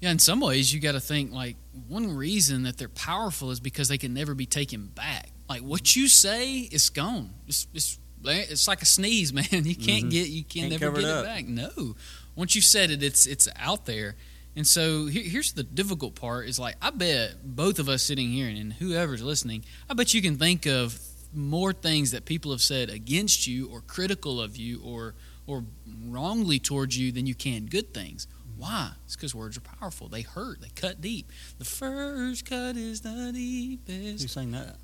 Yeah, 0.00 0.10
in 0.12 0.18
some 0.18 0.40
ways, 0.40 0.72
you 0.72 0.80
got 0.80 0.92
to 0.92 1.00
think 1.00 1.32
like 1.32 1.56
one 1.88 2.14
reason 2.16 2.62
that 2.62 2.78
they're 2.78 2.88
powerful 2.88 3.50
is 3.50 3.60
because 3.60 3.88
they 3.88 3.98
can 3.98 4.14
never 4.14 4.34
be 4.34 4.46
taken 4.46 4.86
back. 4.86 5.30
Like 5.48 5.60
what 5.62 5.94
you 5.96 6.08
say 6.08 6.60
is 6.60 6.88
gone. 6.90 7.30
It's 7.46 7.66
it's, 7.74 7.98
it's 8.24 8.66
like 8.68 8.82
a 8.82 8.86
sneeze, 8.86 9.32
man. 9.40 9.44
You 9.50 9.76
can't 9.76 10.06
Mhm. 10.06 10.10
get 10.10 10.28
you 10.28 10.44
can 10.44 10.68
Can't 10.70 10.80
never 10.80 10.92
get 11.00 11.04
it 11.08 11.18
it, 11.18 11.24
back. 11.24 11.46
No, 11.46 11.96
once 12.34 12.54
you 12.54 12.62
said 12.62 12.90
it, 12.90 13.02
it's 13.02 13.26
it's 13.26 13.48
out 13.56 13.84
there. 13.86 14.16
And 14.56 14.66
so 14.66 15.06
here, 15.06 15.22
here's 15.22 15.52
the 15.52 15.62
difficult 15.62 16.14
part: 16.14 16.48
is 16.48 16.58
like 16.58 16.76
I 16.80 16.90
bet 16.90 17.34
both 17.44 17.78
of 17.78 17.88
us 17.88 18.02
sitting 18.02 18.30
here 18.30 18.48
and 18.48 18.72
whoever's 18.72 19.22
listening, 19.22 19.64
I 19.88 19.94
bet 19.94 20.14
you 20.14 20.22
can 20.22 20.38
think 20.38 20.66
of 20.66 20.98
more 21.34 21.72
things 21.72 22.10
that 22.10 22.24
people 22.24 22.50
have 22.50 22.60
said 22.62 22.90
against 22.90 23.46
you 23.46 23.68
or 23.68 23.80
critical 23.82 24.40
of 24.40 24.56
you 24.56 24.80
or 24.82 25.14
or 25.46 25.64
wrongly 26.06 26.58
towards 26.58 26.96
you 26.98 27.12
than 27.12 27.26
you 27.26 27.34
can 27.34 27.66
good 27.66 27.92
things. 27.92 28.26
Why? 28.60 28.90
It's 29.06 29.16
because 29.16 29.34
words 29.34 29.56
are 29.56 29.62
powerful. 29.62 30.08
They 30.08 30.20
hurt. 30.20 30.60
They 30.60 30.68
cut 30.68 31.00
deep. 31.00 31.32
The 31.58 31.64
first 31.64 32.44
cut 32.44 32.76
is 32.76 33.00
the 33.00 33.30
deepest. 33.32 34.22
who 34.22 34.28
sang 34.28 34.50
that? 34.50 34.76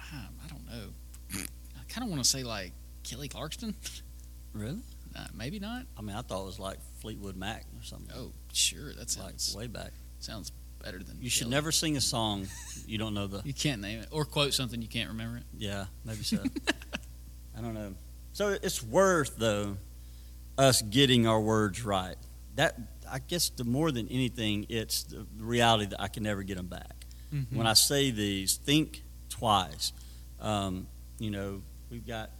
Ah, 0.00 0.28
I 0.42 0.48
don't 0.48 0.64
know. 0.66 0.88
I 1.34 1.82
kind 1.90 2.04
of 2.04 2.08
want 2.08 2.22
to 2.24 2.28
say 2.28 2.42
like 2.42 2.72
Kelly 3.02 3.28
Clarkson. 3.28 3.74
Really? 4.54 4.78
Uh, 5.14 5.26
maybe 5.34 5.58
not. 5.58 5.82
I 5.98 6.00
mean, 6.00 6.16
I 6.16 6.22
thought 6.22 6.42
it 6.42 6.46
was 6.46 6.58
like 6.58 6.78
Fleetwood 7.00 7.36
Mac 7.36 7.66
or 7.78 7.82
something. 7.82 8.16
Oh, 8.16 8.32
sure. 8.54 8.94
That 8.94 9.00
like 9.00 9.08
sounds 9.10 9.54
way 9.54 9.66
back. 9.66 9.92
sounds 10.18 10.50
better 10.82 10.98
than. 11.02 11.18
You 11.20 11.28
should 11.28 11.50
never 11.50 11.72
sing 11.72 11.98
a 11.98 12.00
song 12.00 12.46
you 12.86 12.96
don't 12.96 13.12
know 13.12 13.26
the. 13.26 13.42
You 13.44 13.52
can't 13.52 13.82
name 13.82 14.00
it 14.00 14.08
or 14.10 14.24
quote 14.24 14.54
something 14.54 14.80
you 14.80 14.88
can't 14.88 15.10
remember 15.10 15.36
it. 15.36 15.44
Yeah, 15.58 15.84
maybe 16.06 16.22
so. 16.22 16.38
I 17.58 17.60
don't 17.60 17.74
know. 17.74 17.94
So 18.32 18.56
it's 18.62 18.82
worth 18.82 19.36
though 19.36 19.76
us 20.56 20.80
getting 20.80 21.26
our 21.26 21.40
words 21.40 21.84
right. 21.84 22.16
That 22.56 22.78
I 23.10 23.20
guess 23.20 23.50
the 23.50 23.64
more 23.64 23.90
than 23.92 24.08
anything, 24.08 24.66
it's 24.68 25.04
the 25.04 25.26
reality 25.38 25.86
that 25.86 26.00
I 26.00 26.08
can 26.08 26.22
never 26.24 26.42
get 26.42 26.56
them 26.56 26.66
back. 26.66 27.06
Mm-hmm. 27.32 27.56
When 27.56 27.66
I 27.66 27.74
say 27.74 28.10
these, 28.10 28.56
think 28.56 29.02
twice. 29.28 29.92
Um, 30.40 30.86
you 31.18 31.30
know, 31.30 31.62
we've 31.90 32.06
got 32.06 32.30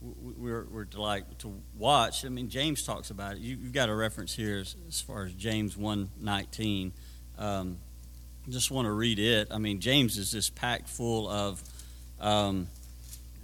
we- 0.00 0.32
we're 0.36 0.66
we're 0.70 0.84
to 0.86 1.00
like 1.00 1.38
to 1.38 1.54
watch. 1.76 2.24
I 2.24 2.28
mean, 2.28 2.48
James 2.48 2.84
talks 2.84 3.10
about 3.10 3.36
it. 3.36 3.38
You, 3.38 3.56
you've 3.56 3.72
got 3.72 3.88
a 3.88 3.94
reference 3.94 4.34
here 4.34 4.58
as, 4.58 4.76
as 4.88 5.00
far 5.00 5.24
as 5.24 5.32
James 5.32 5.76
one 5.76 6.10
nineteen. 6.20 6.92
Um, 7.38 7.78
just 8.48 8.70
want 8.70 8.86
to 8.86 8.92
read 8.92 9.18
it. 9.18 9.48
I 9.50 9.58
mean, 9.58 9.80
James 9.80 10.16
is 10.18 10.30
just 10.30 10.54
packed 10.54 10.88
full 10.88 11.28
of 11.28 11.62
um, 12.20 12.68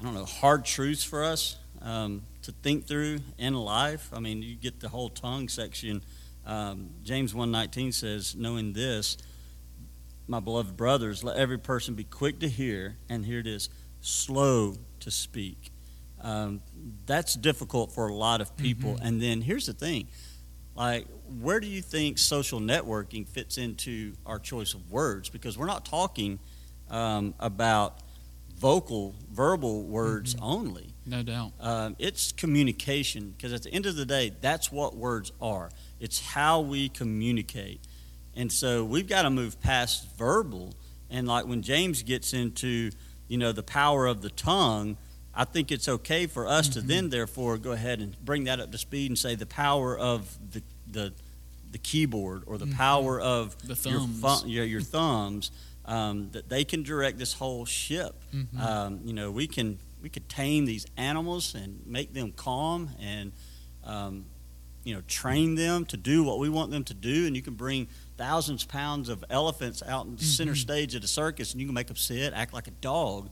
I 0.00 0.04
don't 0.04 0.14
know 0.14 0.24
hard 0.24 0.64
truths 0.64 1.02
for 1.04 1.24
us 1.24 1.56
um, 1.80 2.22
to 2.42 2.52
think 2.52 2.86
through 2.86 3.18
in 3.38 3.54
life. 3.54 4.08
I 4.12 4.20
mean, 4.20 4.42
you 4.42 4.54
get 4.54 4.80
the 4.80 4.88
whole 4.88 5.08
tongue 5.08 5.48
section. 5.48 6.02
Um, 6.44 6.90
James 7.02 7.34
one 7.34 7.50
nineteen 7.50 7.92
says, 7.92 8.34
"Knowing 8.34 8.72
this." 8.72 9.16
my 10.26 10.40
beloved 10.40 10.76
brothers, 10.76 11.22
let 11.24 11.36
every 11.36 11.58
person 11.58 11.94
be 11.94 12.04
quick 12.04 12.40
to 12.40 12.48
hear, 12.48 12.96
and 13.08 13.26
here 13.26 13.40
it 13.40 13.46
is, 13.46 13.68
slow 14.00 14.74
to 15.00 15.10
speak. 15.10 15.70
Um, 16.20 16.62
that's 17.04 17.34
difficult 17.34 17.92
for 17.92 18.08
a 18.08 18.14
lot 18.14 18.40
of 18.40 18.56
people. 18.56 18.96
And 19.02 19.20
then 19.20 19.42
here's 19.42 19.66
the 19.66 19.72
thing 19.72 20.08
like, 20.74 21.06
where 21.40 21.60
do 21.60 21.66
you 21.66 21.82
think 21.82 22.16
social 22.16 22.60
networking 22.60 23.28
fits 23.28 23.58
into 23.58 24.14
our 24.24 24.38
choice 24.38 24.72
of 24.72 24.90
words? 24.90 25.28
Because 25.28 25.58
we're 25.58 25.66
not 25.66 25.84
talking 25.84 26.38
um, 26.88 27.34
about 27.40 27.98
vocal, 28.56 29.14
verbal 29.30 29.82
words 29.82 30.36
only. 30.40 30.94
No 31.04 31.22
doubt. 31.22 31.52
Um, 31.60 31.96
it's 31.98 32.32
communication 32.32 33.34
because 33.36 33.52
at 33.52 33.64
the 33.64 33.70
end 33.70 33.86
of 33.86 33.96
the 33.96 34.06
day, 34.06 34.32
that's 34.40 34.70
what 34.70 34.96
words 34.96 35.32
are. 35.42 35.70
It's 36.02 36.20
how 36.20 36.60
we 36.60 36.88
communicate, 36.88 37.80
and 38.34 38.50
so 38.52 38.84
we've 38.84 39.06
got 39.08 39.22
to 39.22 39.30
move 39.30 39.60
past 39.60 40.08
verbal. 40.18 40.74
And 41.10 41.28
like 41.28 41.46
when 41.46 41.62
James 41.62 42.02
gets 42.02 42.32
into, 42.32 42.90
you 43.28 43.38
know, 43.38 43.52
the 43.52 43.62
power 43.62 44.06
of 44.06 44.20
the 44.22 44.30
tongue, 44.30 44.96
I 45.34 45.44
think 45.44 45.70
it's 45.70 45.88
okay 45.88 46.26
for 46.26 46.46
us 46.48 46.68
to 46.70 46.80
then 46.80 47.10
therefore 47.10 47.56
go 47.58 47.72
ahead 47.72 48.00
and 48.00 48.16
bring 48.24 48.44
that 48.44 48.58
up 48.60 48.72
to 48.72 48.78
speed 48.78 49.10
and 49.10 49.18
say 49.18 49.34
the 49.34 49.46
power 49.46 49.96
of 49.98 50.36
the 50.52 50.62
the, 50.90 51.12
the 51.70 51.78
keyboard 51.78 52.42
or 52.46 52.58
the 52.58 52.66
power 52.66 53.20
of 53.20 53.56
The 53.58 53.68
your 53.90 54.00
thumbs. 54.00 54.42
fu- 54.42 54.48
your, 54.48 54.64
your 54.64 54.80
thumbs 54.82 55.50
um, 55.86 56.30
that 56.32 56.48
they 56.48 56.64
can 56.64 56.82
direct 56.82 57.18
this 57.18 57.32
whole 57.34 57.64
ship. 57.64 58.14
Mhm. 58.34 58.58
Um, 58.60 59.00
you 59.04 59.12
know, 59.12 59.30
we 59.30 59.46
can 59.46 59.78
we 60.02 60.08
could 60.08 60.28
tame 60.28 60.64
these 60.64 60.84
animals 60.96 61.54
and 61.54 61.80
make 61.86 62.12
them 62.12 62.32
calm 62.32 62.90
and 63.00 63.32
um, 63.84 64.24
you 64.84 64.94
know 64.94 65.02
train 65.06 65.54
them 65.54 65.84
to 65.86 65.96
do 65.96 66.24
what 66.24 66.38
we 66.38 66.48
want 66.48 66.70
them 66.70 66.84
to 66.84 66.94
do. 66.94 67.26
And 67.26 67.36
you 67.36 67.42
can 67.42 67.54
bring 67.54 67.88
thousands 68.16 68.62
of 68.62 68.68
pounds 68.68 69.08
of 69.08 69.24
elephants 69.30 69.82
out 69.86 70.06
in 70.06 70.16
the 70.16 70.24
center 70.24 70.52
Mhm. 70.52 70.56
stage 70.58 70.94
at 70.94 71.04
a 71.04 71.08
circus, 71.08 71.52
and 71.52 71.60
you 71.60 71.66
can 71.66 71.74
make 71.74 71.86
them 71.88 71.96
sit, 71.96 72.32
act 72.32 72.52
like 72.52 72.66
a 72.68 72.72
dog. 72.72 73.30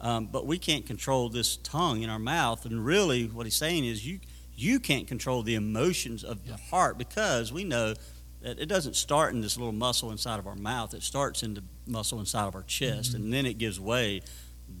Um, 0.00 0.26
but 0.26 0.46
we 0.46 0.58
can't 0.58 0.86
control 0.86 1.28
this 1.28 1.56
tongue 1.56 2.02
in 2.02 2.10
our 2.10 2.20
mouth. 2.20 2.64
And 2.64 2.84
really, 2.84 3.26
what 3.26 3.46
he's 3.46 3.56
saying 3.56 3.84
is 3.84 4.06
you 4.06 4.20
you 4.56 4.80
can't 4.80 5.06
control 5.06 5.42
the 5.44 5.54
emotions 5.54 6.24
of 6.24 6.44
the 6.46 6.56
heart 6.56 6.98
because 6.98 7.52
we 7.52 7.62
know 7.62 7.94
that 8.40 8.58
it 8.58 8.66
doesn't 8.66 8.96
start 8.96 9.32
in 9.32 9.40
this 9.40 9.56
little 9.56 9.72
muscle 9.72 10.10
inside 10.10 10.40
of 10.40 10.48
our 10.48 10.56
mouth. 10.56 10.94
It 10.94 11.04
starts 11.04 11.44
in 11.44 11.54
the 11.54 11.62
muscle 11.86 12.18
inside 12.18 12.46
of 12.48 12.56
our 12.56 12.64
chest, 12.64 13.14
and 13.14 13.32
then 13.32 13.46
it 13.46 13.58
gives 13.58 13.78
way. 13.78 14.20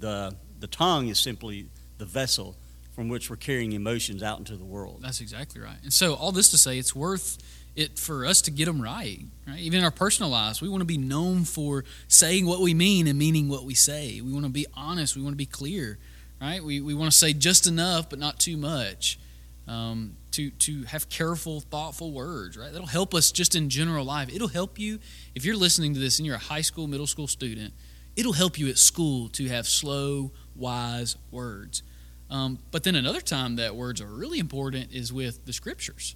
the 0.00 0.36
The 0.60 0.66
tongue 0.66 1.06
is 1.08 1.18
simply 1.20 1.68
the 1.98 2.04
vessel 2.04 2.56
from 2.98 3.08
which 3.08 3.30
we're 3.30 3.36
carrying 3.36 3.74
emotions 3.74 4.24
out 4.24 4.40
into 4.40 4.56
the 4.56 4.64
world. 4.64 4.98
That's 5.00 5.20
exactly 5.20 5.60
right. 5.60 5.76
And 5.84 5.92
so, 5.92 6.14
all 6.14 6.32
this 6.32 6.48
to 6.48 6.58
say, 6.58 6.78
it's 6.78 6.96
worth 6.96 7.38
it 7.76 7.96
for 7.96 8.26
us 8.26 8.42
to 8.42 8.50
get 8.50 8.64
them 8.64 8.82
right. 8.82 9.20
Right? 9.46 9.60
Even 9.60 9.78
in 9.78 9.84
our 9.84 9.92
personal 9.92 10.32
lives, 10.32 10.60
we 10.60 10.68
want 10.68 10.80
to 10.80 10.84
be 10.84 10.98
known 10.98 11.44
for 11.44 11.84
saying 12.08 12.44
what 12.44 12.60
we 12.60 12.74
mean 12.74 13.06
and 13.06 13.16
meaning 13.16 13.48
what 13.48 13.62
we 13.62 13.74
say. 13.74 14.20
We 14.20 14.32
want 14.32 14.46
to 14.46 14.50
be 14.50 14.66
honest. 14.74 15.14
We 15.14 15.22
want 15.22 15.34
to 15.34 15.36
be 15.38 15.46
clear. 15.46 15.96
Right? 16.40 16.60
We 16.60 16.80
we 16.80 16.92
want 16.92 17.12
to 17.12 17.16
say 17.16 17.32
just 17.32 17.68
enough, 17.68 18.10
but 18.10 18.18
not 18.18 18.40
too 18.40 18.56
much. 18.56 19.20
Um, 19.68 20.16
to 20.32 20.50
to 20.50 20.82
have 20.86 21.08
careful, 21.08 21.60
thoughtful 21.60 22.10
words. 22.10 22.58
Right? 22.58 22.72
That'll 22.72 22.88
help 22.88 23.14
us 23.14 23.30
just 23.30 23.54
in 23.54 23.68
general 23.68 24.04
life. 24.04 24.28
It'll 24.34 24.48
help 24.48 24.76
you 24.76 24.98
if 25.36 25.44
you're 25.44 25.54
listening 25.54 25.94
to 25.94 26.00
this 26.00 26.18
and 26.18 26.26
you're 26.26 26.34
a 26.34 26.40
high 26.40 26.62
school, 26.62 26.88
middle 26.88 27.06
school 27.06 27.28
student. 27.28 27.74
It'll 28.16 28.32
help 28.32 28.58
you 28.58 28.68
at 28.68 28.76
school 28.76 29.28
to 29.28 29.46
have 29.46 29.68
slow, 29.68 30.32
wise 30.56 31.16
words. 31.30 31.84
Um, 32.30 32.58
but 32.70 32.84
then 32.84 32.94
another 32.94 33.20
time 33.20 33.56
that 33.56 33.74
words 33.74 34.00
are 34.00 34.06
really 34.06 34.38
important 34.38 34.92
is 34.92 35.12
with 35.12 35.44
the 35.46 35.52
scriptures. 35.52 36.14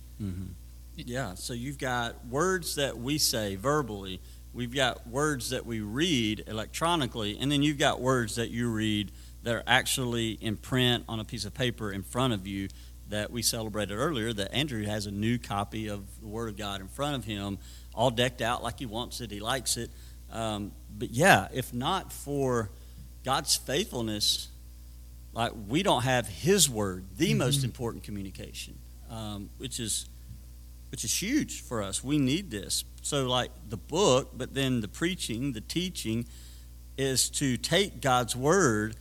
Yeah, 0.97 1.35
so 1.35 1.55
you've 1.55 1.79
got 1.79 2.27
words 2.27 2.75
that 2.77 2.99
we 2.99 3.17
say 3.19 3.57
verbally, 3.57 4.21
we've 4.53 4.75
got 4.75 5.07
words 5.07 5.51
that 5.51 5.65
we 5.65 5.81
read 5.81 6.45
electronically, 6.47 7.39
and 7.41 7.51
then 7.51 7.63
you've 7.63 7.79
got 7.79 8.01
words 8.01 8.37
that 8.37 8.51
you 8.51 8.71
read 8.71 9.11
that 9.43 9.55
are 9.55 9.63
actually 9.67 10.33
in 10.33 10.57
print 10.57 11.05
on 11.09 11.19
a 11.19 11.25
piece 11.25 11.45
of 11.45 11.55
paper 11.55 11.91
in 11.91 12.03
front 12.03 12.35
of 12.35 12.47
you 12.47 12.69
that 13.09 13.31
we 13.31 13.43
celebrated 13.43 13.95
earlier 13.95 14.33
that 14.33 14.55
Andrew 14.55 14.85
has 14.85 15.07
a 15.07 15.11
new 15.11 15.39
copy 15.39 15.89
of 15.89 16.21
the 16.21 16.29
Word 16.29 16.49
of 16.49 16.57
God 16.57 16.81
in 16.81 16.89
front 16.89 17.17
of 17.17 17.25
him, 17.25 17.59
all 17.95 18.11
decked 18.11 18.41
out 18.41 18.63
like 18.63 18.79
he 18.79 18.87
wants 18.87 19.21
it, 19.21 19.31
he 19.31 19.41
likes 19.41 19.77
it. 19.77 19.91
Um, 20.31 20.73
but 20.97 21.11
yeah, 21.11 21.49
if 21.53 21.75
not 21.75 22.13
for 22.13 22.71
God's 23.25 23.57
faithfulness, 23.57 24.49
like 25.33 25.53
we 25.69 25.83
don't 25.83 26.03
have 26.03 26.27
His 26.29 26.69
Word, 26.69 27.05
the 27.17 27.35
most 27.35 27.65
important 27.65 28.05
communication, 28.05 28.79
um, 29.11 29.51
which 29.59 29.81
is 29.81 30.07
which 30.93 31.05
is 31.05 31.23
huge 31.23 31.63
for 31.63 31.83
us. 31.83 32.05
We 32.05 32.19
need 32.19 32.51
this. 32.51 32.85
So, 33.01 33.27
like 33.27 33.51
the 33.69 33.79
book, 33.79 34.33
but 34.37 34.53
then 34.53 34.83
the 34.83 34.89
preaching, 34.89 35.53
the 35.53 35.63
teaching, 35.63 36.27
is 36.99 37.31
to 37.31 37.57
take 37.57 38.03
God's 38.03 38.37
word, 38.37 38.97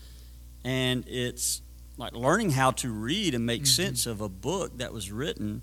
and 0.64 1.04
it's 1.08 1.62
like 1.98 2.14
learning 2.14 2.52
how 2.52 2.72
to 2.72 2.90
read 2.90 3.36
and 3.36 3.46
make 3.46 3.68
sense 3.68 4.06
of 4.06 4.22
a 4.22 4.30
book 4.30 4.78
that 4.78 4.94
was 4.94 5.12
written 5.12 5.62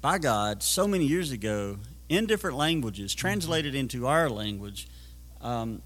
by 0.00 0.18
God 0.18 0.62
so 0.62 0.88
many 0.88 1.04
years 1.04 1.30
ago 1.30 1.76
in 2.08 2.26
different 2.26 2.56
languages, 2.56 3.14
translated 3.14 3.74
into 3.74 4.06
our 4.06 4.30
language. 4.30 4.88
Um, 5.42 5.82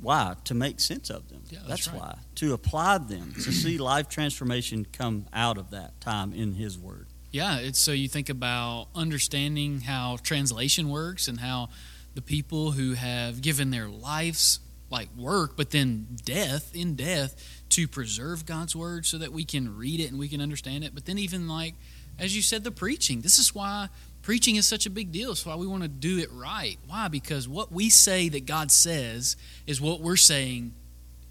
why? 0.00 0.34
To 0.44 0.54
make 0.54 0.80
sense 0.80 1.10
of 1.10 1.28
them. 1.28 1.42
Yeah, 1.50 1.60
that's 1.68 1.88
right. 1.88 1.98
why. 1.98 2.18
To 2.36 2.52
apply 2.52 2.98
them, 2.98 3.34
to 3.34 3.52
see 3.52 3.78
life 3.78 4.08
transformation 4.08 4.86
come 4.92 5.26
out 5.32 5.58
of 5.58 5.70
that 5.70 6.00
time 6.00 6.32
in 6.32 6.54
His 6.54 6.78
Word. 6.78 7.06
Yeah, 7.30 7.58
it's 7.58 7.78
so 7.78 7.92
you 7.92 8.08
think 8.08 8.28
about 8.28 8.88
understanding 8.94 9.80
how 9.80 10.18
translation 10.22 10.88
works 10.88 11.28
and 11.28 11.38
how 11.38 11.68
the 12.14 12.22
people 12.22 12.72
who 12.72 12.94
have 12.94 13.40
given 13.40 13.70
their 13.70 13.88
lives 13.88 14.58
like 14.90 15.08
work, 15.16 15.56
but 15.56 15.70
then 15.70 16.08
death 16.24 16.74
in 16.74 16.96
death 16.96 17.62
to 17.68 17.86
preserve 17.86 18.44
God's 18.44 18.74
word 18.74 19.06
so 19.06 19.18
that 19.18 19.32
we 19.32 19.44
can 19.44 19.76
read 19.76 20.00
it 20.00 20.10
and 20.10 20.18
we 20.18 20.28
can 20.28 20.40
understand 20.40 20.82
it. 20.82 20.92
But 20.92 21.06
then 21.06 21.18
even 21.18 21.46
like 21.46 21.74
as 22.20 22.36
you 22.36 22.42
said, 22.42 22.64
the 22.64 22.70
preaching. 22.70 23.22
This 23.22 23.38
is 23.38 23.54
why 23.54 23.88
preaching 24.30 24.54
is 24.54 24.64
such 24.64 24.86
a 24.86 24.90
big 24.90 25.10
deal. 25.10 25.32
It's 25.32 25.44
why 25.44 25.56
we 25.56 25.66
want 25.66 25.82
to 25.82 25.88
do 25.88 26.18
it 26.18 26.30
right. 26.30 26.78
Why? 26.86 27.08
Because 27.08 27.48
what 27.48 27.72
we 27.72 27.90
say 27.90 28.28
that 28.28 28.46
God 28.46 28.70
says 28.70 29.36
is 29.66 29.80
what 29.80 30.00
we're 30.00 30.14
saying 30.14 30.72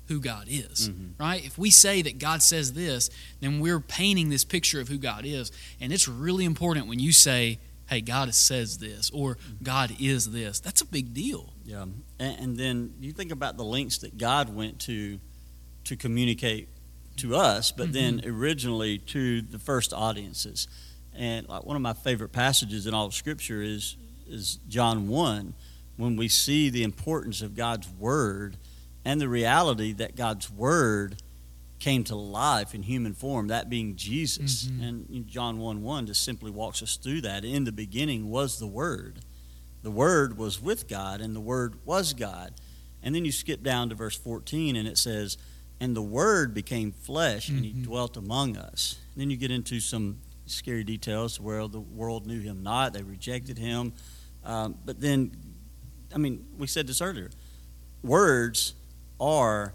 who 0.10 0.20
God 0.20 0.48
is, 0.50 0.90
mm-hmm. 0.90 1.12
right? 1.18 1.42
If 1.46 1.58
we 1.58 1.72
say 1.72 2.02
that 2.02 2.20
God 2.20 2.42
says 2.42 2.74
this, 2.74 3.10
then 3.40 3.62
we're 3.62 3.80
painting 3.80 4.28
this 4.28 4.44
picture 4.44 4.82
of 4.82 4.90
who 4.90 4.98
God 4.98 5.24
is. 5.24 5.50
And 5.80 5.94
it's 5.94 6.10
really 6.10 6.44
important 6.44 6.88
when 6.88 7.00
you 7.00 7.14
say, 7.14 7.60
hey, 7.88 8.02
God 8.02 8.36
says 8.36 8.80
this 8.80 9.10
or 9.12 9.38
God 9.64 9.96
is 9.98 10.32
this. 10.32 10.60
That's 10.60 10.82
a 10.82 10.86
big 10.86 11.14
deal. 11.14 11.54
Yeah. 11.64 11.84
And, 12.20 12.40
and 12.40 12.58
then 12.58 12.96
you 13.00 13.14
think 13.14 13.32
about 13.32 13.56
the 13.56 13.64
links 13.64 14.00
that 14.00 14.18
God 14.18 14.54
went 14.54 14.78
to 14.82 15.22
to 15.86 15.96
communicate 15.96 16.68
to 17.16 17.38
us, 17.38 17.72
but 17.72 17.92
mm-hmm. 17.92 17.94
then 17.94 18.22
originally 18.26 18.98
to 18.98 19.42
the 19.42 19.58
first 19.58 19.94
audiences. 19.94 20.68
And 21.16 21.48
like 21.48 21.66
one 21.66 21.76
of 21.76 21.82
my 21.82 21.94
favorite 21.94 22.32
passages 22.32 22.88
in 22.88 22.94
all 22.94 23.06
of 23.06 23.14
Scripture 23.14 23.62
is 23.62 23.98
is 24.28 24.60
John 24.68 25.08
one, 25.08 25.56
when 25.98 26.16
we 26.16 26.28
see 26.28 26.70
the 26.70 26.84
importance 26.84 27.42
of 27.42 27.56
God's 27.56 27.90
word 27.90 28.58
and 29.04 29.20
the 29.20 29.28
reality 29.28 29.92
that 29.94 30.16
God's 30.16 30.52
word 30.52 31.22
came 31.80 32.04
to 32.06 32.16
life 32.16 32.76
in 32.76 32.84
human 32.84 33.14
form, 33.14 33.48
that 33.48 33.70
being 33.70 33.96
Jesus. 33.96 34.66
Mm-hmm. 34.66 34.84
And 34.84 35.28
John 35.28 35.60
1 35.60 35.82
1 35.82 36.08
just 36.08 36.24
simply 36.24 36.52
walks 36.52 36.84
us 36.84 36.98
through 36.98 37.22
that. 37.22 37.44
In 37.44 37.64
the 37.64 37.72
beginning 37.72 38.30
was 38.30 38.60
the 38.60 38.68
Word. 38.68 39.20
The 39.82 39.92
Word 39.92 40.38
was 40.38 40.62
with 40.62 40.88
God, 40.88 41.22
and 41.22 41.36
the 41.36 41.40
Word 41.42 41.86
was 41.86 42.14
God. 42.14 42.54
And 43.02 43.16
then 43.16 43.24
you 43.24 43.32
skip 43.32 43.64
down 43.64 43.90
to 43.90 43.96
verse 43.96 44.18
14, 44.18 44.76
and 44.76 44.88
it 44.88 44.98
says, 44.98 45.38
And 45.80 45.96
the 45.96 46.02
Word 46.02 46.54
became 46.54 46.92
flesh, 46.92 47.48
mm-hmm. 47.48 47.56
and 47.56 47.66
He 47.66 47.72
mm-hmm. 47.72 47.84
dwelt 47.84 48.18
among 48.18 48.58
us. 48.58 48.98
And 49.14 49.22
then 49.22 49.30
you 49.30 49.38
get 49.38 49.52
into 49.52 49.80
some 49.80 50.20
scary 50.50 50.84
details 50.84 51.40
where 51.40 51.68
the 51.68 51.80
world 51.80 52.26
knew 52.26 52.40
Him 52.40 52.64
not, 52.64 52.94
they 52.94 53.04
rejected 53.04 53.58
Him. 53.58 53.94
Um, 54.44 54.78
but 54.86 55.00
then, 55.00 55.32
I 56.14 56.18
mean, 56.18 56.46
we 56.58 56.68
said 56.68 56.88
this 56.88 57.02
earlier 57.02 57.30
words 58.02 58.74
are 59.20 59.74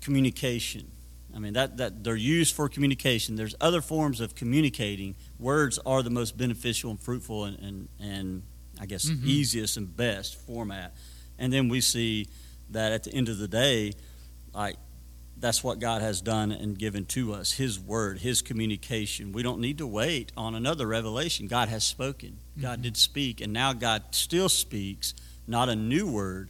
communication. 0.00 0.90
I 1.34 1.38
mean, 1.38 1.54
that, 1.54 1.78
that 1.78 2.04
they're 2.04 2.14
used 2.14 2.54
for 2.54 2.68
communication. 2.68 3.34
There's 3.34 3.54
other 3.60 3.80
forms 3.80 4.20
of 4.20 4.34
communicating. 4.34 5.16
Words 5.38 5.78
are 5.84 6.02
the 6.02 6.10
most 6.10 6.36
beneficial 6.36 6.90
and 6.90 7.00
fruitful 7.00 7.44
and, 7.44 7.58
and, 7.58 7.88
and 8.00 8.42
I 8.80 8.86
guess, 8.86 9.06
mm-hmm. 9.08 9.26
easiest 9.26 9.76
and 9.76 9.96
best 9.96 10.36
format. 10.46 10.94
And 11.38 11.52
then 11.52 11.68
we 11.68 11.80
see 11.80 12.28
that 12.70 12.92
at 12.92 13.04
the 13.04 13.12
end 13.12 13.28
of 13.28 13.38
the 13.38 13.48
day, 13.48 13.94
like, 14.52 14.76
that's 15.44 15.62
what 15.62 15.78
God 15.78 16.00
has 16.00 16.22
done 16.22 16.52
and 16.52 16.78
given 16.78 17.04
to 17.06 17.34
us 17.34 17.52
His 17.52 17.78
word, 17.78 18.20
His 18.20 18.40
communication. 18.40 19.32
We 19.32 19.42
don't 19.42 19.60
need 19.60 19.76
to 19.78 19.86
wait 19.86 20.32
on 20.38 20.54
another 20.54 20.86
revelation. 20.86 21.48
God 21.48 21.68
has 21.68 21.84
spoken. 21.84 22.38
God 22.58 22.74
mm-hmm. 22.74 22.82
did 22.82 22.96
speak, 22.96 23.42
and 23.42 23.52
now 23.52 23.74
God 23.74 24.02
still 24.12 24.48
speaks, 24.48 25.12
not 25.46 25.68
a 25.68 25.76
new 25.76 26.10
word, 26.10 26.48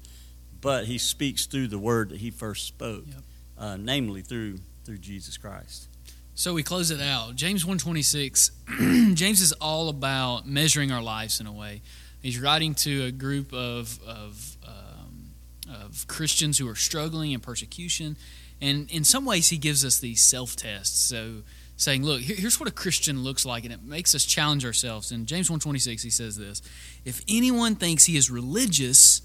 but 0.61 0.85
he 0.85 0.97
speaks 0.97 1.47
through 1.47 1.69
the 1.69 1.79
word 1.79 2.11
that 2.11 2.19
he 2.19 2.31
first 2.31 2.67
spoke, 2.67 3.05
yep. 3.07 3.23
uh, 3.59 3.77
namely 3.77 4.23
through 4.23 4.59
through 4.85 4.99
Jesus 4.99 5.37
Christ. 5.37 5.89
So 6.37 6.55
we 6.55 6.63
close 6.63 6.91
it 6.91 7.01
out. 7.01 7.37
James 7.37 7.65
126, 7.65 8.51
James 9.15 9.41
is 9.41 9.53
all 9.55 9.89
about 9.89 10.47
measuring 10.47 10.93
our 10.93 11.03
lives 11.03 11.41
in 11.41 11.47
a 11.47 11.53
way. 11.53 11.83
He's 12.23 12.39
writing 12.39 12.75
to 12.77 13.05
a 13.05 13.11
group 13.11 13.53
of, 13.53 13.99
of, 14.07 14.57
um, 14.67 15.31
of 15.69 16.07
Christians 16.07 16.59
who 16.59 16.69
are 16.69 16.75
struggling 16.75 17.33
in 17.33 17.41
persecution. 17.41 18.17
And 18.61 18.91
in 18.91 19.05
some 19.05 19.25
ways, 19.25 19.49
he 19.49 19.59
gives 19.59 19.85
us 19.85 19.99
these 19.99 20.23
self 20.23 20.57
tests. 20.57 20.99
So 20.99 21.43
saying, 21.77 22.05
look, 22.05 22.21
here's 22.21 22.61
what 22.61 22.69
a 22.69 22.73
Christian 22.73 23.25
looks 23.25 23.45
like, 23.45 23.65
and 23.65 23.73
it 23.73 23.83
makes 23.83 24.15
us 24.15 24.25
challenge 24.25 24.65
ourselves. 24.65 25.11
In 25.11 25.27
James 25.27 25.51
126, 25.51 26.03
he 26.03 26.11
says 26.11 26.37
this 26.37 26.63
If 27.05 27.21
anyone 27.29 27.75
thinks 27.75 28.05
he 28.05 28.17
is 28.17 28.31
religious 28.31 29.23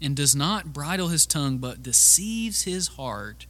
and 0.00 0.16
does 0.16 0.34
not 0.34 0.72
bridle 0.72 1.08
his 1.08 1.26
tongue 1.26 1.58
but 1.58 1.82
deceives 1.82 2.62
his 2.62 2.88
heart, 2.88 3.46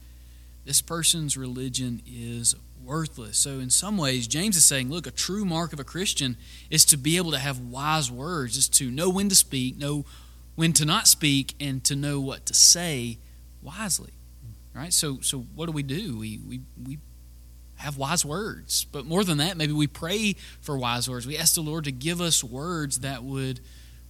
this 0.65 0.81
person's 0.81 1.37
religion 1.37 2.01
is 2.05 2.55
worthless. 2.83 3.37
So, 3.37 3.59
in 3.59 3.69
some 3.69 3.97
ways, 3.97 4.27
James 4.27 4.57
is 4.57 4.65
saying, 4.65 4.89
look, 4.89 5.07
a 5.07 5.11
true 5.11 5.45
mark 5.45 5.73
of 5.73 5.79
a 5.79 5.83
Christian 5.83 6.37
is 6.69 6.83
to 6.85 6.97
be 6.97 7.17
able 7.17 7.31
to 7.31 7.39
have 7.39 7.59
wise 7.59 8.11
words, 8.11 8.57
is 8.57 8.69
to 8.69 8.91
know 8.91 9.09
when 9.09 9.29
to 9.29 9.35
speak, 9.35 9.77
know 9.77 10.05
when 10.55 10.73
to 10.73 10.85
not 10.85 11.07
speak, 11.07 11.55
and 11.59 11.83
to 11.85 11.95
know 11.95 12.19
what 12.19 12.45
to 12.47 12.53
say 12.53 13.17
wisely. 13.61 14.11
Right? 14.73 14.93
So, 14.93 15.19
so 15.21 15.39
what 15.39 15.65
do 15.65 15.73
we 15.73 15.83
do? 15.83 16.17
We, 16.17 16.39
we, 16.47 16.61
we 16.81 16.99
have 17.81 17.97
wise 17.97 18.23
words. 18.23 18.85
But 18.91 19.05
more 19.05 19.23
than 19.23 19.39
that, 19.39 19.57
maybe 19.57 19.73
we 19.73 19.87
pray 19.87 20.35
for 20.61 20.77
wise 20.77 21.09
words. 21.09 21.27
We 21.27 21.37
ask 21.37 21.55
the 21.55 21.61
Lord 21.61 21.85
to 21.85 21.91
give 21.91 22.21
us 22.21 22.43
words 22.43 22.99
that 22.99 23.23
would 23.23 23.59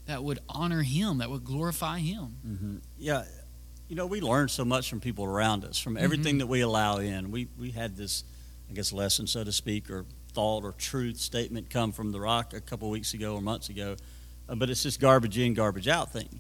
that 0.08 0.24
would 0.24 0.40
honor 0.50 0.82
Him, 0.82 1.20
that 1.20 1.30
would 1.30 1.46
glorify 1.46 2.00
Him. 2.00 2.36
Mm-hmm. 2.46 2.76
Yeah, 2.98 3.24
you 3.88 3.96
know, 3.96 4.08
we 4.08 4.20
learn 4.20 4.50
so 4.50 4.66
much 4.66 4.90
from 4.90 5.00
people 5.00 5.26
around 5.26 5.64
us, 5.64 5.78
from 5.78 5.96
everything 5.96 6.34
mm-hmm. 6.34 6.40
that 6.40 6.48
we 6.48 6.62
allow 6.62 6.98
in. 6.98 7.32
We 7.32 7.48
we 7.58 7.72
had 7.72 7.96
this, 7.96 8.24
I 8.70 8.74
guess, 8.74 8.92
lesson, 8.92 9.28
so 9.28 9.44
to 9.44 9.52
speak, 9.52 9.90
or 9.90 10.06
thought 10.34 10.64
or 10.64 10.72
truth 10.74 11.18
statement 11.18 11.70
come 11.70 11.92
from 11.92 12.12
the 12.12 12.20
Rock 12.20 12.54
a 12.54 12.62
couple 12.62 12.90
weeks 12.90 13.14
ago 13.14 13.36
or 13.36 13.42
months 13.42 13.70
ago, 13.70 13.96
uh, 14.48 14.56
but 14.56 14.70
it's 14.70 14.84
this 14.84 14.98
garbage 14.98 15.38
in, 15.38 15.54
garbage 15.54 15.88
out 15.88 16.12
thing. 16.12 16.40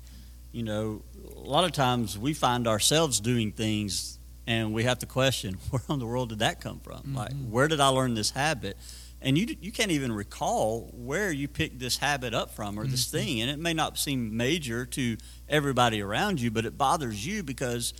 You 0.51 0.63
know, 0.63 1.01
a 1.35 1.39
lot 1.39 1.63
of 1.63 1.71
times 1.71 2.17
we 2.17 2.33
find 2.33 2.67
ourselves 2.67 3.19
doing 3.19 3.51
things 3.51 4.19
and 4.47 4.73
we 4.73 4.83
have 4.83 4.99
to 4.99 5.05
question 5.05 5.53
where 5.69 5.81
in 5.89 5.99
the 5.99 6.05
world 6.05 6.29
did 6.29 6.39
that 6.39 6.61
come 6.61 6.79
from? 6.79 6.99
Mm-hmm. 6.99 7.15
Like, 7.15 7.33
where 7.49 7.67
did 7.67 7.79
I 7.79 7.87
learn 7.87 8.13
this 8.13 8.31
habit? 8.31 8.77
and 9.21 9.37
you 9.37 9.55
you 9.61 9.71
can't 9.71 9.91
even 9.91 10.11
recall 10.11 10.89
where 10.93 11.31
you 11.31 11.47
picked 11.47 11.79
this 11.79 11.97
habit 11.97 12.33
up 12.33 12.51
from 12.51 12.79
or 12.79 12.85
this 12.87 13.07
mm-hmm. 13.07 13.17
thing 13.17 13.41
and 13.41 13.51
it 13.51 13.59
may 13.59 13.73
not 13.73 13.97
seem 13.97 14.35
major 14.35 14.85
to 14.85 15.17
everybody 15.47 16.01
around 16.01 16.41
you 16.41 16.49
but 16.49 16.65
it 16.65 16.77
bothers 16.77 17.25
you 17.25 17.43
because 17.43 17.93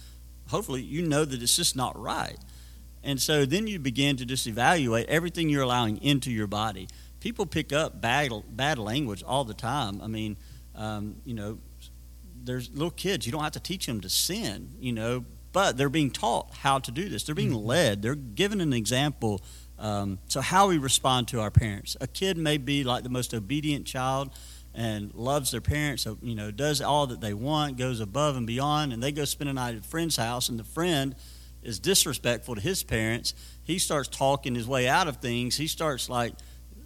hopefully 0.48 0.82
you 0.82 1.02
know 1.02 1.24
that 1.24 1.42
it's 1.42 1.56
just 1.56 1.76
not 1.76 1.98
right 2.00 2.38
and 3.04 3.22
so 3.22 3.46
then 3.46 3.68
you 3.68 3.80
begin 3.80 4.18
to 4.18 4.26
just 4.26 4.48
evaluate 4.48 5.08
everything 5.08 5.50
you're 5.50 5.64
allowing 5.64 5.98
into 6.02 6.32
your 6.32 6.48
body 6.48 6.88
people 7.20 7.46
pick 7.46 7.72
up 7.72 8.02
bad 8.02 8.32
bad 8.50 8.80
language 8.80 9.24
all 9.24 9.44
the 9.44 9.54
time 9.54 10.02
i 10.02 10.08
mean 10.08 10.36
um, 10.76 11.16
you 11.26 11.34
know 11.34 11.58
there's 12.44 12.70
little 12.72 12.92
kids 12.92 13.26
you 13.26 13.32
don't 13.32 13.44
have 13.44 13.52
to 13.52 13.60
teach 13.60 13.86
them 13.86 14.02
to 14.02 14.10
sin 14.10 14.70
you 14.80 14.92
know 14.92 15.26
but 15.54 15.78
they're 15.78 15.90
being 15.90 16.12
taught 16.12 16.54
how 16.58 16.80
to 16.80 16.92
do 16.92 17.10
this 17.10 17.24
they're 17.24 17.36
being 17.36 17.50
mm-hmm. 17.50 17.68
led 17.68 18.02
they're 18.02 18.16
given 18.16 18.62
an 18.62 18.74
example 18.74 19.42
um, 19.82 20.20
so, 20.28 20.42
how 20.42 20.68
we 20.68 20.78
respond 20.78 21.28
to 21.30 21.42
our 21.42 21.50
parents. 21.50 21.98
A 22.00 22.08
kid 22.08 22.38
may 22.38 22.58
be 22.58 22.84
like 22.84 23.02
the 23.02 23.10
most 23.10 23.34
obedient 23.34 23.88
child 23.88 24.30
and 24.76 25.14
loves 25.16 25.52
their 25.52 25.60
parents, 25.60 26.04
so, 26.04 26.18
you 26.22 26.36
know, 26.36 26.52
does 26.52 26.82
all 26.82 27.08
that 27.08 27.20
they 27.20 27.34
want, 27.34 27.78
goes 27.78 28.00
above 28.00 28.38
and 28.38 28.46
beyond, 28.48 28.94
and 28.94 29.02
they 29.02 29.12
go 29.12 29.26
spend 29.26 29.50
a 29.50 29.54
night 29.54 29.76
at 29.76 29.82
a 29.82 29.88
friend's 29.88 30.16
house, 30.16 30.48
and 30.48 30.60
the 30.60 30.64
friend 30.64 31.16
is 31.64 31.80
disrespectful 31.80 32.56
to 32.56 32.62
his 32.62 32.84
parents. 32.84 33.34
He 33.64 33.80
starts 33.80 34.08
talking 34.08 34.54
his 34.54 34.68
way 34.68 34.88
out 34.88 35.08
of 35.08 35.18
things. 35.18 35.58
He 35.58 35.68
starts 35.68 36.10
like, 36.10 36.36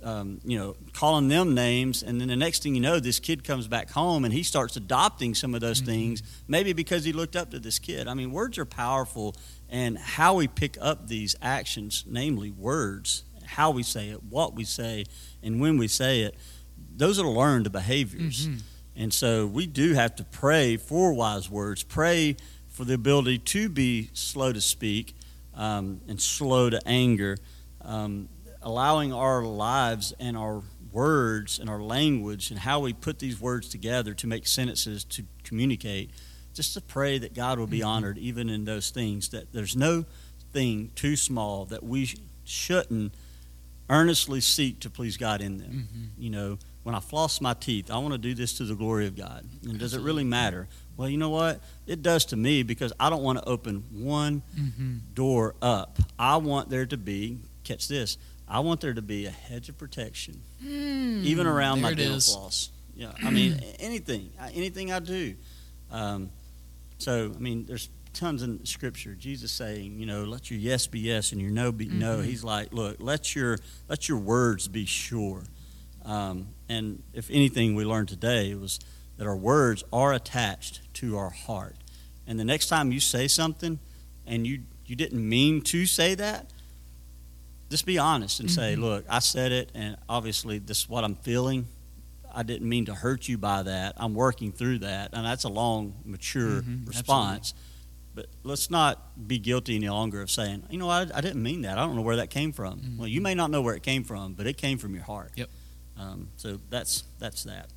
um, 0.05 0.39
you 0.45 0.57
know, 0.57 0.75
calling 0.93 1.27
them 1.29 1.55
names, 1.55 2.03
and 2.03 2.21
then 2.21 2.27
the 2.27 2.35
next 2.35 2.61
thing 2.61 2.75
you 2.75 2.81
know, 2.81 2.99
this 2.99 3.19
kid 3.19 3.43
comes 3.43 3.67
back 3.67 3.89
home 3.89 4.23
and 4.23 4.31
he 4.31 4.43
starts 4.43 4.77
adopting 4.77 5.33
some 5.33 5.55
of 5.55 5.61
those 5.61 5.81
mm-hmm. 5.81 5.91
things, 5.91 6.23
maybe 6.47 6.73
because 6.73 7.03
he 7.03 7.11
looked 7.11 7.35
up 7.35 7.49
to 7.51 7.59
this 7.59 7.79
kid. 7.79 8.07
I 8.07 8.13
mean, 8.13 8.31
words 8.31 8.59
are 8.59 8.65
powerful 8.65 9.35
and 9.67 9.97
how 9.97 10.35
we 10.35 10.47
pick 10.47 10.77
up 10.79 11.07
these 11.07 11.35
actions, 11.41 12.05
namely 12.07 12.51
words, 12.51 13.23
how 13.45 13.71
we 13.71 13.81
say 13.81 14.09
it, 14.09 14.21
what 14.21 14.53
we 14.53 14.63
say, 14.63 15.05
and 15.41 15.59
when 15.59 15.79
we 15.79 15.87
say 15.87 16.21
it, 16.21 16.35
those 16.95 17.19
are 17.19 17.27
learned 17.27 17.71
behaviors. 17.71 18.47
Mm-hmm. 18.47 18.59
And 18.97 19.13
so 19.13 19.47
we 19.47 19.65
do 19.65 19.93
have 19.93 20.15
to 20.17 20.23
pray 20.23 20.77
for 20.77 21.13
wise 21.13 21.49
words, 21.49 21.81
pray 21.81 22.37
for 22.69 22.85
the 22.85 22.93
ability 22.93 23.39
to 23.39 23.69
be 23.69 24.11
slow 24.13 24.53
to 24.53 24.61
speak 24.61 25.15
um, 25.55 26.01
and 26.07 26.21
slow 26.21 26.69
to 26.69 26.79
anger, 26.85 27.37
um, 27.81 28.29
allowing 28.65 29.13
our 29.13 29.43
lives 29.43 30.13
and 30.19 30.35
our 30.35 30.63
words 30.91 31.59
and 31.59 31.69
our 31.69 31.81
language 31.81 32.49
and 32.49 32.59
how 32.59 32.79
we 32.79 32.91
put 32.91 33.19
these 33.19 33.39
words 33.39 33.69
together 33.69 34.13
to 34.13 34.27
make 34.27 34.47
sentences 34.47 35.03
to 35.03 35.23
communicate 35.43 36.09
just 36.53 36.73
to 36.73 36.81
pray 36.81 37.17
that 37.17 37.33
God 37.33 37.59
will 37.59 37.67
be 37.67 37.79
mm-hmm. 37.79 37.89
honored 37.89 38.17
even 38.17 38.49
in 38.49 38.65
those 38.65 38.89
things, 38.89 39.29
that 39.29 39.53
there's 39.53 39.75
no 39.75 40.05
thing 40.51 40.89
too 40.95 41.15
small 41.15 41.65
that 41.65 41.83
we 41.83 42.09
shouldn't 42.45 43.13
earnestly 43.89 44.41
seek 44.41 44.79
to 44.79 44.89
please 44.89 45.17
God 45.17 45.41
in 45.41 45.57
them. 45.57 45.87
Mm-hmm. 45.87 46.21
You 46.21 46.29
know, 46.29 46.57
when 46.83 46.95
I 46.95 47.01
floss 47.01 47.41
my 47.41 47.53
teeth, 47.53 47.91
I 47.91 47.97
want 47.97 48.13
to 48.13 48.17
do 48.17 48.33
this 48.33 48.57
to 48.57 48.63
the 48.63 48.75
glory 48.75 49.05
of 49.05 49.15
God. 49.15 49.45
And 49.63 49.77
does 49.77 49.93
it 49.93 50.01
really 50.01 50.23
matter? 50.23 50.67
Well, 50.95 51.09
you 51.09 51.17
know 51.17 51.29
what? 51.29 51.59
It 51.85 52.01
does 52.01 52.25
to 52.25 52.37
me 52.37 52.63
because 52.63 52.93
I 52.99 53.09
don't 53.09 53.21
want 53.21 53.39
to 53.39 53.49
open 53.49 53.83
one 53.91 54.43
mm-hmm. 54.57 54.97
door 55.13 55.55
up. 55.61 55.99
I 56.17 56.37
want 56.37 56.69
there 56.69 56.85
to 56.85 56.97
be, 56.97 57.39
catch 57.63 57.89
this, 57.89 58.17
I 58.47 58.59
want 58.59 58.81
there 58.81 58.93
to 58.93 59.01
be 59.01 59.25
a 59.25 59.31
hedge 59.31 59.69
of 59.69 59.77
protection, 59.77 60.41
mm, 60.63 61.23
even 61.23 61.47
around 61.47 61.81
my 61.81 61.93
dental 61.93 62.19
floss 62.19 62.69
Yeah, 62.95 63.11
I 63.23 63.31
mean 63.31 63.59
anything, 63.79 64.31
anything 64.53 64.91
I 64.91 64.99
do. 64.99 65.35
Um, 65.91 66.29
so 66.97 67.31
I 67.35 67.39
mean, 67.39 67.65
there's 67.65 67.89
tons 68.13 68.41
in 68.41 68.65
Scripture. 68.65 69.13
Jesus 69.13 69.51
saying, 69.51 69.99
you 69.99 70.05
know, 70.05 70.23
let 70.23 70.49
your 70.49 70.59
yes 70.59 70.87
be 70.87 70.99
yes 70.99 71.31
and 71.31 71.41
your 71.41 71.51
no 71.51 71.71
be 71.71 71.87
mm-hmm. 71.87 71.99
no. 71.99 72.21
He's 72.21 72.43
like, 72.43 72.73
look, 72.73 72.97
let 72.99 73.35
your 73.35 73.59
let 73.87 74.09
your 74.09 74.17
words 74.17 74.67
be 74.67 74.85
sure. 74.85 75.43
Um, 76.03 76.49
and 76.69 77.03
if 77.13 77.29
anything 77.31 77.75
we 77.75 77.83
learned 77.83 78.09
today 78.09 78.53
was 78.55 78.79
that 79.17 79.27
our 79.27 79.35
words 79.35 79.83
are 79.91 80.13
attached 80.13 80.81
to 80.95 81.17
our 81.17 81.29
heart. 81.29 81.75
And 82.27 82.39
the 82.39 82.45
next 82.45 82.67
time 82.67 82.91
you 82.91 82.99
say 82.99 83.27
something 83.27 83.79
and 84.25 84.47
you 84.47 84.61
you 84.85 84.95
didn't 84.95 85.27
mean 85.27 85.61
to 85.61 85.85
say 85.85 86.15
that, 86.15 86.51
just 87.69 87.85
be 87.85 87.97
honest 87.97 88.39
and 88.39 88.49
mm-hmm. 88.49 88.59
say, 88.59 88.75
look, 88.75 89.05
I 89.09 89.19
said 89.19 89.51
it, 89.51 89.71
and 89.73 89.97
obviously 90.07 90.59
this 90.59 90.81
is 90.81 90.89
what 90.89 91.03
I'm 91.03 91.15
feeling. 91.15 91.67
I 92.33 92.43
didn't 92.43 92.67
mean 92.67 92.85
to 92.85 92.93
hurt 92.93 93.27
you 93.27 93.37
by 93.37 93.63
that. 93.63 93.93
I'm 93.97 94.13
working 94.13 94.51
through 94.51 94.79
that, 94.79 95.11
and 95.13 95.25
that's 95.25 95.45
a 95.45 95.49
long, 95.49 95.95
mature 96.03 96.61
mm-hmm. 96.61 96.85
response. 96.85 97.53
Absolutely. 97.53 97.71
But 98.15 98.27
let's 98.43 98.71
not 98.71 99.27
be 99.27 99.39
guilty 99.39 99.75
any 99.75 99.89
longer 99.89 100.21
of 100.21 100.31
saying, 100.31 100.63
you 100.69 100.77
know, 100.77 100.89
I, 100.89 101.01
I 101.01 101.21
didn't 101.21 101.43
mean 101.43 101.63
that. 101.63 101.77
I 101.77 101.85
don't 101.85 101.97
know 101.97 102.01
where 102.01 102.15
that 102.17 102.29
came 102.29 102.53
from. 102.53 102.79
Mm-hmm. 102.79 102.97
Well, 102.97 103.07
you 103.07 103.19
may 103.19 103.35
not 103.35 103.51
know 103.51 103.61
where 103.61 103.75
it 103.75 103.83
came 103.83 104.05
from, 104.05 104.33
but 104.33 104.47
it 104.47 104.57
came 104.57 104.77
from 104.77 104.93
your 104.93 105.03
heart. 105.03 105.31
Yep. 105.35 105.49
Um, 105.97 106.29
so 106.37 106.59
that's 106.69 107.03
that's 107.19 107.43
that. 107.43 107.69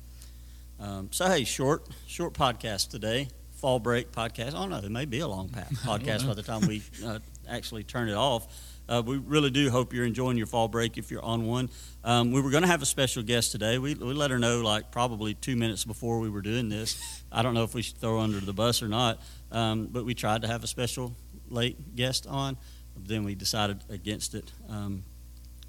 Um, 0.79 1.09
so 1.11 1.27
hey, 1.27 1.43
short 1.43 1.87
short 2.07 2.33
podcast 2.33 2.89
today. 2.89 3.27
Fall 3.55 3.79
break 3.79 4.11
podcast. 4.11 4.53
Oh 4.55 4.65
no, 4.67 4.77
it 4.77 4.89
may 4.89 5.05
be 5.05 5.19
a 5.19 5.27
long 5.27 5.49
podcast 5.83 6.25
by 6.25 6.33
the 6.33 6.43
time 6.43 6.61
we 6.67 6.81
uh, 7.05 7.19
actually 7.47 7.83
turn 7.83 8.07
it 8.07 8.15
off. 8.15 8.47
Uh, 8.89 9.03
we 9.05 9.17
really 9.17 9.51
do 9.51 9.69
hope 9.69 9.93
you're 9.93 10.05
enjoying 10.05 10.35
your 10.35 10.47
fall 10.47 10.67
break 10.67 10.97
if 10.97 11.11
you're 11.11 11.23
on 11.23 11.45
one. 11.45 11.69
Um, 12.03 12.31
we 12.31 12.41
were 12.41 12.49
going 12.49 12.63
to 12.63 12.67
have 12.69 12.81
a 12.81 12.87
special 12.87 13.21
guest 13.21 13.51
today. 13.51 13.77
We, 13.77 13.93
we 13.93 14.13
let 14.13 14.31
her 14.31 14.39
know 14.39 14.61
like 14.61 14.91
probably 14.91 15.35
two 15.35 15.55
minutes 15.55 15.85
before 15.85 16.19
we 16.19 16.29
were 16.29 16.41
doing 16.41 16.69
this. 16.69 17.23
I 17.31 17.43
don't 17.43 17.53
know 17.53 17.63
if 17.63 17.75
we 17.75 17.83
should 17.83 17.97
throw 17.97 18.17
her 18.17 18.23
under 18.23 18.39
the 18.39 18.53
bus 18.53 18.81
or 18.81 18.87
not, 18.87 19.21
um, 19.51 19.87
but 19.91 20.05
we 20.05 20.15
tried 20.15 20.41
to 20.41 20.47
have 20.47 20.63
a 20.63 20.67
special 20.67 21.15
late 21.49 21.95
guest 21.95 22.25
on. 22.25 22.57
Then 22.97 23.23
we 23.23 23.35
decided 23.35 23.83
against 23.89 24.33
it. 24.33 24.51
Um, 24.67 25.03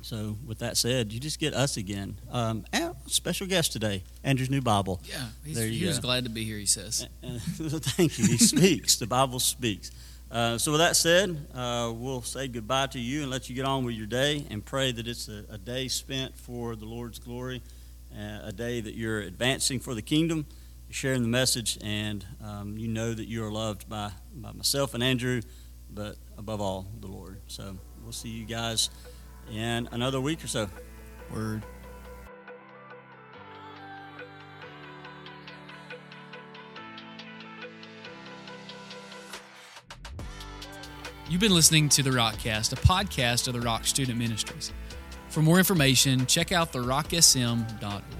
so, 0.02 0.36
with 0.46 0.60
that 0.60 0.78
said, 0.78 1.12
you 1.12 1.20
just 1.20 1.38
get 1.38 1.52
us 1.52 1.76
again. 1.76 2.16
Um, 2.30 2.64
special 3.06 3.46
guest 3.46 3.72
today, 3.72 4.02
Andrew's 4.24 4.50
New 4.50 4.62
Bible. 4.62 5.00
Yeah, 5.04 5.26
he 5.44 5.86
was 5.86 5.98
glad 5.98 6.24
to 6.24 6.30
be 6.30 6.44
here. 6.44 6.56
He 6.56 6.66
says. 6.66 7.06
thank 7.22 8.18
you. 8.18 8.26
He 8.26 8.38
speaks. 8.38 8.96
The 8.96 9.06
Bible 9.06 9.38
speaks. 9.40 9.90
Uh, 10.30 10.56
so, 10.56 10.70
with 10.70 10.80
that 10.80 10.94
said, 10.94 11.36
uh, 11.54 11.92
we'll 11.92 12.22
say 12.22 12.46
goodbye 12.46 12.86
to 12.86 13.00
you 13.00 13.22
and 13.22 13.30
let 13.30 13.48
you 13.48 13.56
get 13.56 13.64
on 13.64 13.84
with 13.84 13.96
your 13.96 14.06
day 14.06 14.46
and 14.48 14.64
pray 14.64 14.92
that 14.92 15.08
it's 15.08 15.28
a, 15.28 15.44
a 15.50 15.58
day 15.58 15.88
spent 15.88 16.36
for 16.36 16.76
the 16.76 16.84
Lord's 16.84 17.18
glory, 17.18 17.60
uh, 18.16 18.38
a 18.44 18.52
day 18.52 18.80
that 18.80 18.94
you're 18.94 19.20
advancing 19.22 19.80
for 19.80 19.92
the 19.92 20.02
kingdom, 20.02 20.46
sharing 20.88 21.22
the 21.22 21.28
message, 21.28 21.78
and 21.82 22.24
um, 22.44 22.78
you 22.78 22.86
know 22.86 23.12
that 23.12 23.26
you 23.26 23.44
are 23.44 23.50
loved 23.50 23.88
by, 23.88 24.12
by 24.32 24.52
myself 24.52 24.94
and 24.94 25.02
Andrew, 25.02 25.40
but 25.92 26.14
above 26.38 26.60
all, 26.60 26.86
the 27.00 27.08
Lord. 27.08 27.40
So, 27.48 27.76
we'll 28.04 28.12
see 28.12 28.28
you 28.28 28.44
guys 28.44 28.88
in 29.52 29.88
another 29.90 30.20
week 30.20 30.44
or 30.44 30.48
so. 30.48 30.68
Word. 31.34 31.64
You've 41.30 41.40
been 41.40 41.54
listening 41.54 41.88
to 41.90 42.02
The 42.02 42.10
Rockcast, 42.10 42.72
a 42.72 42.76
podcast 42.76 43.46
of 43.46 43.54
the 43.54 43.60
Rock 43.60 43.86
Student 43.86 44.18
Ministries. 44.18 44.72
For 45.28 45.42
more 45.42 45.58
information, 45.58 46.26
check 46.26 46.50
out 46.50 46.72
therocksm.org. 46.72 48.19